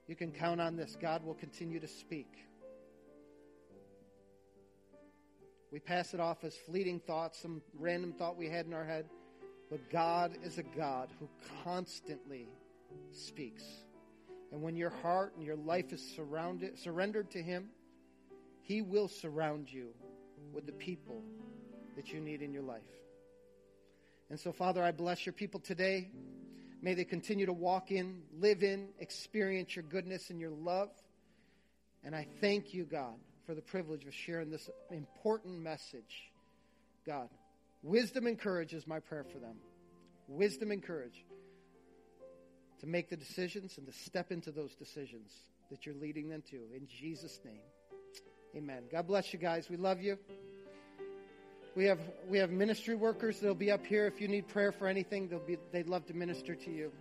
You 0.07 0.17
can 0.17 0.33
count 0.33 0.61
on 0.61 0.77
this. 0.77 0.97
God 1.01 1.25
will 1.25 1.35
continue 1.35 1.81
to 1.81 1.89
speak. 1.89 2.29
We 5.71 5.79
pass 5.79 6.13
it 6.13 6.21
off 6.21 6.45
as 6.45 6.55
fleeting 6.67 7.01
thoughts, 7.01 7.41
some 7.41 7.63
random 7.79 8.13
thought 8.13 8.37
we 8.37 8.49
had 8.49 8.67
in 8.67 8.75
our 8.75 8.85
head. 8.85 9.07
But 9.71 9.91
God 9.91 10.37
is 10.45 10.59
a 10.59 10.63
God 10.63 11.09
who 11.19 11.29
constantly 11.65 12.49
speaks. 13.11 13.65
And 14.53 14.61
when 14.61 14.77
your 14.77 14.91
heart 14.91 15.33
and 15.35 15.47
your 15.47 15.57
life 15.57 15.95
is 15.95 16.15
surrounded, 16.15 16.79
surrendered 16.79 17.31
to 17.31 17.43
Him, 17.43 17.71
He 18.61 18.83
will 18.83 19.09
surround 19.09 19.73
you 19.73 19.95
with 20.53 20.67
the 20.67 20.73
people 20.73 21.23
that 21.97 22.13
you 22.13 22.21
need 22.21 22.43
in 22.43 22.53
your 22.53 22.63
life. 22.63 22.83
And 24.33 24.41
so, 24.41 24.51
Father, 24.51 24.83
I 24.83 24.93
bless 24.93 25.27
your 25.27 25.35
people 25.35 25.61
today. 25.61 26.09
May 26.81 26.95
they 26.95 27.05
continue 27.05 27.45
to 27.45 27.53
walk 27.53 27.91
in, 27.91 28.23
live 28.41 28.63
in, 28.63 28.89
experience 28.99 29.77
your 29.77 29.83
goodness 29.83 30.31
and 30.31 30.41
your 30.41 30.53
love. 30.53 30.89
And 32.03 32.17
I 32.17 32.27
thank 32.41 32.73
you, 32.73 32.85
God, 32.85 33.13
for 33.45 33.55
the 33.55 33.61
privilege 33.61 34.07
of 34.07 34.15
sharing 34.15 34.49
this 34.49 34.71
important 34.91 35.61
message. 35.61 36.33
God, 37.07 37.29
wisdom 37.83 38.27
and 38.27 38.41
courage 38.41 38.73
is 38.73 38.87
my 38.87 39.01
prayer 39.01 39.27
for 39.31 39.39
them. 39.39 39.57
Wisdom 40.29 40.71
and 40.71 40.83
courage 40.83 41.27
to 42.81 42.87
make 42.87 43.11
the 43.11 43.19
decisions 43.19 43.77
and 43.77 43.87
to 43.87 43.93
step 43.93 44.33
into 44.33 44.51
those 44.51 44.75
decisions 44.77 45.31
that 45.71 45.85
you're 45.85 45.95
leading 45.97 46.31
them 46.31 46.43
to. 46.53 46.57
In 46.75 46.89
Jesus' 46.89 47.39
name. 47.45 47.61
Amen. 48.57 48.85
God 48.91 49.07
bless 49.07 49.35
you 49.35 49.39
guys. 49.39 49.69
We 49.69 49.77
love 49.77 50.01
you. 50.01 50.17
We 51.75 51.85
have 51.87 52.01
we 52.29 52.39
have 52.39 52.51
ministry 52.51 52.95
workers. 52.95 53.41
They'll 53.41 53.55
be 53.55 53.71
up 53.71 53.87
here 53.87 54.07
if 54.07 54.21
you 54.21 54.29
need 54.29 54.47
prayer 54.47 54.73
for 54.73 54.87
anything. 54.87 55.29
They'll 55.29 55.39
be 55.41 55.57
they'd 55.73 55.89
love 55.89 56.07
to 56.07 56.15
minister 56.15 56.55
to 56.55 56.71
you. 56.71 56.93